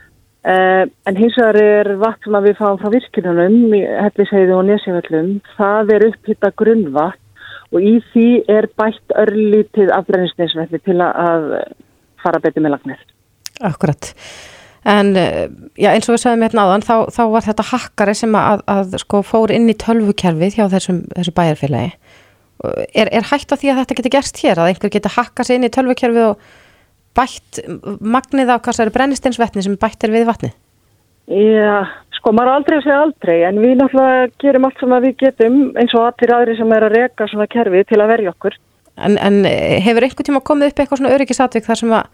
uh, 0.52 0.84
en 1.06 1.16
hins 1.16 1.38
vegar 1.38 1.60
er 1.62 1.94
vatn 2.02 2.22
sem 2.24 2.44
við 2.48 2.58
fáum 2.58 2.80
frá 2.80 2.88
virkjunum, 2.96 3.72
helliseiði 4.02 4.52
og 4.54 4.66
nesjavöllum, 4.66 5.40
það 5.58 5.94
er 5.94 6.06
upphitta 6.10 6.50
grunnvatn 6.50 7.25
og 7.72 7.82
í 7.82 7.96
því 8.12 8.26
er 8.52 8.68
bætt 8.78 9.14
örlítið 9.18 9.92
af 9.94 10.06
brennistinsvetni 10.10 10.82
til 10.86 10.98
að 11.02 11.48
fara 12.22 12.42
betur 12.42 12.64
með 12.64 12.76
lagnir. 12.76 13.00
Akkurat. 13.64 14.12
En 14.86 15.16
já, 15.16 15.88
eins 15.90 16.06
og 16.06 16.14
við 16.14 16.22
sagðum 16.22 16.44
hérna 16.46 16.66
áðan, 16.68 16.84
þá, 16.86 16.96
þá 17.10 17.22
var 17.32 17.46
þetta 17.48 17.64
hakkari 17.72 18.14
sem 18.14 18.36
að, 18.38 18.60
að 18.70 18.94
sko 19.02 19.22
fór 19.26 19.54
inn 19.54 19.66
í 19.72 19.74
tölvukerfið 19.82 20.60
hjá 20.60 20.68
þessum, 20.76 21.00
þessu 21.16 21.34
bæjarfélagi. 21.34 21.96
Er, 22.94 23.10
er 23.10 23.26
hægt 23.32 23.50
á 23.50 23.58
því 23.58 23.72
að 23.72 23.80
þetta 23.82 23.96
geti 23.98 24.12
gerst 24.14 24.38
hér, 24.44 24.60
að 24.62 24.70
einhver 24.70 24.92
geti 24.94 25.12
hakkað 25.16 25.48
sér 25.48 25.58
inn 25.58 25.66
í 25.66 25.72
tölvukerfið 25.74 26.28
og 26.28 26.46
bætt 27.16 27.60
magnið 27.98 28.52
á 28.52 28.56
hvað 28.60 28.78
það 28.78 28.84
eru 28.84 28.94
brennistinsvetni 28.94 29.66
sem 29.66 29.76
bætt 29.80 30.06
er 30.06 30.14
við 30.14 30.28
vatni? 30.28 30.52
Já, 31.26 31.82
sko, 32.26 32.34
maður 32.34 32.52
aldrei 32.56 32.78
segja 32.82 33.00
aldrei, 33.04 33.36
en 33.46 33.58
við 33.62 33.76
náttúrulega 33.78 34.30
gerum 34.42 34.66
allt 34.66 34.80
sem 34.82 34.94
við 35.04 35.16
getum, 35.22 35.58
eins 35.78 35.94
og 35.94 36.06
allir 36.08 36.32
aðri 36.34 36.56
sem 36.58 36.72
er 36.74 36.86
að 36.86 36.96
reka 36.96 37.28
svona 37.30 37.46
kerfið 37.46 37.84
til 37.86 38.00
að 38.02 38.10
verja 38.10 38.32
okkur. 38.34 38.56
En, 38.96 39.18
en 39.20 39.44
hefur 39.84 40.06
einhver 40.06 40.26
tíma 40.26 40.40
komið 40.42 40.72
upp 40.72 40.80
eitthvað 40.80 41.02
svona 41.02 41.12
öryggisatvík 41.14 41.66
þar 41.68 41.82
sem 41.82 41.92
að 41.92 42.06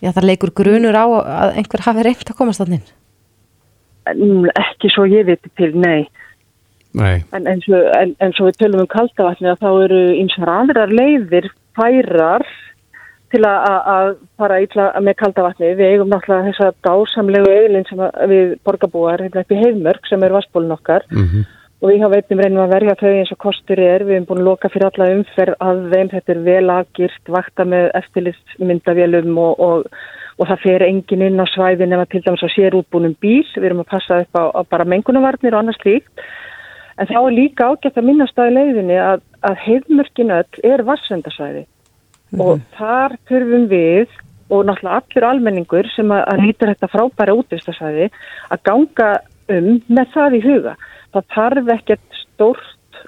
Já, 0.00 0.14
það 0.16 0.30
leikur 0.30 0.52
grunur 0.56 0.96
á 0.96 1.04
að 1.04 1.58
einhver 1.60 1.82
hafi 1.84 2.04
reynd 2.06 2.30
að 2.32 2.38
komast 2.38 2.62
þannig? 2.62 2.86
Ekki 4.08 4.88
svo 4.94 5.04
ég 5.04 5.26
viti 5.28 5.50
til, 5.60 5.74
nei. 5.76 6.08
Nei. 6.96 7.20
En 7.36 7.44
eins 7.50 7.66
og, 7.68 7.84
en, 7.98 8.14
en 8.24 8.32
svo 8.32 8.48
við 8.48 8.62
tölum 8.62 8.86
um 8.86 8.88
kaldavatni 8.90 9.50
að 9.52 9.60
þá 9.60 9.68
eru 9.84 10.00
einsar 10.22 10.52
aðrar 10.54 10.94
leiðir 10.96 11.50
færar 11.76 12.46
til 13.30 13.44
að 13.46 14.16
fara 14.40 14.58
ítla 14.62 14.88
með 15.02 15.16
kaldavatni. 15.22 15.70
Við 15.78 15.94
eigum 15.94 16.10
náttúrulega 16.10 16.50
þessa 16.50 16.70
dásamlegu 16.86 17.54
eiglinn 17.54 17.86
sem 17.88 18.02
við 18.32 18.52
borgarbúar 18.66 19.22
hérna 19.22 19.44
upp 19.44 19.54
í 19.54 19.60
heimörk 19.60 20.10
sem 20.10 20.22
er 20.26 20.34
vassbólun 20.34 20.76
okkar 20.76 21.06
Mm 21.10 21.26
-hmm. 21.26 21.44
og 21.80 21.88
við 21.90 22.02
hafa 22.02 22.14
veitum 22.14 22.40
reynum 22.40 22.64
að 22.64 22.74
verja 22.74 22.94
þau 23.00 23.12
eins 23.12 23.32
og 23.32 23.38
kostur 23.38 23.78
er. 23.78 24.04
Við 24.04 24.14
hefum 24.14 24.26
búin 24.26 24.42
að 24.42 24.48
loka 24.50 24.68
fyrir 24.68 24.86
alla 24.86 25.12
umferð 25.14 25.54
að 25.60 25.76
þeim. 25.92 26.08
Þetta 26.08 26.32
er 26.32 26.40
vel 26.50 26.70
afgirt, 26.70 27.24
vakta 27.28 27.64
með 27.64 27.90
eftirlistmyndavélum 27.94 29.38
og, 29.38 29.60
og, 29.60 29.86
og 30.38 30.48
það 30.48 30.62
fer 30.62 30.82
engin 30.82 31.22
inn 31.22 31.40
á 31.40 31.46
svæðin 31.46 31.92
ef 31.92 32.00
að 32.00 32.10
til 32.10 32.22
dæmis 32.22 32.42
að 32.42 32.54
sér 32.54 32.74
útbúnum 32.74 33.16
bíl. 33.20 33.46
Við 33.56 33.64
erum 33.64 33.80
að 33.80 33.92
passa 33.94 34.20
upp 34.20 34.34
á, 34.34 34.44
á 34.58 34.60
bara 34.70 34.84
mengunavarnir 34.84 35.54
og 35.54 35.60
annars 35.60 35.84
líkt. 35.84 36.10
En 36.98 37.06
þá 37.06 37.20
er 37.26 37.32
líka 37.32 37.70
ágætt 37.70 37.96
að 37.96 38.04
minnast 38.04 38.38
í 38.38 38.50
leiðinni 38.50 38.98
að, 38.98 39.20
að 39.40 39.56
heimörkin 39.66 40.30
öll 40.30 40.54
er 40.62 40.82
vassendasvæði 40.82 41.64
mm. 42.32 42.42
og 42.44 42.60
þar 42.78 43.16
þurfum 43.30 43.68
við 43.70 44.18
og 44.50 44.66
náttúrulega 44.66 44.98
allur 44.98 45.28
almenningur 45.28 45.88
sem 45.94 46.10
að, 46.10 46.24
að 46.32 46.44
nýtur 46.44 46.72
þetta 46.72 46.90
frábæra 46.90 47.36
útvistasvæði 47.38 48.08
að 48.50 48.64
ganga 48.66 49.10
um 49.50 49.70
með 49.86 50.12
það 50.14 50.36
í 50.38 50.42
huga. 50.46 50.74
Það 51.14 51.28
þarf 51.36 51.72
ekkert 51.76 52.18
stórt 52.18 53.00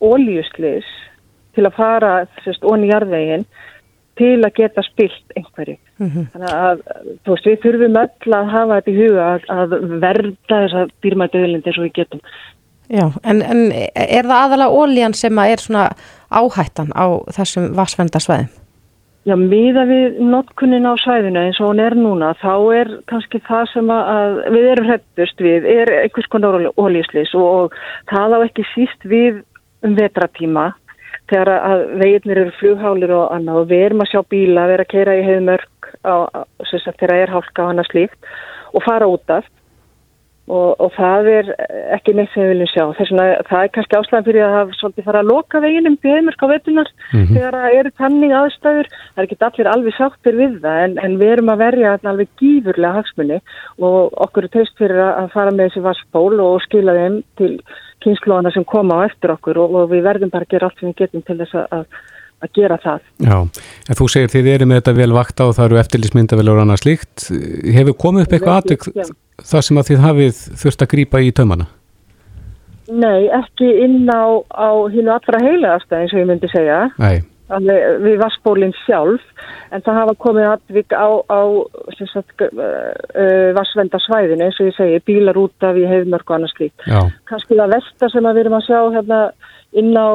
ólíuslis 0.00 0.88
til 1.56 1.66
að 1.66 1.76
fara 1.76 2.12
sérst 2.44 2.64
onni 2.68 2.90
jarðveginn 2.92 3.46
til 4.20 4.36
að 4.44 4.56
geta 4.58 4.84
spilt 4.84 5.34
einhverju. 5.36 5.76
Mm 5.98 6.10
-hmm. 6.10 6.24
Þannig 6.32 6.54
að 6.54 6.80
þú 7.24 7.34
veist 7.34 7.48
við 7.48 7.60
þurfum 7.64 8.00
öll 8.04 8.34
að 8.38 8.54
hafa 8.54 8.78
þetta 8.78 8.90
í 8.90 9.00
huga 9.00 9.26
að, 9.34 9.44
að 9.56 9.76
verða 10.04 10.32
þessa 10.52 10.86
dýrmættuðlind 11.02 11.66
eins 11.66 11.78
og 11.78 11.84
við 11.84 11.92
getum. 12.00 12.20
Já, 12.90 13.06
en, 13.22 13.42
en 13.42 13.72
er 13.94 14.26
það 14.26 14.40
aðalega 14.42 14.76
ólíjan 14.76 15.14
sem 15.14 15.38
að 15.38 15.52
er 15.52 15.62
svona 15.62 15.84
áhættan 16.28 16.90
á 16.92 17.06
þessum 17.30 17.70
vassvendarsvæðum? 17.78 18.50
Já, 19.28 19.34
miða 19.36 19.82
við 19.84 20.16
notkunnin 20.24 20.88
á 20.88 20.96
svæðinu 20.96 21.42
eins 21.42 21.58
og 21.60 21.74
hún 21.74 21.82
er 21.84 21.92
núna, 21.92 22.30
þá 22.40 22.54
er 22.72 22.90
kannski 23.10 23.40
það 23.44 23.66
sem 23.74 23.90
að 23.92 24.38
við 24.54 24.68
erum 24.70 24.86
hreppust 24.88 25.42
við, 25.44 25.66
er 25.68 25.92
einhvers 25.98 26.28
konar 26.32 26.56
ólíslis 26.80 27.34
og, 27.36 27.48
og 27.68 27.74
það 28.08 28.36
á 28.36 28.38
ekki 28.46 28.64
síst 28.70 29.04
við 29.04 29.42
um 29.84 29.98
vetratíma 29.98 30.70
þegar 31.28 31.52
að 31.58 31.84
veginnir 32.00 32.40
eru 32.46 32.56
flughálir 32.62 33.12
og 33.18 33.28
annað 33.36 33.60
og 33.60 33.70
við 33.70 33.84
erum 33.90 34.04
að 34.06 34.10
sjá 34.14 34.20
bíla, 34.32 34.66
vera 34.72 34.88
að 34.88 34.92
keira 34.94 35.18
í 35.20 35.26
heiðmörk 35.28 35.92
á, 36.00 36.16
sagt, 36.64 36.96
þegar 36.96 37.16
er 37.18 37.34
hálka 37.36 37.66
og 37.66 37.74
annað 37.74 37.90
slíkt 37.92 38.32
og 38.72 38.86
fara 38.88 39.10
út 39.10 39.36
af 39.36 39.44
Og, 40.50 40.70
og 40.82 40.88
það 40.96 41.28
er 41.30 41.50
ekki 41.94 42.14
neitt 42.16 42.32
sem 42.32 42.42
við 42.42 42.48
viljum 42.54 42.70
sjá. 42.72 42.82
Þess 42.98 43.12
vegna 43.12 43.26
það 43.46 43.60
er 43.64 43.72
kannski 43.76 43.98
ástæðan 43.98 44.26
fyrir 44.26 44.46
að 44.46 44.54
hafa 44.56 44.78
svolítið 44.78 45.06
fara 45.06 45.20
að 45.22 45.30
loka 45.30 45.60
veginum 45.62 45.98
bjöðmörk 46.02 46.42
á 46.42 46.46
vetunar 46.50 46.90
mm 46.90 47.20
-hmm. 47.20 47.34
þegar 47.36 47.58
það 47.60 47.76
eru 47.78 47.92
tanning 48.00 48.34
aðstæður. 48.34 48.88
Það 48.90 49.20
er 49.20 49.28
ekki 49.28 49.38
allir 49.48 49.70
alveg 49.70 49.94
sáttir 49.98 50.40
við 50.40 50.56
það 50.64 50.80
en, 50.84 50.98
en 51.04 51.18
við 51.20 51.32
erum 51.36 51.52
að 51.54 51.62
verja 51.66 51.96
alveg 52.02 52.28
gífurlega 52.40 52.96
hagsmunni 52.98 53.38
og 53.78 54.18
okkur 54.26 54.48
er 54.48 54.54
teist 54.56 54.74
fyrir 54.78 55.02
að 55.06 55.32
fara 55.36 55.54
með 55.54 55.68
þessi 55.68 55.86
vassból 55.86 56.40
og 56.40 56.62
skila 56.66 56.98
þeim 56.98 57.22
til 57.38 57.52
kynnslóðana 58.02 58.50
sem 58.54 58.64
koma 58.64 59.04
á 59.04 59.06
eftir 59.06 59.30
okkur 59.36 59.60
og, 59.60 59.74
og 59.74 59.90
við 59.92 60.02
verðum 60.08 60.32
bara 60.32 60.48
að 60.48 60.54
gera 60.56 60.66
allt 60.66 60.80
sem 60.80 60.90
við 60.90 61.00
getum 61.04 61.22
til 61.22 61.38
þess 61.44 61.54
að 61.68 61.84
að 62.40 62.52
gera 62.56 62.78
það. 62.80 63.08
Já, 63.26 63.36
en 63.88 63.98
þú 63.98 64.06
segir 64.12 64.32
þið 64.32 64.52
eru 64.54 64.68
með 64.68 64.80
þetta 64.80 64.96
vel 65.00 65.10
vakta 65.16 65.48
og 65.48 65.56
það 65.56 65.66
eru 65.68 65.80
eftirlýsmyndavel 65.82 66.52
og 66.52 66.62
annað 66.62 66.82
slíkt. 66.84 67.26
Hefur 67.76 67.98
komið 68.04 68.26
upp 68.26 68.36
eitthvað 68.36 68.56
aðtök 68.60 68.86
það 69.50 69.66
sem 69.66 69.80
að 69.80 69.90
þið 69.90 70.06
hafið 70.06 70.40
þurft 70.62 70.86
að 70.86 70.92
grýpa 70.94 71.22
í 71.24 71.34
taumana? 71.36 71.68
Nei, 72.90 73.28
ekki 73.30 73.68
inn 73.84 74.08
á, 74.10 74.42
á 74.50 74.70
hínu 74.90 75.12
allra 75.14 75.42
heilegasta 75.42 76.00
eins 76.00 76.14
og 76.14 76.22
ég 76.22 76.30
myndi 76.30 76.50
segja. 76.50 76.88
Nei. 76.98 77.20
Alveg, 77.50 78.02
við 78.04 78.20
vassbólinn 78.20 78.74
sjálf, 78.84 79.22
en 79.74 79.82
það 79.82 79.96
hafa 79.98 80.12
komið 80.22 80.44
aðvik 80.52 80.94
á, 80.94 81.08
á 81.26 81.40
sagt, 82.12 82.44
uh, 82.46 83.48
vassvendarsvæðinu 83.56 84.46
eins 84.46 84.60
og 84.62 84.70
ég 84.70 84.76
segi, 84.76 85.00
bílar 85.06 85.38
út 85.38 85.66
af 85.66 85.78
í 85.78 85.86
hefðmörk 85.90 86.30
og 86.30 86.36
annars 86.36 86.54
slíkt. 86.54 86.86
Kanski 87.30 87.58
það 87.58 87.74
vestar 87.74 88.12
sem 88.14 88.28
við 88.28 88.44
erum 88.44 88.58
að 88.60 88.68
sjá 88.68 88.78
hérna 88.94 89.20
inn 89.82 89.90
á 89.98 90.10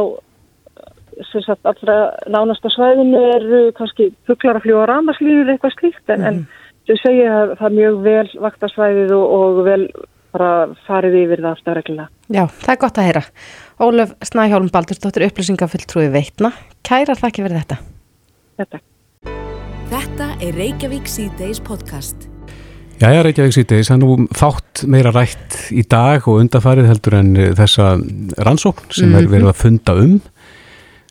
sagt, 1.31 1.61
allra 1.63 1.97
nánasta 2.31 2.71
svæðinu 2.73 3.21
eru 3.35 3.61
kannski 3.77 4.11
fugglar 4.27 4.59
að 4.59 4.67
fljúa 4.67 4.85
rámaslínur 4.89 5.53
eitthvað 5.53 5.77
slíkt 5.77 6.13
en, 6.15 6.21
mm. 6.21 6.27
en 6.27 6.65
þau 6.87 6.97
segja 7.01 7.31
að 7.41 7.55
það 7.59 7.69
er 7.69 7.77
mjög 7.79 8.01
vel 8.05 8.27
vaktasvæðið 8.47 9.15
og, 9.17 9.25
og 9.37 9.63
vel 9.69 9.81
bara 10.35 10.51
farið 10.87 11.17
yfir 11.21 11.43
það 11.43 11.53
aftur 11.53 11.79
reglulega. 11.79 12.09
Já, 12.27 12.43
það 12.59 12.73
er 12.73 12.81
gott 12.81 12.99
að 12.99 13.07
heyra. 13.09 13.23
Ólaf 13.85 14.13
Snæhjálm 14.29 14.69
Baldursdóttir 14.73 15.27
upplýsingafulltrúi 15.29 16.09
veitna. 16.11 16.51
Kærar 16.85 17.19
þakki 17.19 17.45
fyrir 17.45 17.61
þetta. 17.61 17.79
Þetta. 18.59 18.81
Þetta 19.91 20.29
er 20.43 20.55
Reykjavík 20.59 21.07
C-Days 21.11 21.61
podcast. 21.63 22.27
Jæja, 22.99 23.25
Reykjavík 23.25 23.55
C-Days, 23.55 23.89
það 23.91 23.95
er 23.95 24.01
nú 24.03 24.27
fátt 24.35 24.85
meira 24.91 25.11
rætt 25.15 25.57
í 25.75 25.83
dag 25.87 26.25
og 26.31 26.39
undafarið 26.43 26.89
heldur 26.89 27.17
en 27.19 27.33
þessa 27.57 27.95
rannsókn 28.47 28.87
sem 28.89 29.09
mm 29.09 29.15
-hmm. 29.15 29.21
er 29.21 29.31
verið 29.33 29.51
að 29.51 29.61
funda 29.61 29.95
um. 29.99 30.15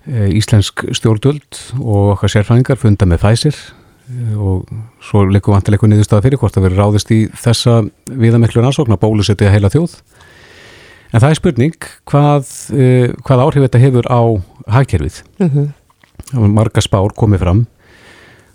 Eh, 0.05 0.35
íslensk 0.37 0.83
stjórnvöld 0.93 1.57
og 1.81 2.11
okkar 2.13 2.29
sérfræðingar 2.29 2.77
funda 2.77 3.07
með 3.09 3.23
Pfizer 3.23 3.57
og 4.37 4.69
svo 5.01 5.23
leikum 5.25 5.55
vantileikur 5.55 5.89
niðurstaða 5.89 6.27
fyrir 6.27 6.41
hvort 6.43 6.59
að 6.61 6.67
vera 6.67 6.77
ráðist 6.83 7.09
í 7.15 7.23
þessa 7.41 7.79
viðamiklu 8.13 8.61
rannsókn 8.61 8.93
að 8.93 9.01
bólusetja 9.01 9.49
heila 9.49 9.71
þjóð. 9.73 9.95
En 11.09 11.25
það 11.25 11.29
er 11.31 11.41
spurning 11.41 11.89
hvað, 12.05 12.53
uh, 12.77 13.17
hvað 13.25 13.45
áhrif 13.47 13.65
þetta 13.65 13.81
hefur 13.81 14.11
á 14.13 14.21
hagkerfið. 14.77 15.23
Mm 15.41 15.51
-hmm. 15.55 16.53
marga 16.53 16.85
spár 16.85 17.17
komið 17.17 17.41
fram 17.41 17.67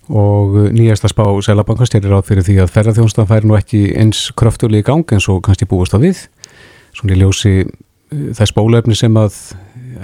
og 0.09 0.69
nýjasta 0.69 1.09
spá 1.09 1.25
Sælabankast 1.41 1.95
er 1.95 2.05
ráð 2.05 2.29
fyrir 2.29 2.45
því 2.45 2.61
að 2.61 2.73
ferðarþjónustan 2.77 3.27
færi 3.27 3.47
nú 3.47 3.57
ekki 3.57 3.97
eins 3.97 4.29
kröftulegi 4.37 4.85
gang 4.85 5.05
eins 5.11 5.29
og 5.29 5.41
kannski 5.41 5.65
búast 5.65 5.97
á 5.97 5.99
við. 6.01 6.29
Svona 6.93 7.13
í 7.13 7.21
ljósi 7.25 7.65
þess 8.37 8.53
bólefni 8.53 8.93
sem 8.93 9.17
að 9.17 9.33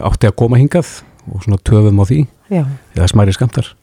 átti 0.01 0.25
að 0.25 0.35
koma 0.41 0.57
hingað 0.57 1.04
og 1.31 1.43
svona 1.43 1.61
töfum 1.63 2.01
á 2.01 2.05
því 2.05 2.19
Já. 2.53 2.63
eða 2.95 3.11
smæri 3.11 3.35
skamtar 3.35 3.73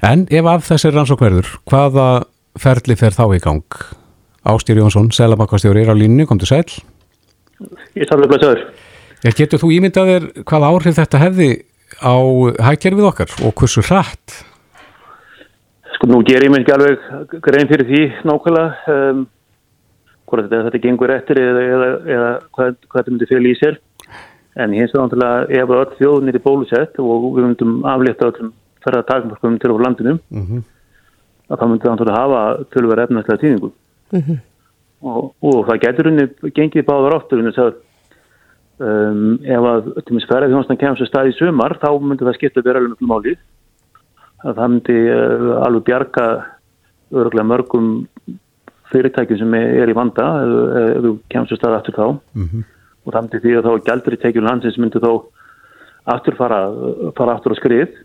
En 0.00 0.24
ef 0.32 0.46
af 0.48 0.64
þessir 0.64 0.94
rannsókverður, 0.96 1.48
hvaða 1.68 2.04
ferli 2.60 2.96
fer 2.96 3.12
þá 3.12 3.24
í 3.36 3.40
gang? 3.44 3.80
Ástýr 4.48 4.80
Jónsson, 4.80 5.10
Selamakastjóri, 5.12 5.82
er 5.84 5.92
á 5.92 5.96
línu, 5.96 6.24
kom 6.28 6.40
til 6.40 6.48
sæl. 6.48 6.64
Ég 7.92 8.08
sarði 8.08 8.24
að 8.24 8.30
blæsa 8.32 8.52
þér. 8.54 8.62
Getur 9.36 9.60
þú 9.60 9.72
ímyndað 9.76 10.12
þér 10.14 10.28
hvaða 10.48 10.70
áhrif 10.72 10.96
þetta 10.96 11.20
hefði 11.20 11.50
á 12.00 12.16
hækkerfið 12.70 13.10
okkar 13.10 13.34
og 13.44 13.52
hversu 13.60 13.84
hratt? 13.84 14.38
Sko 15.98 16.08
nú 16.08 16.22
ger 16.24 16.46
ég 16.46 16.54
mér 16.54 16.64
ekki 16.64 16.74
alveg 16.78 17.36
grein 17.44 17.68
fyrir 17.68 17.88
því 17.90 18.02
nákvæmlega 18.24 18.94
um, 18.94 19.26
hvort 20.30 20.46
þetta, 20.46 20.62
þetta 20.70 20.82
gengur 20.86 21.12
eftir 21.12 21.42
eða, 21.44 21.66
eða, 21.74 21.90
eða 22.16 22.30
hvað, 22.48 22.80
hvað 22.88 23.02
þetta 23.02 23.12
myndi 23.12 23.28
fyrir 23.28 23.50
í 23.50 23.56
sér. 23.60 23.76
En 24.56 24.72
hins 24.74 24.92
vegar 24.92 25.06
náttúrulega 25.06 25.62
ef 25.62 25.70
öll 25.70 25.96
þjóðnir 25.98 26.34
er 26.34 26.42
bólusett 26.42 26.98
og 26.98 27.26
við 27.36 27.44
myndum 27.44 27.84
aflétta 27.86 28.30
öllum 28.30 28.52
ferða 28.84 29.02
takmörkum 29.06 29.58
til 29.60 29.70
á 29.70 29.76
landinum 29.78 30.18
mm 30.30 30.46
-hmm. 30.46 30.62
að 31.50 31.58
það 31.58 31.68
myndi 31.68 31.88
að 31.88 32.18
hafa 32.18 32.64
tölver 32.72 33.02
efnæslega 33.04 33.40
tíðingum 33.42 33.72
mm 34.12 34.20
-hmm. 34.20 34.38
og, 35.02 35.34
og 35.42 35.66
það 35.66 35.80
getur 35.84 36.06
unni 36.06 36.26
gengið 36.56 36.88
báðar 36.88 37.16
áttur 37.16 37.38
unni 37.38 37.52
að 37.56 37.74
um, 38.80 39.38
ef 39.44 39.62
að 39.72 39.82
til 39.94 40.12
og 40.12 40.16
með 40.16 40.24
sferðið 40.24 40.50
þjónastan 40.50 40.80
kemur 40.80 40.98
sér 40.98 41.10
stað 41.10 41.30
í 41.30 41.38
sömar 41.38 41.78
þá 41.78 41.90
myndi 42.00 42.24
það 42.24 42.38
skipta 42.38 42.62
verið 42.64 42.80
alveg 42.80 43.00
mjög 43.00 43.10
máli 43.12 43.34
að 44.44 44.54
það 44.56 44.70
myndi 44.72 44.98
uh, 45.10 45.64
alveg 45.66 45.84
bjarga 45.84 46.26
öruglega 47.12 47.50
mörgum 47.52 48.06
fyrirtækjum 48.90 49.38
sem 49.38 49.54
er 49.54 49.88
í 49.90 49.94
vanda 49.94 50.26
ef 50.96 51.02
þú 51.04 51.18
kemur 51.28 51.48
sér 51.48 51.60
stað 51.60 51.76
aftur 51.76 51.94
þá 51.94 52.06
mm 52.34 52.46
-hmm. 52.48 52.62
Og 53.10 53.16
myndi 53.18 53.42
því 53.42 53.56
að 53.58 53.66
þá 53.66 53.88
gældur 53.88 54.16
í 54.16 54.20
tekjum 54.22 54.46
landsins 54.46 54.78
myndi 54.78 55.02
þá 55.02 55.10
aftur 56.14 56.36
fara, 56.38 56.60
fara 57.18 57.34
aftur 57.36 57.54
á 57.54 57.60
skrið. 57.60 57.98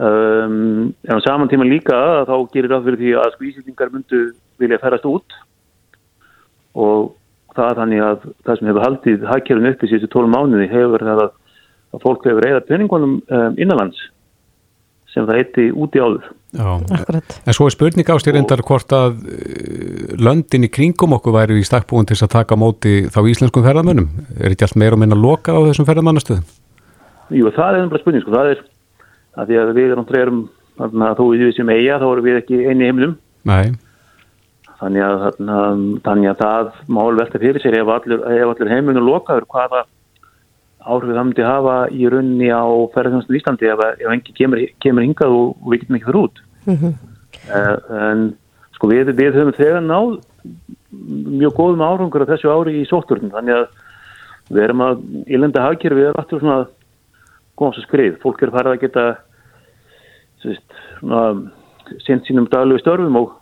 Um, 0.00 0.94
en 1.04 1.18
á 1.18 1.24
saman 1.26 1.50
tíma 1.52 1.68
líka 1.68 2.24
þá 2.24 2.36
gerir 2.54 2.72
það 2.72 2.86
fyrir 2.86 3.00
því 3.02 3.10
að 3.20 3.34
skvísýtingar 3.34 3.92
myndu 3.92 4.22
vilja 4.62 4.80
ferast 4.80 5.08
út. 5.10 5.36
Og 6.72 7.12
það 7.52 7.68
er 7.68 7.80
þannig 7.82 8.02
að 8.06 8.26
það 8.46 8.58
sem 8.58 8.70
hefur 8.70 8.86
haldið 8.86 9.28
hækjörun 9.28 9.70
upp 9.72 9.84
í 9.84 9.90
síðustu 9.90 10.12
tólum 10.14 10.32
mánuði 10.32 10.70
hefur 10.72 11.04
það 11.04 11.24
að, 11.26 11.36
að 11.92 12.04
fólk 12.06 12.26
hefur 12.30 12.46
reyðað 12.46 12.68
peningunum 12.70 13.18
um, 13.20 13.58
innanlands 13.60 14.00
sem 15.12 15.26
það 15.28 15.38
heiti 15.40 15.66
út 15.72 15.96
í 15.96 16.02
áður. 16.02 16.30
Já, 16.52 16.68
en 17.48 17.56
svo 17.56 17.66
er 17.68 17.72
spurning 17.72 18.10
ástyrindar 18.12 18.60
hvort 18.68 18.92
að 18.92 19.22
uh, 19.24 20.10
löndin 20.20 20.66
í 20.66 20.72
kringum 20.72 21.14
okkur 21.16 21.36
væri 21.38 21.60
í 21.60 21.64
stakkbúin 21.64 22.08
til 22.08 22.18
að 22.18 22.34
taka 22.34 22.58
móti 22.60 23.06
þá 23.12 23.22
íslenskum 23.30 23.64
ferðarmönnum 23.64 24.10
er 24.36 24.52
ekki 24.52 24.66
allt 24.66 24.76
meira 24.80 24.98
og 24.98 25.00
minna 25.00 25.16
loka 25.16 25.56
á 25.56 25.60
þessum 25.70 25.88
ferðarmannastöðum? 25.88 26.44
Jú, 27.32 27.48
það 27.56 27.68
er 27.70 27.80
einhverja 27.80 28.04
spurning 28.04 28.24
sko, 28.24 28.34
það 28.36 28.52
er 28.52 28.60
að 29.40 29.48
því 29.48 29.60
að 29.62 29.72
við 29.78 29.94
erum 29.94 30.08
þó 31.16 31.24
við 31.30 31.46
við 31.46 31.56
sem 31.56 31.72
eiga 31.72 31.98
þá 32.00 32.06
erum 32.10 32.26
við 32.26 32.38
ekki 32.40 32.60
eini 32.66 32.88
heimlum 32.88 33.16
Nei. 33.48 33.72
þannig 34.80 35.06
að, 35.06 35.24
þannig 36.04 36.30
að 36.32 36.42
það 36.42 36.70
mál 36.88 37.16
velta 37.18 37.40
fyrir 37.40 37.62
sér 37.62 37.78
ef 37.80 37.92
allir, 37.96 38.24
allir 38.44 38.72
heimlunum 38.72 39.08
lokaður 39.08 39.48
hvaða 39.48 39.84
áhrifið 40.82 41.16
það 41.16 41.26
myndi 41.28 41.46
hafa 41.46 41.76
í 41.90 42.10
runni 42.12 42.50
á 42.50 42.64
ferðarþjónastum 42.94 43.36
í 43.36 43.40
Íslandi 43.40 43.70
ef, 43.72 43.84
ef 43.98 44.12
engi 44.14 44.36
kemur, 44.38 44.64
kemur 44.82 45.06
hingað 45.06 45.36
og, 45.36 45.54
og 45.62 45.72
við 45.72 45.82
getum 45.82 45.98
ekki 45.98 46.08
fyrir 46.10 46.22
út 46.22 46.42
mm 46.66 46.76
-hmm. 46.76 46.92
en 48.10 48.26
sko 48.74 48.90
við, 48.90 49.14
við 49.14 49.38
höfum 49.38 49.56
þegar 49.56 49.82
náð 49.86 50.20
mjög 51.40 51.56
góðum 51.56 51.86
árangur 51.86 52.24
á 52.26 52.30
þessu 52.32 52.50
ári 52.52 52.80
í 52.82 52.88
sótturinn 52.88 53.32
þannig 53.32 53.62
að 53.62 53.66
við 54.52 54.62
erum 54.66 54.84
að 54.84 55.04
ílenda 55.26 55.64
hagkjör 55.64 55.94
við 55.96 56.08
erum 56.08 56.20
alltaf 56.20 56.40
svona 56.40 56.66
góðs 57.58 57.80
að 57.80 57.86
skrið. 57.86 58.16
Fólk 58.22 58.42
er 58.42 58.52
farið 58.54 58.74
að 58.74 58.82
geta 58.82 59.04
sent 62.02 62.26
sínum 62.26 62.48
daglegu 62.50 62.82
störfum 62.82 63.18
og, 63.20 63.36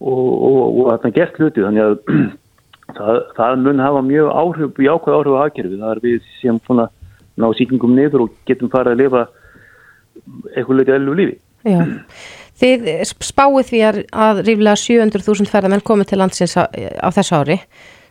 og, 0.00 0.22
og, 0.48 0.78
og 0.80 0.90
að 0.94 1.02
það 1.04 1.16
gert 1.18 1.40
hluti. 1.40 1.64
Þannig 1.64 1.84
að 1.84 1.94
það, 2.92 3.22
það 3.36 3.56
mun 3.64 3.82
hafa 3.84 4.04
mjög 4.04 4.30
áhrif, 4.42 4.84
jákvæð 4.86 5.18
áhrif 5.18 5.38
á 5.38 5.42
aðgerfi. 5.44 5.80
Það 5.80 5.90
er 5.94 6.04
við 6.04 6.30
sem 6.40 6.60
svona 6.66 6.88
ná 7.40 7.48
síkingum 7.58 7.96
niður 7.96 8.26
og 8.26 8.38
getum 8.48 8.70
farið 8.72 8.94
að 8.94 9.02
lifa 9.02 9.26
eitthvað 10.54 10.80
litið 10.80 10.96
ellu 10.98 11.18
lífi. 11.18 11.36
Já. 11.64 11.80
Þið 12.60 12.86
spáið 13.24 13.70
því 13.70 13.80
að, 13.88 13.98
ríflega 14.46 14.78
700.000 14.78 15.50
ferðamenn 15.50 15.82
komið 15.84 16.12
til 16.12 16.20
landsins 16.20 16.54
á, 16.54 16.70
á 16.70 17.08
þessu 17.14 17.40
ári 17.40 17.58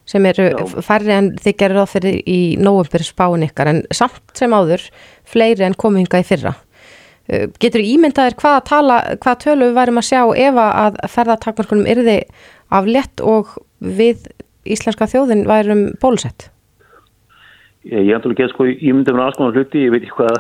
sem 0.10 0.26
eru 0.28 0.50
færri 0.84 1.14
en 1.16 1.30
þið 1.40 1.58
gerir 1.62 1.80
á 1.80 1.88
fyrir 1.88 2.18
í 2.28 2.40
nógumbur 2.60 3.06
spáin 3.08 3.46
ykkar 3.46 3.72
en 3.72 3.82
samt 3.96 4.36
sem 4.36 4.52
áður 4.52 4.84
fleiri 5.24 5.64
en 5.64 5.78
kominga 5.80 6.20
í 6.20 6.28
fyrra. 6.28 6.58
Uh, 7.32 7.48
getur 7.56 7.80
ímyndaðir 7.80 8.36
hvað, 8.36 8.58
tala, 8.68 8.98
hvað 9.24 9.40
tölu 9.46 9.70
við 9.70 9.78
værum 9.78 10.02
að 10.02 10.10
sjá 10.10 10.22
ef 10.44 10.60
að 10.60 11.00
ferðartakmarkunum 11.14 11.88
yrði 11.94 12.18
af 12.74 12.90
lett 12.90 13.24
og 13.24 13.56
við 13.80 14.28
íslenska 14.66 15.08
þjóðin 15.12 15.46
værum 15.50 15.86
bólusett? 16.02 16.50
Ég 17.84 18.08
er 18.08 18.18
andur 18.18 18.32
að 18.32 18.40
geta 18.40 18.54
sko 18.54 18.68
ímyndaðum 18.72 19.24
aðskonar 19.26 19.58
hluti, 19.58 19.86
ég 19.86 19.92
veit 19.92 20.04
ekki 20.06 20.18
hvað 20.18 20.38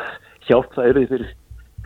hjálp 0.47 0.75
það 0.75 0.91
eru 0.91 1.07
fyrir 1.09 1.33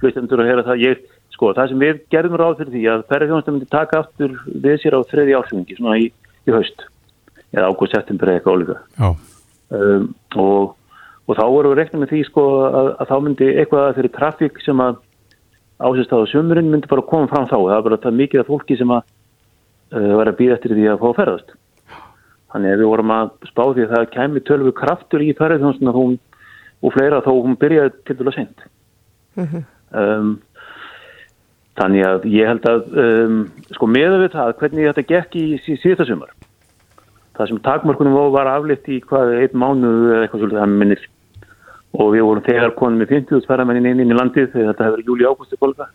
hlustendur 0.01 0.43
að 0.43 0.51
hera 0.51 0.65
það. 0.67 0.83
Ég, 0.83 1.07
sko, 1.33 1.53
það 1.57 1.71
sem 1.71 1.81
við 1.81 2.03
gerðum 2.13 2.37
ráð 2.37 2.59
fyrir 2.59 2.75
því 2.75 2.83
að 2.91 3.07
ferðarþjóðan 3.11 3.55
myndi 3.55 3.69
taka 3.73 4.03
aftur 4.03 4.37
við 4.47 4.77
sér 4.83 4.97
á 4.97 5.01
þriði 5.09 5.35
ásynningi 5.37 5.77
svona 5.79 5.97
í, 6.01 6.07
í 6.45 6.53
haust 6.53 6.85
eða 7.53 7.69
ágúst 7.71 7.95
september 7.95 8.31
eða 8.31 8.39
eitthvað 8.39 8.57
álíka 8.57 8.77
um, 9.07 10.07
og, 10.35 10.73
og 11.27 11.37
þá 11.37 11.43
voru 11.45 11.73
við 11.73 11.79
reknað 11.81 12.03
með 12.03 12.13
því 12.13 12.23
sko 12.27 12.47
að, 12.67 12.89
að 12.97 13.11
þá 13.11 13.15
myndi 13.25 13.51
eitthvað 13.53 13.93
fyrir 13.99 14.15
trafík 14.17 14.59
sem 14.65 14.83
að 14.83 14.99
ásist 15.77 16.13
á 16.13 16.19
sömurinn 16.31 16.71
myndi 16.73 16.89
bara 16.91 17.05
koma 17.05 17.29
fram 17.31 17.47
þá 17.47 17.55
það 17.55 17.71
var 17.75 17.85
bara 17.87 18.01
það 18.03 18.19
mikið 18.23 18.43
af 18.43 18.51
fólki 18.51 18.79
sem 18.79 18.93
að 18.93 19.05
uh, 19.93 20.13
var 20.19 20.31
að 20.31 20.39
býða 20.41 20.57
eftir 20.57 20.75
því 20.75 20.89
að 20.91 21.01
fá 21.03 21.07
að 21.11 21.17
ferðast 21.21 21.55
þannig 22.53 22.73
að 22.73 22.81
við 22.81 22.91
vorum 22.91 23.11
að 23.11 23.29
spá 23.49 23.63
því 23.65 23.85
að 23.85 23.93
það 23.95 24.09
kemi 24.15 24.43
tölvu 24.47 24.71
kraftur 24.71 25.21
í 25.21 25.33
ferðið 25.37 26.17
og 26.81 26.93
fleira 26.93 27.23
þá 27.25 27.31
hún 27.31 27.57
byrjaði 27.59 27.93
til 28.05 28.17
dæla 28.17 28.33
sent 28.35 28.65
mm 29.35 29.45
-hmm. 29.45 29.63
um, 30.01 30.31
þannig 31.77 32.05
að 32.05 32.25
ég 32.33 32.47
held 32.47 32.65
að 32.69 32.97
um, 33.03 33.39
sko 33.73 33.87
meða 33.87 34.21
við 34.23 34.31
það 34.37 34.57
hvernig 34.59 34.89
þetta 34.89 35.09
gekk 35.13 35.35
í, 35.35 35.45
síðasta 35.65 36.05
sumar 36.05 36.33
það 37.37 37.47
sem 37.47 37.61
takmörkunum 37.61 38.31
var 38.33 38.47
aflitt 38.47 38.87
í 38.89 39.01
hvað 39.01 39.33
einn 39.41 39.57
mánu 39.57 39.91
eða 40.13 40.21
eitthvað 40.25 40.41
svolítið 40.41 40.61
að 40.61 40.75
minnir 40.81 41.03
og 41.97 42.13
við 42.13 42.25
vorum 42.27 42.45
þegar 42.45 42.75
konum 42.77 42.99
með 43.01 43.13
50 43.13 43.47
ferðamennin 43.47 43.85
inn, 43.85 43.99
inn 43.99 44.11
í 44.11 44.17
landið 44.17 44.51
þegar 44.53 44.73
þetta 44.73 44.87
hefur 44.87 45.05
júli 45.05 45.25
águsti 45.25 45.57
kolga 45.57 45.89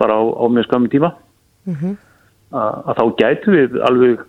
bara 0.00 0.16
á, 0.16 0.22
á 0.24 0.44
mjög 0.48 0.68
skammi 0.68 0.88
tíma 0.88 1.12
mm 1.64 1.74
-hmm. 1.74 1.96
að 2.88 2.94
þá 2.98 3.04
gætu 3.20 3.50
við 3.52 3.80
alveg 3.82 4.24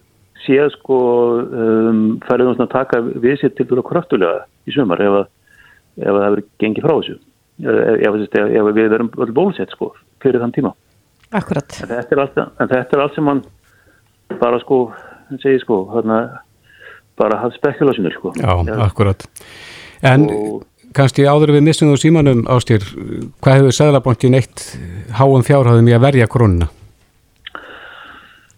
séð 0.45 0.69
sko 0.75 0.99
um, 1.41 2.03
ferðum 2.27 2.61
að 2.61 2.73
taka 2.73 3.01
við 3.07 3.39
sér 3.41 3.55
til 3.57 3.67
dæla 3.69 3.85
kraftulega 3.87 4.45
í 4.67 4.75
sömar 4.75 5.01
ef, 5.03 5.19
að, 5.21 5.27
ef 6.03 6.11
að 6.11 6.19
það 6.19 6.27
hefur 6.27 6.43
gengið 6.63 6.87
frá 6.87 6.95
þessu 6.95 7.17
ef, 7.17 8.17
ef, 8.17 8.39
ef 8.45 8.71
við 8.77 8.89
verum 8.95 9.11
öll 9.17 9.33
bólusett 9.33 9.73
sko 9.75 9.93
fyrir 10.23 10.43
þann 10.43 10.55
tíma 10.57 10.73
Akkurat 11.35 11.81
En 11.83 11.89
þetta 11.91 12.15
er 12.15 12.23
allt, 12.23 12.41
þetta 12.61 12.95
er 12.95 13.03
allt 13.03 13.15
sem 13.17 13.25
mann 13.27 13.43
bara 14.39 14.59
sko 14.63 14.85
segir 15.41 15.61
sko, 15.63 15.81
hérna 15.91 16.21
bara 17.17 17.41
hafði 17.41 17.59
spekulasjónir 17.61 18.15
sko. 18.15 18.33
Já, 18.37 18.51
Já, 18.67 18.75
akkurat. 18.85 19.27
En 20.05 20.27
og, 20.31 20.65
kannski 20.95 21.25
áður 21.27 21.55
við 21.57 21.65
missum 21.67 21.91
þú 21.91 21.99
símanum 22.01 22.43
ástýr, 22.51 22.85
hvað 23.41 23.59
hefur 23.59 23.77
Sæðlabankin 23.79 24.37
eitt 24.37 24.65
háum 25.17 25.45
fjárhæðum 25.45 25.89
í 25.89 25.95
að 25.97 26.05
verja 26.05 26.29
krónuna 26.31 26.69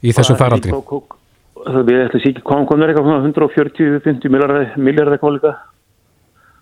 í 0.03 0.13
þessum 0.15 0.39
faraldri? 0.39 0.73
Það 0.75 1.18
við 1.65 2.05
ætlum 2.05 2.23
sér 2.23 2.31
ekki 2.33 2.45
hvað 2.47 2.65
kom 2.69 2.83
verið 2.83 2.99
eitthvað 2.99 3.27
140-50 3.29 4.31
miljardar 4.79 5.33
líka. 5.35 5.53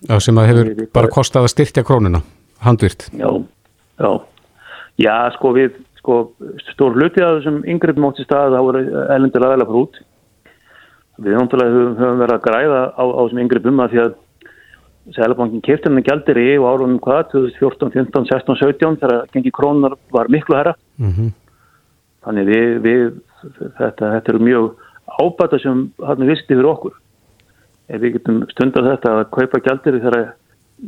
Já, 0.06 0.18
sem 0.22 0.38
að 0.38 0.50
hefur 0.52 0.88
bara 0.94 1.10
kostað 1.10 1.48
að 1.48 1.52
styrkja 1.54 1.84
krónuna, 1.86 2.22
handvirt. 2.62 3.08
Já, 3.18 3.30
já. 3.98 4.10
Já, 4.98 5.14
sko 5.34 5.50
við, 5.54 5.74
sko, 6.00 6.20
stór 6.72 6.96
hlutið 6.98 7.26
að 7.26 7.36
þessum 7.38 7.58
yngreifum 7.70 8.06
átti 8.08 8.26
stað 8.26 8.54
þá 8.54 8.60
voru 8.66 8.84
elendilega 9.14 9.54
vel 9.54 9.64
að 9.64 9.68
fara 9.70 9.82
út. 9.82 10.00
Við 11.18 11.34
náttúrulega 11.34 11.74
höfum, 11.74 11.98
höfum 11.98 12.22
verið 12.22 12.36
að 12.36 12.46
græða 12.46 12.80
á, 12.94 13.02
á 13.02 13.20
þessum 13.22 13.42
yngreifum 13.44 13.84
að 13.84 13.94
því 13.94 14.02
að 14.04 14.16
Sælabankin 15.16 15.62
kefti 15.64 15.88
henni 15.88 16.02
gældir 16.04 16.36
í 16.36 16.48
og 16.58 16.66
árunum 16.68 16.98
hvað, 17.00 17.30
2014, 17.32 17.94
15, 17.94 18.26
16, 18.28 18.58
17 18.60 18.98
þegar 19.00 19.30
gengi 19.32 19.52
krónar 19.56 19.94
var 20.12 20.28
miklu 20.28 20.58
herra. 20.58 20.74
Mm 21.00 21.12
-hmm. 21.14 21.30
Þannig 22.26 22.50
við, 22.50 22.66
við 22.84 23.04
þetta, 23.78 24.10
þetta 24.18 24.32
eru 24.34 24.42
mjög 24.44 24.66
ábata 25.18 25.58
sem 25.62 25.86
hann 26.04 26.28
vistið 26.28 26.58
fyrir 26.58 26.70
okkur. 26.72 26.94
Ef 27.88 28.02
við 28.02 28.18
getum 28.18 28.42
stundar 28.52 28.86
þetta 28.92 29.14
að 29.16 29.30
kaupa 29.32 29.62
gældir 29.64 30.00
þegar 30.02 30.30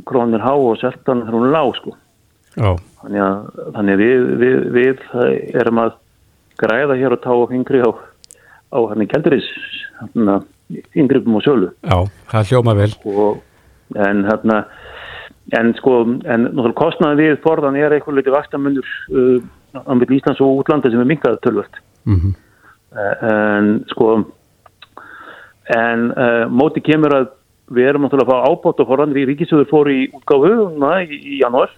krónir 0.06 0.44
há 0.44 0.52
og 0.52 0.78
seltan 0.80 1.24
þegar 1.24 1.38
hún 1.38 1.52
lág 1.54 1.72
sko. 1.78 1.96
Já. 2.56 2.70
Þannig 3.00 3.24
að, 3.24 3.36
þannig 3.76 3.94
að 3.94 4.04
við, 4.04 4.30
við, 4.42 4.56
við 4.76 5.04
erum 5.62 5.82
að 5.84 5.92
græða 6.60 6.98
hér 7.00 7.16
og 7.16 7.22
tá 7.24 7.30
á 7.32 7.50
fingri 7.50 7.80
á, 7.80 7.90
á 8.76 8.78
hann 8.90 9.04
í 9.04 9.08
gældiris, 9.08 9.48
yngrippum 10.98 11.38
og 11.38 11.46
sölu. 11.46 11.70
Já, 11.86 11.98
það 12.32 12.52
hljóma 12.52 12.76
vel. 12.76 12.90
Og 13.08 13.40
en 13.96 14.26
hérna 14.28 14.64
en 15.56 15.72
sko, 15.78 16.02
en 16.04 16.46
náttúrulega 16.50 16.78
kostnaði 16.78 17.30
við 17.30 17.40
forðan 17.44 17.78
er 17.80 17.94
eitthvað 17.94 18.20
litið 18.20 18.36
vastamundur 18.36 18.92
uh, 19.10 19.40
á 19.74 19.92
Íslands 19.98 20.42
og 20.44 20.60
útlanda 20.60 20.90
sem 20.90 21.00
er 21.00 21.08
minkað 21.08 21.40
tölvöld 21.46 21.86
Mm 22.08 22.16
-hmm. 22.16 22.32
En 22.91 23.84
sko 23.93 24.14
en 25.70 26.09
uh, 26.11 26.47
móti 26.51 26.82
kemur 26.82 27.14
að 27.14 27.28
við 27.70 27.86
erum 27.86 28.03
náttúrulega 28.03 28.34
að 28.34 28.43
fá 28.43 28.51
ábátt 28.51 28.80
og 28.82 28.88
forðan 28.91 29.14
við 29.14 29.28
ríkisöður 29.30 29.68
fór 29.70 29.91
í 29.93 30.01
útgáfu 30.16 30.51
í, 31.07 31.18
í 31.36 31.36
januar 31.45 31.70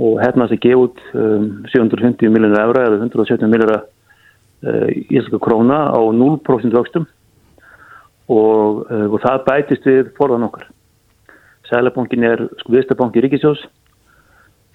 og 0.00 0.20
hérna 0.22 0.46
þessi 0.48 0.62
geð 0.62 0.84
út 0.86 1.02
um, 1.12 1.48
750 1.68 2.32
miljónur 2.32 2.62
efra 2.62 2.86
eða 2.88 3.02
170 3.02 3.50
miljónur 3.52 3.82
uh, 3.82 4.88
íslenska 5.10 5.40
króna 5.42 5.82
á 5.92 6.00
0% 6.00 6.78
vöxtum. 6.78 7.04
Og, 8.32 8.86
uh, 8.88 9.08
og 9.12 9.18
það 9.20 9.44
bætist 9.48 9.84
við 9.84 10.08
forðan 10.16 10.46
okkar. 10.48 10.70
Sælabankin 11.68 12.24
er 12.24 12.46
sko 12.62 12.72
viðstabanki 12.72 13.20
ríkisjós 13.24 13.66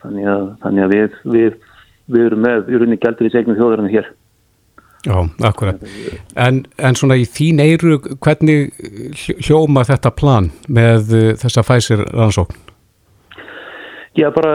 þannig 0.03 0.30
að, 0.30 0.45
þannig 0.61 0.86
að 0.86 0.93
við, 0.93 1.18
við, 1.34 1.57
við 2.13 2.30
erum 2.30 2.45
með 2.45 2.70
í 2.70 2.78
rauninni 2.78 3.01
gældur 3.01 3.30
í 3.30 3.34
segnum 3.34 3.57
þjóðarinn 3.57 3.93
hér. 3.95 4.11
Já, 5.05 5.17
akkurat. 5.45 5.83
En, 6.35 6.63
en 6.81 6.97
svona 6.97 7.17
í 7.19 7.25
þín 7.29 7.61
eiru, 7.63 7.99
hvernig 8.23 8.73
hljóma 9.45 9.85
þetta 9.87 10.11
plan 10.17 10.49
með 10.67 11.13
uh, 11.13 11.27
þessa 11.41 11.63
fæsir 11.67 12.01
rannsókn? 12.09 12.57
Já, 14.17 14.31
bara, 14.33 14.53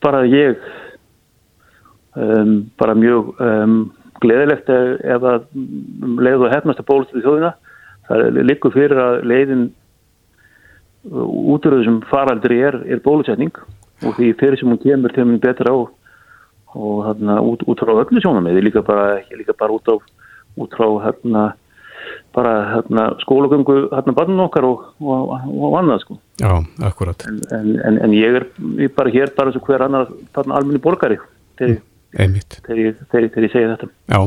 bara 0.00 0.22
ég 0.24 0.56
um, 2.16 2.70
bara 2.80 2.96
mjög 2.96 3.34
um, 3.44 3.74
gleðilegt 4.24 4.70
ef 4.72 5.26
að 5.28 5.44
leið 6.20 6.46
og 6.46 6.54
hefnast 6.54 6.80
að 6.80 6.88
bólast 6.88 7.12
í 7.16 7.24
þjóðina. 7.24 7.52
Það 8.08 8.24
er 8.24 8.48
líku 8.48 8.72
fyrir 8.74 9.00
að 9.00 9.20
leiðin 9.28 9.68
útrúðu 11.04 11.86
sem 11.86 12.00
faraldri 12.10 12.60
er, 12.64 12.76
er 12.88 13.00
bólusetning 13.04 13.54
og 14.04 14.16
því 14.16 14.32
fyrir 14.40 14.60
sem 14.60 14.68
hún 14.68 14.80
kemur 14.82 15.14
til 15.14 15.26
minn 15.28 15.40
betra 15.40 15.72
á 15.72 15.76
og 16.74 17.02
hérna 17.06 17.40
út, 17.42 17.64
út 17.66 17.82
frá 17.82 17.92
öllu 17.94 18.22
sjónum 18.22 18.46
eða 18.50 18.62
líka 18.64 18.82
bara, 18.86 19.18
líka 19.34 19.56
bara 19.58 19.74
út, 19.74 19.90
á, 19.90 19.94
út 20.60 20.76
frá 20.78 20.86
hérna 21.06 21.50
bara 22.34 22.54
hérna 22.74 23.06
skólagöngu 23.24 23.90
hérna 23.90 24.14
barnum 24.14 24.44
okkar 24.46 24.66
og, 24.68 24.86
og, 25.02 25.34
og 25.50 25.76
annað 25.80 26.04
sko. 26.04 26.18
Já, 26.40 26.52
akkurat. 26.86 27.26
En, 27.28 27.74
en, 27.84 27.98
en 28.06 28.14
ég 28.14 28.40
er 28.40 28.48
bara 28.96 29.10
hér 29.10 29.34
bara 29.36 29.50
eins 29.50 29.58
og 29.58 29.66
hver 29.66 29.84
annar 29.86 30.10
almenni 30.46 30.82
borgari 30.82 31.18
þegar, 31.58 31.80
þegar, 32.14 32.78
ég, 32.78 33.04
þegar, 33.10 33.28
þegar 33.34 33.48
ég 33.48 33.54
segja 33.54 33.74
þetta. 33.74 33.90
Já, 34.06 34.20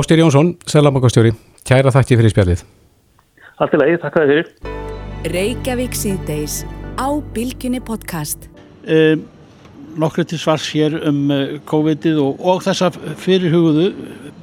Ástyr 0.00 0.22
Jónsson, 0.22 0.54
Sælamakastjóri 0.70 1.34
kæra 1.66 1.92
þakki 1.94 2.20
fyrir 2.20 2.34
spjallið. 2.34 2.64
Allt 3.60 3.74
í 3.76 3.80
lagi, 3.80 3.98
takk 4.00 4.16
að 4.16 4.30
þið 4.30 4.30
fyrir. 4.32 4.78
Reykjavík 5.34 5.96
síðdeis 5.98 6.62
á 6.96 7.08
Bilginni 7.34 7.82
podcast. 7.84 8.48
Um, 8.88 9.26
Nokkru 9.98 10.24
til 10.28 10.38
svars 10.38 10.68
hér 10.70 10.96
um 11.08 11.30
uh, 11.34 11.56
COVID-ið 11.66 12.18
og, 12.22 12.40
og 12.40 12.62
þessa 12.64 12.90
fyrirhuguðu 13.20 13.86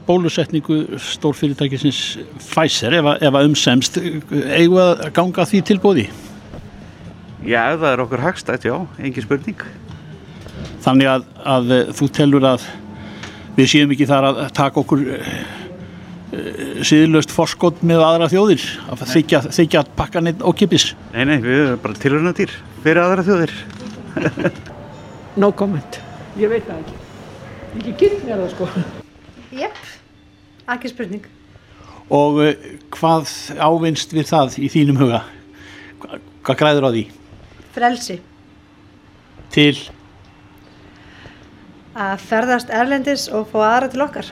bólusetningu 0.08 1.00
stórfyrirtækisins 1.04 2.02
Pfizer 2.40 2.96
ef, 3.00 3.12
ef 3.20 3.38
að 3.40 3.50
umsemst 3.50 4.00
eigum 4.00 4.80
að 4.84 5.06
ganga 5.16 5.46
því 5.48 5.62
tilbúði? 5.68 6.08
Já, 7.48 7.78
það 7.78 7.92
er 7.92 8.04
okkur 8.04 8.24
hagstætt, 8.24 8.68
já, 8.68 8.76
engin 9.00 9.24
spurning. 9.24 9.64
Þannig 10.84 11.12
að, 11.12 11.28
að 11.48 11.76
þú 11.96 12.10
telur 12.16 12.48
að 12.48 12.68
við 13.58 13.72
séum 13.72 13.94
ekki 13.96 14.08
þar 14.10 14.30
að 14.32 14.42
taka 14.56 14.84
okkur 14.84 15.06
síðlöst 16.86 17.32
forskot 17.32 17.84
með 17.88 18.04
aðra 18.04 18.28
þjóðir 18.32 18.64
að 18.92 19.04
þykja, 19.14 19.40
þykja 19.56 19.84
pakkaninn 19.98 20.44
og 20.44 20.58
kipis 20.60 20.90
Nei, 21.14 21.24
nei, 21.24 21.38
við 21.44 21.62
erum 21.62 21.84
bara 21.86 22.02
tilhörna 22.04 22.34
dýr 22.36 22.52
fyrir 22.84 23.04
aðra 23.06 23.24
þjóðir 23.28 23.54
No 25.38 25.52
comment 25.54 26.00
Ég 26.38 26.50
veit 26.50 26.66
það 26.66 26.82
ekki 26.82 26.96
Ekki 27.78 27.94
kynnt 28.02 28.24
mér 28.26 28.42
það 28.42 28.54
sko 28.56 28.70
Jepp, 29.58 29.84
ekki 30.74 30.92
spurning 30.92 31.28
Og 32.14 32.40
uh, 32.42 32.66
hvað 32.96 33.30
ávinst 33.62 34.16
við 34.16 34.32
það 34.32 34.58
í 34.64 34.72
þínum 34.72 35.00
huga? 35.04 35.22
Hva, 36.02 36.20
hvað 36.48 36.60
græður 36.64 36.90
á 36.90 36.92
því? 36.96 37.06
Frelsi 37.76 38.20
Til? 39.54 39.76
Að 41.98 42.28
ferðast 42.28 42.74
erlendis 42.74 43.30
og 43.34 43.50
fá 43.52 43.60
aðra 43.70 43.92
til 43.94 44.06
okkar 44.06 44.32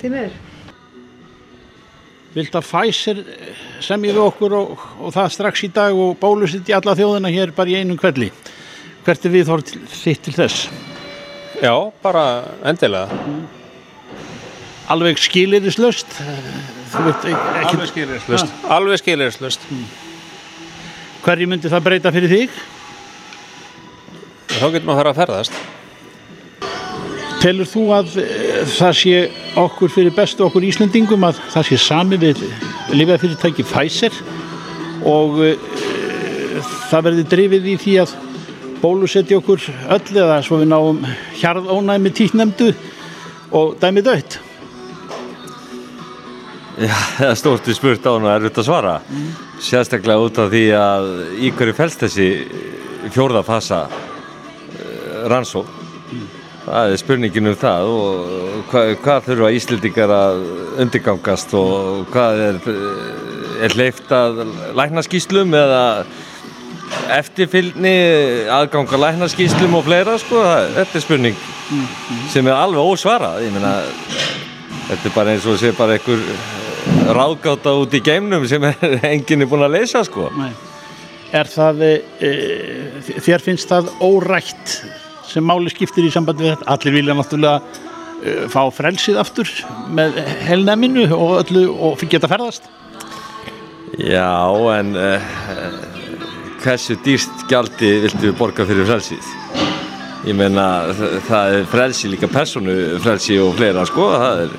Til 0.00 0.12
miður 0.14 0.36
Vilt 2.34 2.54
að 2.54 2.66
Pfizer 2.68 3.20
semja 3.82 4.12
við 4.12 4.20
okkur 4.22 4.54
og, 4.58 4.82
og 5.00 5.14
það 5.14 5.32
strax 5.34 5.64
í 5.64 5.70
dag 5.74 5.96
og 5.96 6.16
bólusitt 6.20 6.68
í 6.68 6.74
alla 6.76 6.94
þjóðina 6.98 7.32
hér 7.32 7.54
bara 7.56 7.72
í 7.72 7.78
einum 7.80 7.98
kvelli. 7.98 8.28
Hvert 9.06 9.24
er 9.24 9.32
við 9.32 9.48
þórt 9.48 9.72
þitt 9.92 10.26
til 10.26 10.34
þess? 10.36 10.68
Já, 11.62 11.74
bara 12.02 12.24
endilega. 12.66 13.08
Alveg 14.88 15.18
skilirislöst? 15.20 16.18
Alveg 16.96 17.88
skilirislöst. 17.90 18.52
Alveg 18.72 19.02
skilirislöst. 19.02 19.66
Hverju 21.24 21.48
myndi 21.50 21.68
það 21.72 21.84
breyta 21.88 22.12
fyrir 22.14 22.32
þig? 22.32 22.60
Þá 24.58 24.64
getur 24.72 24.86
maður 24.88 24.92
að 24.92 25.02
fara 25.02 25.10
að 25.12 25.18
ferðast. 25.22 25.58
Telur 27.38 27.68
þú 27.70 27.82
að 27.94 28.14
það 28.74 28.94
sé 28.98 29.18
okkur 29.60 29.92
fyrir 29.94 30.14
bestu 30.16 30.46
okkur 30.46 30.64
Íslandingum 30.66 31.26
að 31.28 31.42
það 31.52 31.68
sé 31.68 31.78
sami 31.82 32.18
við 32.18 32.40
lifjafyrirtæki 32.96 33.66
Pfizer 33.68 34.16
og 35.06 35.38
uh, 35.44 35.52
það 36.88 37.04
verði 37.10 37.26
drifið 37.34 37.68
í 37.70 37.76
því 37.84 37.94
að 38.02 38.16
bólusetja 38.82 39.38
okkur 39.40 39.62
öll 39.96 40.20
eða 40.24 40.40
svo 40.46 40.60
við 40.62 40.70
náum 40.72 41.00
hjarðónæmi 41.40 42.12
tíknemdu 42.14 42.72
og 43.54 43.78
dæmið 43.80 44.10
dött? 44.10 44.38
Já, 46.78 46.94
það 47.18 47.32
er 47.32 47.40
stort 47.40 47.68
í 47.68 47.74
spurt 47.74 48.06
á 48.06 48.10
hún 48.14 48.28
og 48.28 48.30
er 48.30 48.44
auðvitað 48.44 48.62
að 48.62 48.68
svara. 48.68 48.92
Mm. 49.10 49.30
Sérstaklega 49.66 50.26
út 50.28 50.38
af 50.38 50.52
því 50.52 50.64
að 50.78 51.08
í 51.42 51.50
hverju 51.50 51.74
fælst 51.74 52.04
þessi 52.04 52.28
fjórða 53.10 53.42
fasa 53.46 53.82
rannsók 55.28 55.74
það 56.68 56.92
er 56.92 57.00
spurningin 57.00 57.50
um 57.50 57.58
það 57.58 57.90
og 57.92 58.64
hvað, 58.70 58.94
hvað 59.04 59.28
þurfa 59.28 59.50
Íslendingar 59.56 60.12
að 60.14 60.42
undirgangast 60.84 61.54
og 61.56 62.08
hvað 62.12 62.42
er, 62.44 62.58
er 63.64 63.76
hleyft 63.76 64.12
að 64.14 64.42
læknaskíslum 64.78 65.54
eða 65.56 65.82
eftirfylgni 67.18 67.94
aðganga 68.52 69.00
læknaskíslum 69.04 69.76
og 69.78 69.86
fleira 69.88 70.16
sko, 70.20 70.42
það, 70.44 70.70
þetta 70.78 70.98
er 71.00 71.04
spurning 71.04 71.42
sem 72.32 72.48
er 72.48 72.56
alveg 72.56 72.92
ósvarað 72.94 73.42
ég 73.44 73.52
meina 73.56 73.74
þetta 74.88 75.02
er 75.02 75.16
bara 75.16 75.34
eins 75.34 75.48
og 75.48 75.58
sé 75.60 75.74
bara 75.76 75.98
einhver 75.98 76.24
ráðgáta 77.12 77.74
út 77.80 77.96
í 77.96 78.02
geimnum 78.04 78.46
sem 78.48 78.64
enginn 79.12 79.44
er 79.44 79.50
búin 79.50 79.66
að 79.68 79.76
leysa 79.78 80.04
sko 80.08 80.30
Nei. 80.38 80.50
Er 81.28 81.44
það 81.44 81.82
e, 81.84 82.28
þér 83.20 83.42
finnst 83.44 83.68
það 83.68 83.90
órætt 84.00 84.78
sem 85.28 85.44
máli 85.44 85.70
skiptir 85.72 86.06
í 86.08 86.12
sambandi 86.12 86.46
við 86.46 86.54
þetta. 86.54 86.68
Allir 86.72 86.96
vilja 86.96 87.16
náttúrulega 87.18 87.60
uh, 87.60 88.46
fá 88.52 88.62
frelsið 88.74 89.20
aftur 89.20 89.52
með 89.94 90.20
helnæminu 90.48 91.08
og 91.12 91.34
öllu 91.42 91.66
og 91.90 92.04
geta 92.08 92.30
ferðast. 92.30 92.70
Já, 93.98 94.32
en 94.78 94.94
uh, 94.96 95.97
hversu 96.62 96.96
dýrst 97.04 97.46
gjaldi 97.50 97.90
viltu 98.04 98.32
borga 98.38 98.66
fyrir 98.68 98.88
frelsið 98.88 99.28
ég 100.26 100.36
meina 100.36 100.64
það 101.28 101.58
er 101.58 101.68
frelsi 101.70 102.10
líka 102.10 102.28
personu 102.30 102.74
frelsi 103.02 103.38
og 103.42 103.54
fleira 103.58 103.84
sko 103.88 104.08
er, 104.16 104.50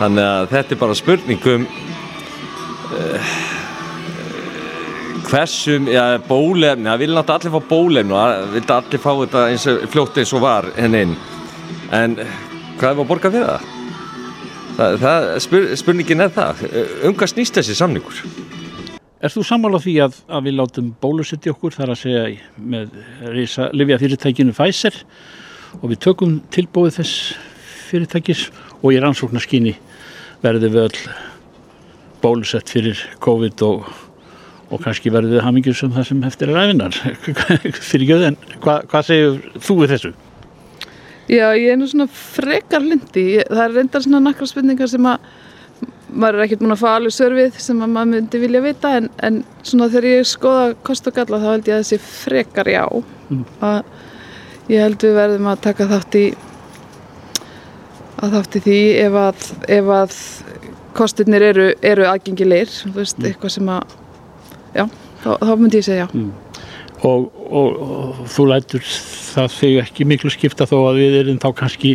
þannig 0.00 0.24
að 0.24 0.50
þetta 0.54 0.74
er 0.74 0.80
bara 0.82 0.98
spurningum 0.98 1.68
uh, 1.68 3.32
hversum 5.28 5.88
ja, 5.92 6.04
bólefni, 6.24 6.88
það 6.88 7.02
vil 7.02 7.10
náttúrulega 7.14 7.38
allir 7.38 7.54
fá 7.54 7.70
bólefni 7.70 8.18
það 8.18 8.52
vildi 8.56 8.76
allir 8.78 9.02
fá 9.04 9.10
þetta 9.22 9.46
eins 9.52 9.66
og, 9.70 9.82
fljótt 9.94 10.22
eins 10.22 10.34
og 10.34 10.44
var 10.44 10.70
henni 10.76 11.04
inn 11.06 11.16
en 11.94 12.18
hvað 12.78 12.90
er 12.90 12.94
að 12.94 13.08
borga 13.12 13.32
fyrir 13.32 13.50
það? 13.52 13.74
það, 14.78 15.00
það 15.04 15.32
spur, 15.46 15.72
spurningin 15.84 16.26
er 16.26 16.34
það 16.34 16.66
um 17.08 17.18
hvað 17.18 17.34
snýst 17.36 17.60
þessi 17.60 17.78
samningur? 17.78 18.22
Er 19.18 19.32
þú 19.34 19.42
sammála 19.42 19.80
því 19.82 19.92
að, 20.04 20.18
að 20.30 20.44
við 20.46 20.54
látum 20.60 20.90
bólusetja 21.02 21.50
okkur 21.50 21.74
þar 21.74 21.90
að 21.90 22.02
segja 22.04 22.26
með 22.54 22.92
livja 23.74 23.98
fyrirtækinu 23.98 24.54
Pfizer 24.54 24.94
og 25.80 25.88
við 25.90 26.02
tökum 26.04 26.36
tilbúið 26.54 27.00
þess 27.00 27.32
fyrirtækis 27.88 28.44
og 28.78 28.92
í 28.94 29.00
rannsóknarskyni 29.02 29.74
verðum 30.44 30.76
við 30.76 30.84
öll 30.84 31.00
bólusett 32.22 32.70
fyrir 32.70 33.00
COVID 33.24 33.64
og, 33.66 33.90
og 34.70 34.86
kannski 34.86 35.10
verðum 35.10 35.34
við 35.34 35.44
hamingjum 35.48 35.78
sem 35.80 35.92
það 35.96 36.08
sem 36.12 36.22
eftir 36.30 36.54
er 36.54 36.62
æfinar 36.62 37.02
fyrir 37.90 38.06
göðin. 38.12 38.38
Hva, 38.62 38.80
hvað 38.86 39.10
segir 39.10 39.42
þú 39.58 39.80
við 39.82 39.94
þessu? 39.96 40.14
Já, 41.28 41.48
ég 41.58 41.74
er 41.74 41.82
nú 41.82 41.90
svona 41.90 42.06
frekar 42.08 42.86
lindi. 42.86 43.26
Það 43.42 43.64
er 43.66 43.74
reyndar 43.74 44.06
svona 44.06 44.22
nakra 44.30 44.46
spurningar 44.48 44.88
sem 44.94 45.10
að 45.10 45.26
maður 46.08 46.38
er 46.38 46.44
ekkert 46.46 46.64
múin 46.64 46.74
að 46.74 46.82
fá 46.82 46.88
alveg 46.94 47.14
sörfið 47.14 47.62
sem 47.62 47.80
að 47.84 47.94
maður 47.94 48.12
myndi 48.14 48.42
vilja 48.42 48.64
vita 48.64 48.92
en, 48.98 49.08
en 49.24 49.40
svona 49.62 49.88
þegar 49.92 50.08
ég 50.10 50.28
skoða 50.28 50.66
kost 50.86 51.08
og 51.10 51.16
galla 51.18 51.40
þá 51.42 51.48
held 51.52 51.70
ég 51.70 51.78
að 51.78 51.82
þessi 51.84 51.98
frekar 52.04 52.70
já. 52.72 52.84
Mm. 53.28 53.44
Að 53.68 54.70
ég 54.72 54.84
held 54.84 55.04
við 55.04 55.18
verðum 55.18 55.50
að 55.52 55.64
taka 55.68 55.88
þátt 55.92 56.18
í 56.18 56.26
að 58.18 58.34
þátt 58.34 58.58
í 58.58 58.62
því 58.64 58.80
ef 59.04 59.18
að, 59.22 59.48
ef 59.78 59.90
að 59.94 60.16
kostirnir 60.98 61.44
eru, 61.52 61.68
eru 61.84 62.06
aðgengilegir, 62.10 62.70
þú 62.72 62.92
veist, 62.96 63.20
eitthvað 63.22 63.54
sem 63.54 63.70
að, 63.70 63.94
já, 64.74 64.84
þá, 65.22 65.30
þá 65.36 65.52
myndi 65.54 65.78
ég 65.78 65.86
segja 65.86 66.08
já. 66.08 66.24
og, 67.06 67.28
og, 67.46 67.78
og 67.78 68.24
þú 68.34 68.48
lætur 68.50 68.88
það 68.88 69.54
þig 69.58 69.78
ekki 69.84 70.08
miklu 70.08 70.32
skipta 70.34 70.66
þó 70.68 70.76
að 70.88 71.00
við 71.02 71.18
erum 71.22 71.40
þá 71.42 71.48
kannski 71.62 71.94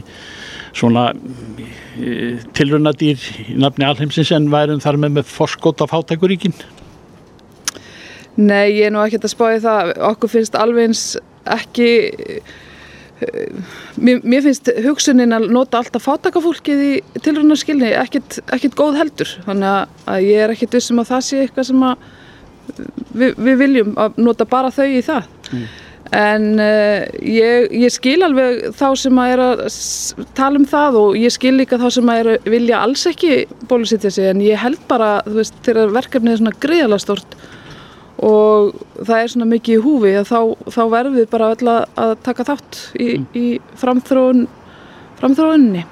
svona 0.74 1.09
e, 1.13 2.38
tilrunadýr 2.57 3.28
í 3.47 3.57
nafni 3.61 3.86
alheimsins 3.88 4.32
en 4.34 4.49
værum 4.53 4.82
þar 4.84 4.97
með 5.03 5.19
með 5.19 5.30
forskot 5.34 5.84
af 5.86 5.93
fátækuríkin 5.93 6.55
Nei, 8.34 8.80
ég 8.80 8.88
er 8.88 8.93
nú 8.93 9.01
ekkert 9.03 9.28
að 9.28 9.34
spáði 9.36 9.59
það. 9.61 9.89
Okkur 10.09 10.32
finnst 10.34 10.55
alveg 10.57 10.88
eins 10.89 11.01
ekki... 11.53 11.89
eh, 13.21 13.51
Mér, 14.01 14.24
mér 14.26 14.41
finnst 14.41 14.71
hugsunin 14.84 15.36
að 15.38 15.45
nota 15.53 15.80
alltaf 15.80 16.03
fátakafólkið 16.07 16.82
í 16.82 16.89
tilrunarskilni 17.24 17.93
ekkert, 17.95 18.39
ekkert 18.51 18.76
góð 18.80 18.97
heldur. 18.99 19.30
Þannig 19.45 19.69
að, 19.69 20.17
ég 20.26 20.41
er 20.43 20.53
ekkert 20.55 20.80
vissum 20.80 20.99
að 21.03 21.11
það 21.13 21.24
sé 21.28 21.43
eitthvað 21.43 21.69
sem 21.69 21.86
að 21.88 22.09
við, 23.13 23.38
við 23.38 23.61
viljum 23.61 23.93
að 24.01 24.19
nota 24.26 24.49
bara 24.49 24.74
þau 24.74 24.89
í 24.89 25.01
það. 25.05 25.30
En 26.14 26.43
uh, 26.61 27.05
ég, 27.26 27.72
ég 27.74 27.93
skil 27.93 28.20
alveg 28.26 28.68
þá 28.78 28.86
sem 29.01 29.18
að 29.18 29.32
er 29.34 29.41
að 29.47 29.64
tala 30.38 30.61
um 30.61 30.68
það 30.70 30.99
og 30.99 31.18
ég 31.18 31.34
skil 31.34 31.55
líka 31.57 31.80
þá 31.82 31.88
sem 31.95 32.11
að 32.14 32.22
er 32.22 32.30
að 32.36 32.51
vilja 32.53 32.82
alls 32.86 33.07
ekki 33.09 33.38
bólusetja 33.70 34.11
sig 34.14 34.30
en 34.30 34.43
ég 34.45 34.61
held 34.61 34.82
bara, 34.91 35.16
þú 35.26 35.39
veist, 35.39 35.57
þegar 35.66 35.95
verkefnið 35.95 36.36
er 36.36 36.41
svona 36.43 36.61
greiðalega 36.68 37.05
stort 37.05 37.38
og 38.24 38.76
það 38.99 39.16
er 39.18 39.32
svona 39.34 39.49
mikið 39.49 39.80
í 39.80 39.82
húfi 39.84 40.14
að 40.20 40.30
þá, 40.30 40.39
þá 40.76 40.84
verðum 40.93 41.18
við 41.18 41.26
bara 41.34 41.49
öll 41.55 41.72
að, 41.74 41.82
að 42.03 42.14
taka 42.28 42.45
þátt 42.51 42.80
í, 42.93 43.09
í 43.34 43.47
framþróun, 43.82 44.45
framþróunni. 45.20 45.84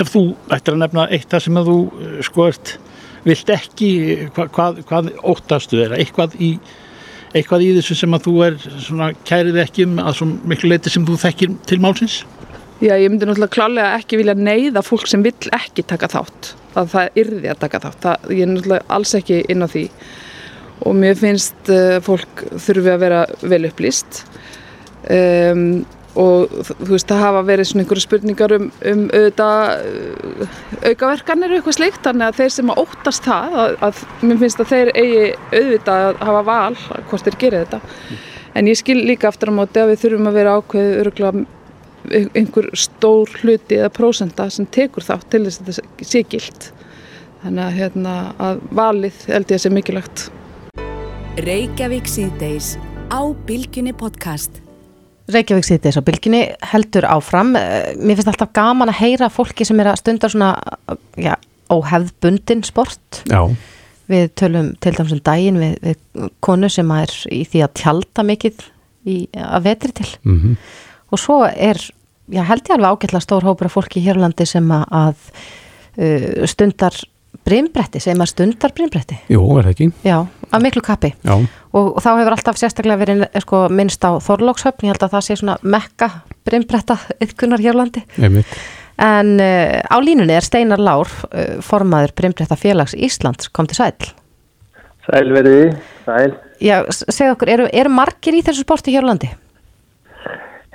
Ef 0.00 0.12
þú 0.12 0.24
ættir 0.52 0.76
að 0.76 0.84
nefna 0.84 1.08
eitt 1.08 1.32
það 1.32 1.44
sem 1.46 1.58
að 1.60 1.72
þú 1.72 1.78
eh, 1.80 2.14
sko 2.28 2.46
ert 2.50 2.76
vilt 3.24 3.50
ekki, 3.52 3.90
hvað, 4.36 4.52
hvað, 4.54 4.78
hvað 4.88 5.10
óttastu 5.32 5.80
þeirra, 5.80 5.98
eitthvað 6.00 6.36
í 6.40 6.52
eitthvað 7.30 7.64
í 7.64 7.70
þessu 7.78 7.96
sem 8.00 8.16
að 8.16 8.26
þú 8.26 8.34
er 8.46 8.58
svona 8.86 9.10
kærið 9.28 9.60
ekki 9.64 9.86
um 9.86 10.00
að 10.02 10.16
svo 10.18 10.28
miklu 10.50 10.72
leiti 10.72 10.92
sem 10.92 11.06
þú 11.06 11.18
þekkir 11.24 11.52
til 11.70 11.80
málsins? 11.82 12.20
Já, 12.80 12.94
ég 12.96 13.10
myndi 13.12 13.28
náttúrulega 13.28 13.52
klálega 13.52 14.00
ekki 14.00 14.18
vilja 14.22 14.34
neyða 14.38 14.82
fólk 14.84 15.06
sem 15.10 15.22
vill 15.24 15.52
ekki 15.52 15.84
taka 15.84 16.08
þátt, 16.08 16.54
að 16.80 16.92
það 16.94 17.20
yrði 17.22 17.52
að 17.52 17.60
taka 17.60 17.80
þátt. 17.84 18.00
Það, 18.06 18.28
ég 18.32 18.42
er 18.46 18.50
náttúrulega 18.54 18.96
alls 18.96 19.14
ekki 19.18 19.40
inn 19.52 19.64
á 19.64 19.68
því 19.68 19.84
og 20.88 20.96
mér 20.96 21.18
finnst 21.20 21.72
uh, 21.72 21.98
fólk 22.04 22.44
þurfi 22.56 22.94
að 22.94 23.02
vera 23.04 23.20
vel 23.44 23.62
upplýst 23.68 24.22
um, 25.12 25.64
og 26.18 26.54
þú 26.66 26.88
veist, 26.90 27.06
það 27.10 27.22
hafa 27.22 27.42
verið 27.46 27.68
svona 27.70 27.84
einhverju 27.84 28.04
spurningar 28.04 28.54
um, 28.56 28.66
um 28.90 29.04
auðvitað 29.14 29.84
uh, 29.84 30.56
aukaverkanir 30.90 31.52
og 31.52 31.60
eitthvað 31.60 31.78
slikt, 31.78 32.02
þannig 32.06 32.26
að 32.26 32.40
þeir 32.40 32.56
sem 32.56 32.72
að 32.72 32.82
óttast 32.82 33.28
það, 33.28 33.56
að, 33.62 33.76
að 33.86 34.02
mér 34.26 34.42
finnst 34.42 34.64
að 34.64 34.72
þeir 34.72 34.92
eigi 34.94 35.22
auðvitað 35.54 36.08
að 36.08 36.20
hafa 36.30 36.42
val 36.50 36.74
hvort 37.10 37.28
þeir 37.28 37.38
gerir 37.44 37.64
þetta. 37.64 37.80
En 38.58 38.66
ég 38.66 38.80
skil 38.80 38.98
líka 39.06 39.30
aftur 39.30 39.52
á 39.54 39.58
móti 39.60 39.78
að 39.78 39.92
við 39.92 40.04
þurfum 40.04 40.30
að 40.30 40.38
vera 40.40 40.58
ákveðið 40.58 41.00
öruglega 41.04 41.46
einhver 42.10 42.70
stór 42.74 43.30
hluti 43.42 43.78
eða 43.78 43.92
prósenda 43.94 44.48
sem 44.50 44.66
tekur 44.66 45.04
þátt 45.04 45.28
til 45.30 45.44
þess 45.46 45.60
að 45.60 45.70
þetta 45.70 46.08
sé 46.10 46.22
gilt. 46.32 46.70
Þannig 47.44 47.64
að, 47.64 47.76
hérna, 47.78 48.14
að 48.40 48.64
valið 48.76 49.22
held 49.30 49.52
ég 49.52 49.60
að 49.60 49.62
sé 49.64 49.72
mikilvægt. 49.72 50.24
Reykjavík 51.46 52.10
síðdeis 52.10 52.74
á 53.08 53.20
Bilginni 53.46 53.94
podcast. 53.96 54.60
Reykjavík 55.34 55.66
sýttis 55.66 55.98
á 55.98 56.02
bylginni 56.04 56.42
heldur 56.72 57.06
áfram. 57.08 57.54
Eh, 57.58 57.94
Mér 57.96 58.18
finnst 58.18 58.32
alltaf 58.32 58.52
gaman 58.56 58.92
að 58.92 59.00
heyra 59.02 59.30
fólki 59.32 59.66
sem 59.66 59.80
er 59.80 59.92
að 59.92 60.00
stunda 60.02 60.30
svona 60.30 60.50
já, 61.20 61.34
óhefðbundin 61.70 62.64
sport. 62.66 63.22
Já. 63.30 63.42
Við 64.10 64.26
tölum 64.40 64.72
til 64.82 64.94
dæmis 64.96 65.14
um 65.14 65.22
daginn 65.22 65.60
við, 65.60 65.76
við 65.84 66.28
konu 66.42 66.70
sem 66.72 66.90
er 66.96 67.14
í 67.30 67.44
því 67.46 67.64
að 67.66 67.74
tjalda 67.82 68.26
mikið 68.26 68.64
í, 69.06 69.16
að 69.34 69.66
vetri 69.68 69.92
til. 70.00 70.10
Mhm. 70.26 70.56
Og 71.10 71.18
svo 71.18 71.40
er, 71.46 71.78
já 72.30 72.42
held 72.46 72.68
ég 72.68 72.76
alveg 72.76 72.90
ágætla 72.94 73.22
stór 73.22 73.46
hópur 73.46 73.66
af 73.66 73.74
fólki 73.74 73.98
í 73.98 74.04
Hérlandi 74.06 74.46
sem 74.46 74.68
að 74.70 75.16
uh, 75.98 76.46
stundar 76.46 76.94
brimbretti, 77.46 78.00
sem 78.02 78.18
að 78.20 78.28
stundar 78.32 78.72
brimbretti. 78.76 79.16
Jú, 79.32 79.40
er 79.58 79.66
það 79.68 79.72
ekki? 79.74 79.88
Já, 80.06 80.16
af 80.50 80.62
miklu 80.64 80.82
kappi. 80.84 81.12
Já. 81.24 81.34
Og, 81.70 81.86
og 81.96 82.02
þá 82.02 82.10
hefur 82.18 82.34
alltaf 82.36 82.58
sérstaklega 82.60 83.00
verið 83.00 83.24
sko, 83.44 83.62
minnst 83.74 84.02
á 84.06 84.10
Þorlókshöfn, 84.22 84.84
ég 84.86 84.92
held 84.94 85.06
að 85.06 85.14
það 85.16 85.26
sé 85.28 85.36
svona 85.40 85.56
mekka 85.62 86.08
brimbretta 86.46 86.98
yfkunar 87.22 87.62
hér 87.62 87.78
á 87.78 87.80
landi. 87.80 88.02
Einmitt. 88.20 88.54
En 89.00 89.36
uh, 89.40 89.80
á 89.80 89.96
línunni 90.04 90.34
er 90.36 90.44
Steinar 90.44 90.82
Lár, 90.82 91.08
uh, 91.30 91.60
formaður 91.64 92.12
brimbretta 92.18 92.58
félags 92.60 92.92
Íslands, 92.98 93.48
kom 93.48 93.66
til 93.70 93.78
sæl. 93.78 94.10
Sæl 95.06 95.30
veriði, 95.32 95.70
sæl. 96.04 96.34
Já, 96.60 96.82
s- 96.92 97.06
segðu 97.08 97.32
okkur, 97.38 97.48
eru, 97.54 97.68
eru 97.72 97.92
margir 97.94 98.36
í 98.36 98.42
þessu 98.44 98.66
sporti 98.66 98.92
hér 98.92 99.06
á 99.08 99.10
landi? 99.14 99.30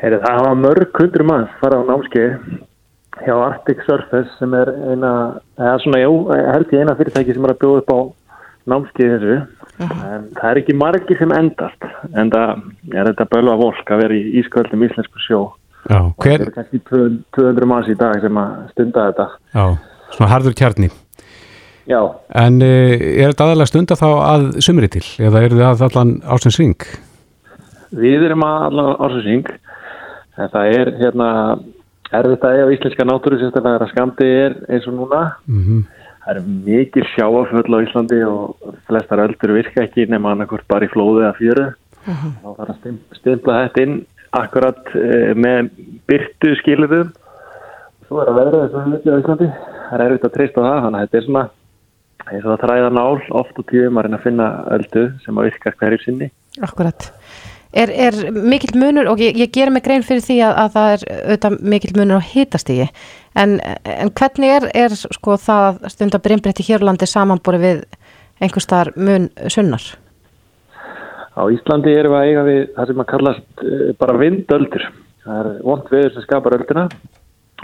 Heyri, 0.01 0.17
það 0.23 0.39
hafa 0.39 0.55
mörg 0.59 0.97
hundru 0.99 1.23
manns 1.27 1.53
fara 1.61 1.77
á 1.79 1.83
námskeið 1.87 2.33
hjá 3.23 3.35
Arctic 3.45 3.83
Surface 3.87 4.31
sem 4.39 4.53
er 4.57 4.71
eina, 4.91 5.11
eða 5.59 5.75
svona, 5.83 6.01
jú, 6.03 6.15
held 6.33 6.73
ég 6.75 6.83
eina 6.83 6.95
fyrirtæki 6.99 7.35
sem 7.37 7.45
er 7.47 7.53
að 7.55 7.61
bjóða 7.63 7.83
upp 7.83 7.93
á 7.95 7.99
námskeið 8.73 9.13
þessu. 9.15 9.37
En 9.85 10.27
það 10.39 10.49
er 10.51 10.59
ekki 10.61 10.75
margir 10.79 11.19
sem 11.19 11.33
endast, 11.35 11.87
en 12.15 12.29
það 12.33 12.65
er 12.95 13.09
þetta 13.11 13.27
bölva 13.33 13.55
volk 13.59 13.91
að 13.91 14.01
vera 14.03 14.17
í 14.17 14.35
ísköldum 14.41 14.85
íslensku 14.87 15.21
sjó. 15.25 15.41
Já, 15.85 15.99
Það 15.99 16.25
hver, 16.25 16.41
eru 16.47 16.53
kannski 16.55 16.79
200 16.89 17.17
200 17.37 17.67
manns 17.69 17.89
í 17.93 17.97
dag 17.99 18.21
sem 18.23 18.37
að 18.41 18.53
stunda 18.73 19.03
þetta. 19.11 19.25
já, 19.53 19.65
svona 20.15 20.29
harður 20.31 20.55
kjarni. 20.57 20.89
Já, 21.85 21.99
En 22.33 22.55
uh, 22.65 22.95
er 22.97 23.29
þetta 23.29 23.45
aðalega 23.45 23.69
stunda 23.69 23.93
þá 23.99 24.07
að 24.25 24.45
sumri 24.65 24.87
til 24.89 25.03
eða 25.21 25.43
eru 25.45 25.59
þið 25.59 25.67
að 25.67 25.83
allan 25.89 26.15
ásins 26.25 26.57
ring? 26.57 26.79
við 27.95 28.25
erum 28.25 28.41
að 28.43 28.63
allan 28.65 28.95
ársæsing, 29.05 29.45
en 30.41 30.49
það 30.51 30.71
er 30.79 30.89
hérna 30.99 31.27
erfitt 32.11 32.43
að 32.45 32.55
eiga 32.57 32.73
íslenska 32.75 33.05
náttúru 33.07 33.39
sérstaklega 33.41 33.79
þegar 33.79 33.93
skamdi 33.93 34.31
er 34.45 34.57
eins 34.69 34.89
og 34.89 34.97
núna. 34.99 35.21
Mm 35.49 35.85
Það 36.25 36.31
eru 36.39 36.43
mikil 36.65 37.03
sjáaföll 37.11 37.75
á 37.77 37.85
Íslandi 37.85 38.17
og 38.25 38.71
flestar 38.87 39.21
öldur 39.21 39.51
virka 39.53 39.83
ekki 39.83 40.07
nema 40.09 40.31
annarkvort 40.33 40.65
bara 40.65 40.87
í 40.87 40.89
flóðu 40.89 41.21
eða 41.21 41.35
fjöru. 41.37 41.65
Þá 42.01 42.47
þarf 42.47 42.71
að 42.71 42.79
stim- 42.79 43.17
stimpla 43.19 43.57
þetta 43.59 43.83
inn 43.85 43.93
akkurat 44.33 44.89
uh, 44.97 45.35
með 45.37 45.69
byrtu 46.09 46.55
skilurðum. 46.63 47.11
Svo 48.07 48.23
er 48.23 48.31
að 48.31 48.39
verða 48.39 48.63
þess 48.63 48.79
að 48.79 48.89
hluti 48.89 49.13
á 49.13 49.21
Íslandi. 49.21 49.51
Það 49.85 49.93
er 49.99 50.05
erfitt 50.07 50.25
að 50.25 50.33
treysta 50.39 50.57
á 50.57 50.65
það, 50.65 50.81
þannig 50.87 50.97
að 50.97 51.05
þetta 51.05 51.19
er 51.21 51.27
svona 51.27 51.45
eins 52.25 52.47
og 52.47 52.51
að 52.55 52.61
træða 52.65 52.89
nál 52.97 53.21
oft 53.43 53.61
og 53.61 53.69
tíðum 53.69 54.01
að 54.01 54.07
reyna 54.07 54.17
að 54.17 54.25
finna 54.25 54.49
öldu 54.79 55.03
sem 55.27 55.37
að 55.37 55.49
virka 55.51 55.75
hverju 55.77 56.01
sinni. 56.07 56.31
Akkurat. 56.65 57.11
Er, 57.75 57.91
er 57.91 58.15
mikill 58.31 58.77
munur, 58.79 59.09
og 59.11 59.19
ég, 59.19 59.35
ég 59.35 59.51
ger 59.51 59.67
mig 59.73 59.83
grein 59.83 60.05
fyrir 60.05 60.23
því 60.23 60.37
að, 60.47 60.53
að 60.61 60.69
það 60.77 60.93
er 60.93 61.01
auðvitað 61.15 61.55
mikill 61.73 61.93
munur 61.97 62.23
á 62.23 62.29
hitastígi, 62.29 62.85
en, 63.35 63.57
en 63.83 64.11
hvernig 64.15 64.53
er, 64.53 64.67
er 64.85 64.95
sko 64.95 65.35
það 65.43 65.81
stundar 65.91 66.23
brimbretti 66.23 66.63
hér 66.63 66.85
á 66.85 66.87
landi 66.87 67.09
samanbúri 67.09 67.59
við 67.59 67.83
einhver 68.39 68.63
staðar 68.63 68.93
mun 68.95 69.27
sunnar? 69.51 69.83
Á 71.35 71.43
Íslandi 71.51 71.91
erum 71.91 72.15
við 72.15 72.21
að 72.21 72.29
eiga 72.29 72.43
við 72.47 72.61
það 72.77 72.89
sem 72.89 73.03
að 73.03 73.09
kallast 73.11 73.63
uh, 73.65 73.89
bara 73.99 74.17
vindöldur. 74.21 74.85
Það 75.25 75.39
er 75.41 75.49
vond 75.67 75.89
veður 75.91 76.13
sem 76.15 76.23
skapar 76.23 76.55
ölduna. 76.55 76.85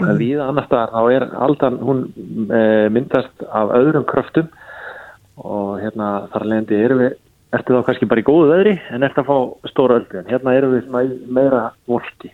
Mm. 0.00 0.10
Víða 0.18 0.48
annar 0.50 0.66
staðar 0.68 0.92
þá 0.92 1.16
er 1.16 1.26
aldan, 1.46 1.78
hún 1.80 2.02
uh, 2.50 2.86
myndast 2.92 3.46
af 3.48 3.72
öðrum 3.78 4.04
kröftum 4.08 4.52
og 5.40 5.78
hérna 5.80 6.26
þar 6.32 6.48
leðandi 6.50 6.80
erum 6.84 7.00
við, 7.00 7.14
ertu 7.52 7.76
þá 7.76 7.86
kannski 7.88 8.08
bara 8.10 8.22
í 8.22 8.26
góðu 8.26 8.52
veðri 8.52 8.76
en 8.92 9.02
ertu 9.06 9.22
að 9.22 9.28
fá 9.30 9.68
stóra 9.72 9.98
öldu. 10.00 10.20
En 10.20 10.30
hérna 10.30 10.54
erum 10.58 10.76
við 10.76 11.18
meira 11.28 11.64
volki. 11.90 12.32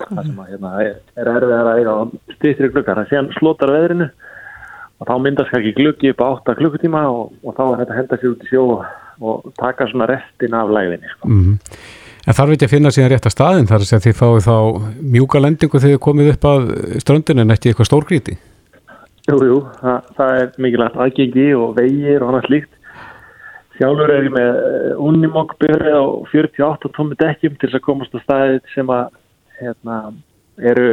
Það 0.00 0.24
sem 0.26 0.40
að 0.40 0.50
hérna 0.54 0.72
er, 0.80 0.96
er 1.20 1.30
erfið 1.34 1.54
að 1.58 1.70
eiga 1.76 1.94
stýttri 2.36 2.72
glukkar. 2.72 3.02
Það 3.02 3.12
séðan 3.12 3.32
slotar 3.36 3.74
veðrinu 3.74 4.08
og 5.00 5.08
þá 5.08 5.14
myndast 5.20 5.52
kannski 5.52 5.76
gluggi 5.76 6.12
upp 6.14 6.24
á 6.24 6.28
8 6.40 6.56
klukkutíma 6.60 7.04
og, 7.12 7.36
og 7.44 7.56
þá 7.56 7.62
er 7.66 7.78
þetta 7.82 7.94
að 7.94 8.00
henda 8.00 8.20
sér 8.20 8.34
út 8.34 8.44
í 8.44 8.50
sjó 8.50 8.64
og 8.78 8.82
og 9.20 9.52
taka 9.60 9.86
svona 9.88 10.08
restin 10.08 10.54
af 10.54 10.70
læðinni 10.70 11.08
sko. 11.08 11.28
mm 11.28 11.40
-hmm. 11.44 11.58
En 12.26 12.34
þarf 12.34 12.50
ekki 12.50 12.64
að 12.64 12.70
finna 12.74 12.90
síðan 12.90 13.10
rétt 13.10 13.26
að 13.26 13.36
staðin 13.36 13.66
þar 13.66 13.80
að 13.80 14.04
þið 14.04 14.16
fáið 14.20 14.46
þá 14.48 14.56
mjúka 15.14 15.38
lendingu 15.40 15.78
þegar 15.80 15.96
þið 15.96 16.06
komið 16.06 16.32
upp 16.32 16.44
að 16.44 16.62
ströndinu 17.02 17.40
en 17.40 17.50
ekki 17.50 17.68
eitthvað 17.68 17.90
stórgríti 17.90 18.34
Jú, 19.30 19.36
jú, 19.44 19.58
það, 19.80 19.98
það 20.16 20.30
er 20.40 20.48
mikilvægt 20.56 20.96
aðgengi 20.96 21.48
og 21.54 21.76
vegir 21.76 22.22
og 22.22 22.28
annað 22.28 22.46
slíkt 22.46 22.72
Sjálfur 23.80 24.12
er 24.12 24.26
ég 24.28 24.34
með 24.34 24.96
unimokkbyrði 25.00 25.92
á 25.96 26.04
48 26.28 26.90
tómi 26.96 27.16
dekkjum 27.20 27.54
til 27.60 27.70
að 27.72 27.84
komast 27.86 28.12
á 28.12 28.20
staðið 28.20 28.58
sem 28.74 28.90
að 28.92 29.06
hérna, 29.60 30.00
eru 30.60 30.88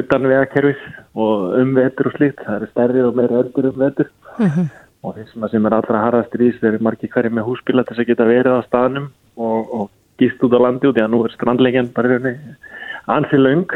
utan 0.00 0.26
vegakerfis 0.26 0.80
og 1.14 1.54
umvetur 1.60 2.10
og 2.10 2.16
slíkt. 2.16 2.42
Það 2.42 2.56
eru 2.56 2.70
stærri 2.72 3.04
og 3.06 3.20
meira 3.20 3.42
öldur 3.44 3.70
umvetur 3.70 4.10
mm 4.38 4.48
-hmm 4.48 4.72
og 5.04 5.18
þeir 5.18 5.50
sem 5.52 5.66
er 5.68 5.76
allra 5.76 6.02
harðast 6.06 6.34
í 6.36 6.40
því 6.40 6.50
þeir 6.60 6.70
eru 6.70 6.84
margi 6.86 7.10
hverju 7.12 7.32
með 7.36 7.46
húsbíla 7.48 7.84
til 7.84 7.92
þess 7.94 8.04
að 8.04 8.10
geta 8.10 8.28
verið 8.28 8.56
á 8.56 8.68
staðnum 8.68 9.10
og, 9.36 9.74
og 9.76 9.90
gist 10.20 10.44
út 10.46 10.56
á 10.56 10.64
landi 10.64 10.88
út. 10.88 10.96
Í 10.96 11.04
að 11.04 11.10
nú 11.12 11.20
er 11.26 11.34
strandlegin 11.34 11.90
bara 11.96 12.20
ansi 13.12 13.40
laung 13.40 13.74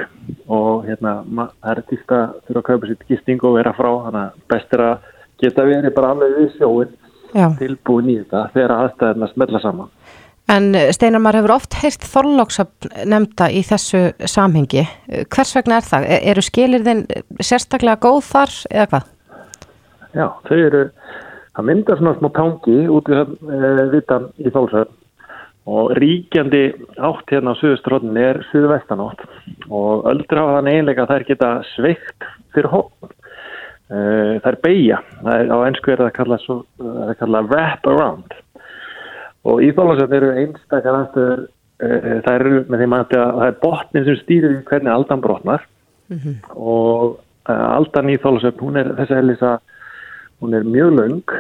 og 0.49 0.87
hérna 0.89 1.19
það 1.27 1.73
er 1.75 1.83
týst 1.91 2.15
að 2.17 2.39
þurfa 2.47 2.63
að 2.63 2.69
kaupa 2.71 2.91
sitt 2.91 3.05
gisting 3.11 3.45
og 3.45 3.59
vera 3.59 3.75
frá. 3.77 3.91
Þannig 4.07 4.23
að 4.23 4.41
best 4.55 4.75
er 4.79 4.85
að 4.87 5.11
geta 5.43 5.69
verið 5.69 5.97
bara 5.99 6.15
alveg 6.15 6.39
við 6.39 6.57
sjóin 6.57 6.97
Já. 7.35 7.51
tilbúin 7.59 8.09
í 8.09 8.19
þetta 8.23 8.49
þegar 8.55 8.75
aðstæðina 8.79 9.31
smelda 9.35 9.61
saman 9.63 9.91
En 10.49 10.73
Steinar, 10.97 11.21
maður 11.21 11.43
hefur 11.43 11.53
oft 11.59 11.75
heyrst 11.83 12.05
þorlóksöfn 12.09 12.93
nefnda 13.13 13.51
í 13.53 13.61
þessu 13.69 13.99
samhengi. 14.25 14.87
Hvers 15.29 15.51
vegna 15.59 15.77
er 15.77 15.85
það? 15.85 16.07
E, 16.09 16.17
eru 16.33 16.45
skilirðin 16.47 17.03
sérstaklega 17.45 18.01
góð 18.01 18.23
þar 18.31 18.55
eða 18.71 18.87
hvað? 18.95 19.11
Já, 20.17 20.25
þau 20.49 20.57
eru, 20.57 20.81
það 21.53 21.69
myndar 21.69 22.01
svona 22.01 22.15
smá 22.17 22.31
tangi 22.39 22.79
út 22.97 23.13
við 23.13 23.21
e, 23.29 23.75
vitan 23.93 24.31
í 24.41 24.55
þólsöður 24.55 24.97
og 25.69 25.93
ríkjandi 26.01 26.63
átt 26.97 27.35
hérna 27.35 27.53
á 27.53 27.61
suðustrónin 27.61 28.17
er 28.17 28.41
suðvestanátt 28.49 29.21
og 29.69 30.09
öllur 30.09 30.41
hafa 30.41 30.57
þann 30.57 30.71
einlega 30.73 31.05
að 31.05 31.13
þær 31.13 31.29
geta 31.29 31.51
sveikt 31.75 32.29
fyrir 32.57 32.73
hótt. 32.73 33.18
E, 33.89 34.01
það 34.43 34.51
er 34.51 34.59
beigja, 34.65 34.99
á 35.25 35.57
ennsku 35.65 35.93
er 35.93 36.03
það 36.03 36.11
að 36.11 36.17
kalla, 36.19 36.39
svo, 36.43 36.59
að 36.79 37.15
kalla 37.23 37.45
wrap 37.47 37.89
around. 37.89 38.35
Og 39.49 39.63
í 39.65 39.71
þólsöður 39.77 40.19
eru 40.19 40.35
einstakar 40.43 40.99
aðstöður, 40.99 41.47
e, 41.81 41.89
það 42.27 42.35
eru 42.35 42.61
með 42.69 42.85
þeim 42.85 42.99
að 42.99 43.09
það 43.15 43.47
er 43.47 43.59
botnin 43.63 44.07
sem 44.09 44.21
stýrir 44.21 44.61
hvernig 44.69 44.93
aldan 44.93 45.25
brotnar. 45.25 45.65
Mm 46.09 46.19
-hmm. 46.19 46.37
og 46.57 47.19
aldan 47.49 48.11
í 48.13 48.21
þólsöður, 48.21 48.61
hún 48.61 48.77
er 48.77 48.95
þess 48.97 49.11
að 49.11 49.21
helisa 49.23 49.59
Hún 50.39 50.55
er 50.55 50.63
mjög 50.63 50.93
laung 50.95 51.31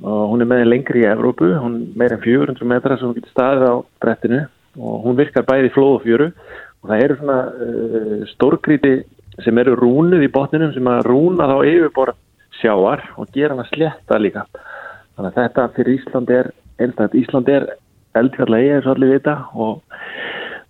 og 0.00 0.30
hún 0.32 0.40
er 0.40 0.48
meðin 0.48 0.70
lengri 0.70 1.02
í 1.02 1.08
Evrópu, 1.10 1.50
hún 1.60 1.74
er 1.82 1.98
meira 2.00 2.16
en 2.16 2.22
400 2.22 2.64
metra 2.64 2.96
sem 2.96 3.10
hún 3.10 3.18
getur 3.18 3.34
staðið 3.34 3.64
á 3.68 3.74
brettinu. 4.00 4.38
Og 4.80 5.04
hún 5.04 5.18
virkar 5.18 5.44
bæði 5.44 5.72
flóð 5.74 5.92
og 5.98 6.06
fjöru. 6.06 6.28
Og 6.80 6.88
það 6.88 7.02
eru 7.04 7.16
svona 7.20 7.36
uh, 7.66 8.22
stórgríti 8.32 8.94
sem 9.44 9.58
eru 9.60 9.76
rúnuð 9.76 10.24
í 10.24 10.32
botninum 10.32 10.72
sem 10.74 10.88
að 10.90 11.06
rúna 11.10 11.48
þá 11.50 11.56
yfirbor 11.68 12.14
sjáar 12.60 13.02
og 13.20 13.32
gera 13.34 13.54
hann 13.54 13.64
að 13.64 13.72
sletta 13.74 14.20
líka. 14.20 14.46
Þannig 15.16 15.32
að 15.32 15.40
þetta 15.40 15.66
fyrir 15.76 15.98
Ísland 15.98 16.32
er 16.32 16.52
einstaklega, 16.80 17.22
Ísland 17.22 17.50
er 17.52 17.66
eldfjallega 18.16 18.76
eða 18.76 18.84
svo 18.84 18.94
allir 18.94 19.12
vita 19.14 19.34
og, 19.54 19.98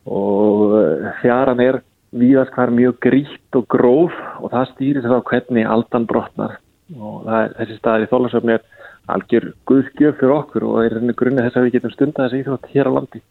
og 0.07 0.65
uh, 0.77 1.11
fjaran 1.23 1.63
er 1.63 1.81
víðast 2.17 2.55
hvar 2.55 2.73
mjög 2.75 2.99
grítt 3.03 3.59
og 3.59 3.67
gróf 3.71 4.15
og 4.41 4.51
það 4.53 4.73
stýrir 4.73 5.07
þá 5.07 5.19
hvernig 5.31 5.69
aldan 5.69 6.07
brotnar 6.09 6.57
og 6.97 7.27
er, 7.27 7.55
þessi 7.59 7.79
staðir 7.81 8.07
í 8.07 8.11
þólasöfni 8.13 8.57
er 8.57 8.67
algjör 9.11 9.49
guðskjöf 9.69 10.19
fyrir 10.21 10.35
okkur 10.37 10.67
og 10.67 10.79
er 10.85 10.99
grunni 11.19 11.45
þess 11.45 11.59
að 11.59 11.67
við 11.67 11.79
getum 11.79 11.95
stunda 11.95 12.27
þessi 12.27 12.43
íþrótt 12.43 12.71
hér 12.73 12.91
á 12.91 12.97
landi. 12.97 13.23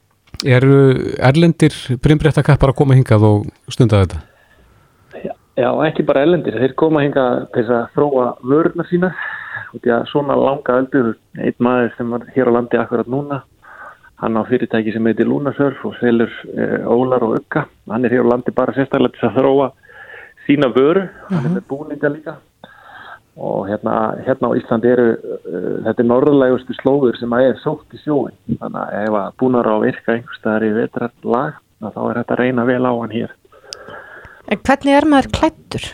Eru 0.44 0.80
erlendir 1.24 1.76
brimbrettakappar 2.04 2.74
að 2.74 2.80
koma 2.82 2.98
hingað 2.98 3.28
og 3.30 3.46
stunda 3.72 4.04
þetta? 4.04 4.24
Já, 5.56 5.70
ekki 5.88 6.04
bara 6.04 6.26
erlendir, 6.26 6.58
þeir 6.60 6.74
koma 6.76 7.02
hingað 7.06 7.46
til 7.56 7.64
að 7.72 7.86
þróa 7.96 8.24
vörðnar 8.44 8.88
sína 8.90 9.12
og 9.72 9.78
því 9.80 9.92
að 9.96 10.10
svona 10.10 10.36
langa 10.36 10.80
öldur, 10.82 11.14
einn 11.40 11.64
maður 11.64 11.94
sem 11.96 12.10
var 12.12 12.26
hér 12.36 12.52
á 12.52 12.56
landi 12.58 12.80
akkurat 12.82 13.12
núna, 13.12 13.38
hann 14.20 14.36
á 14.36 14.44
fyrirtæki 14.50 14.92
sem 14.92 15.08
heitir 15.08 15.30
Lunasurf 15.30 15.86
og 15.88 15.96
selur 16.02 16.34
e, 16.52 16.68
Ólar 16.92 17.24
og 17.24 17.38
Ögga, 17.38 17.64
hann 17.88 18.04
er 18.04 18.18
hér 18.18 18.28
á 18.28 18.32
landi 18.34 18.52
bara 18.56 18.76
sérstaklega 18.76 19.16
til 19.16 19.30
að 19.30 19.40
þróa 19.40 19.70
sína 20.44 20.70
vöru, 20.76 21.06
hann 21.30 21.40
er 21.40 21.48
mhm. 21.48 21.56
með 21.56 21.66
búninga 21.72 22.12
líka. 22.12 22.36
Og 23.36 23.66
hérna, 23.68 23.96
hérna 24.28 24.52
á 24.52 24.58
Íslandi 24.60 24.92
eru 24.92 25.08
uh, 25.12 25.72
þetta 25.84 26.00
er 26.00 26.08
norðlegustu 26.08 26.76
slóður 26.78 27.18
sem 27.20 27.34
að 27.36 27.50
er 27.50 27.58
sótt 27.60 27.96
í 27.96 28.00
sjóin 28.00 28.36
þannig 28.62 28.78
að 28.80 29.00
ef 29.02 29.18
að 29.20 29.34
búnar 29.42 29.68
á 29.68 29.76
virka 29.84 30.14
einhverstaðar 30.14 30.68
í 30.68 30.70
vetrar 30.78 31.12
lag 31.28 31.58
þá 31.84 32.00
er 32.06 32.22
þetta 32.22 32.38
reyna 32.40 32.64
vel 32.70 32.80
á 32.88 32.92
hann 32.96 33.12
hér 33.12 33.34
En 34.46 34.60
hvernig 34.62 34.94
er 34.94 35.08
maður 35.10 35.32
klættur? 35.34 35.86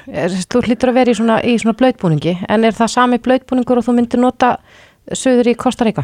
Þú 0.52 0.62
hlýttur 0.66 0.92
að 0.92 0.98
vera 1.00 1.14
í 1.14 1.18
svona, 1.18 1.38
í 1.40 1.54
svona 1.62 1.78
blöðbúningi 1.80 2.34
en 2.52 2.68
er 2.68 2.76
það 2.76 2.94
sami 2.96 3.20
blöðbúningur 3.24 3.80
og 3.80 3.86
þú 3.88 3.96
myndir 3.96 4.20
nota 4.20 4.58
söður 5.16 5.54
í 5.54 5.58
Kosta 5.60 5.88
Ríka? 5.88 6.04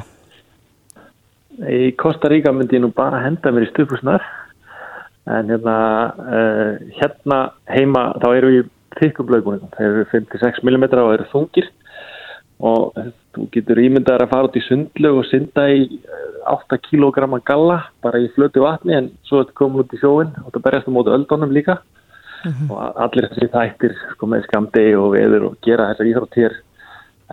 Í 1.67 1.91
Kosta 1.99 2.31
Ríka 2.31 2.53
myndi 2.55 2.79
ég 2.79 2.85
nú 2.85 2.93
bara 2.95 3.19
henda 3.25 3.51
mér 3.51 3.67
í 3.67 3.71
stupusnar 3.73 4.23
en 5.27 5.51
hérna, 5.51 5.77
uh, 6.23 6.77
hérna 7.01 7.41
heima 7.67 8.05
þá 8.23 8.29
eru 8.31 8.53
við 8.53 8.69
þykkum 8.97 9.27
blöðbúningum. 9.27 9.73
Þeir 9.75 9.89
eru 9.89 10.05
5-6 10.13 10.63
mm 10.63 10.87
og 10.87 11.11
eru 11.17 11.27
þungir 11.33 11.67
og 12.57 12.95
þú 13.35 13.49
getur 13.53 13.83
ímyndaður 13.83 14.23
að 14.23 14.31
fara 14.31 14.47
út 14.47 14.57
í 14.57 14.63
sundlög 14.65 15.19
og 15.19 15.27
synda 15.29 15.67
í 15.69 15.83
8 16.47 16.77
eh, 16.77 16.81
kg 16.87 17.27
galla 17.45 17.81
bara 18.01 18.23
í 18.23 18.31
flötu 18.33 18.63
vatni 18.63 18.95
en 18.97 19.11
svo 19.27 19.41
er 19.41 19.45
þetta 19.45 19.59
komin 19.59 19.83
út 19.83 19.93
í 19.93 19.99
sjóin 20.01 20.31
og 20.41 20.49
það 20.55 20.63
berjast 20.65 20.89
á 20.89 20.95
mótu 20.95 21.13
öldunum 21.13 21.53
líka. 21.53 21.77
Og 22.69 23.01
allir 23.05 23.27
þessi 23.29 23.51
þættir 23.53 23.97
sko 24.13 24.29
með 24.31 24.47
skamdegi 24.47 24.95
og 24.95 25.11
veður 25.15 25.49
og 25.49 25.59
gera 25.65 25.89
þessar 25.91 26.11
íþrótt 26.11 26.39
hér 26.41 26.57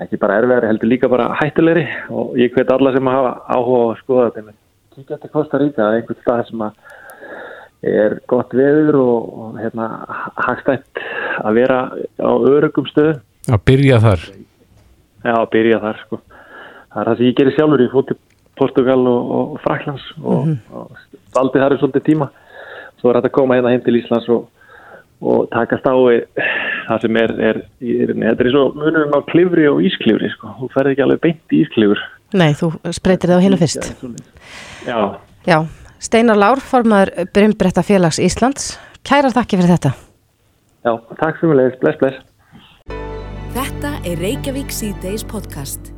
ekki 0.03 0.19
bara 0.19 0.41
erfiðari 0.41 0.67
heldur 0.67 0.91
líka 0.91 1.09
bara 1.09 1.31
hættilegri 1.41 1.87
og 2.11 2.37
ég 2.39 2.55
hveit 2.55 2.71
alla 2.71 2.93
sem 2.93 3.07
hafa 3.07 3.33
áhuga 3.47 3.93
að 3.93 3.99
skoða 4.03 4.31
þetta 4.31 4.41
en 4.43 4.61
kíkja 4.95 5.17
þetta 5.17 5.33
Kosta 5.35 5.59
Ríka 5.59 5.91
einhvern 5.95 6.21
stað 6.23 6.47
sem 6.49 6.67
að 6.67 6.73
er 7.85 8.19
gott 8.31 8.55
veður 8.57 8.99
og, 9.01 9.33
og 9.39 9.59
hérna, 9.61 9.89
hagstætt 10.41 11.03
að 11.45 11.59
vera 11.59 11.79
á 11.93 12.33
örugum 12.33 12.87
stöðu. 12.89 13.19
Að 13.51 13.65
byrja 13.69 13.99
þar? 14.05 14.23
Já, 15.25 15.35
að 15.35 15.51
byrja 15.53 15.81
þar 15.83 16.01
sko. 16.05 16.21
Það 16.95 17.01
er 17.03 17.11
það 17.11 17.19
sem 17.19 17.29
ég 17.29 17.37
gerir 17.41 17.57
sjálfur, 17.59 17.85
ég 17.85 17.93
fótt 17.93 18.11
til 18.13 18.19
Portugal 18.59 19.01
og, 19.11 19.31
og 19.37 19.61
Fraklands 19.65 20.05
og, 20.23 20.47
mm 20.47 20.55
-hmm. 20.55 20.59
og 20.79 21.37
valdi 21.37 21.63
þar 21.63 21.77
í 21.77 21.81
svolítið 21.83 22.07
tíma. 22.09 22.31
Svo 23.01 23.11
er 23.11 23.19
þetta 23.19 23.31
að 23.33 23.39
koma 23.39 23.57
hérna 23.57 23.73
heim 23.75 23.85
til 23.85 23.99
Íslands 24.01 24.29
og 24.29 24.49
takast 25.53 25.87
á 25.89 25.95
það 26.89 27.05
sem 27.05 27.19
er, 27.21 27.33
er, 27.51 27.61
er 27.81 28.13
þetta 28.13 28.45
er 28.45 28.51
eins 28.51 28.59
og 28.61 28.77
munum 28.81 29.15
á 29.17 29.21
klifri 29.31 29.69
og 29.71 29.81
ísklifri 29.85 30.31
sko. 30.35 30.53
Þú 30.61 30.71
ferði 30.75 30.95
ekki 30.95 31.07
alveg 31.07 31.23
beint 31.25 31.55
í 31.55 31.63
ísklifur. 31.65 32.03
Nei, 32.35 32.51
þú 32.59 32.73
spreytir 32.95 33.33
það 33.33 33.41
á 33.41 33.45
hennu 33.45 33.61
fyrst. 33.61 33.91
Já. 34.89 34.99
Já. 35.49 35.59
Steinar 36.05 36.37
Lár, 36.37 36.61
formadur 36.61 37.31
Brynbretta 37.33 37.85
félags 37.87 38.21
Íslands. 38.21 38.75
Kærar 39.07 39.33
þakki 39.33 39.61
fyrir 39.61 39.77
þetta. 39.77 39.95
Já, 40.85 40.93
takk 41.21 41.41
fyrir 41.41 41.57
mig. 41.57 41.81
Bless, 41.81 42.01
bless. 42.03 42.23
Þetta 43.55 43.97
er 44.05 44.21
Reykjavík 44.21 44.73
C-Days 44.75 45.25
podcast. 45.31 45.94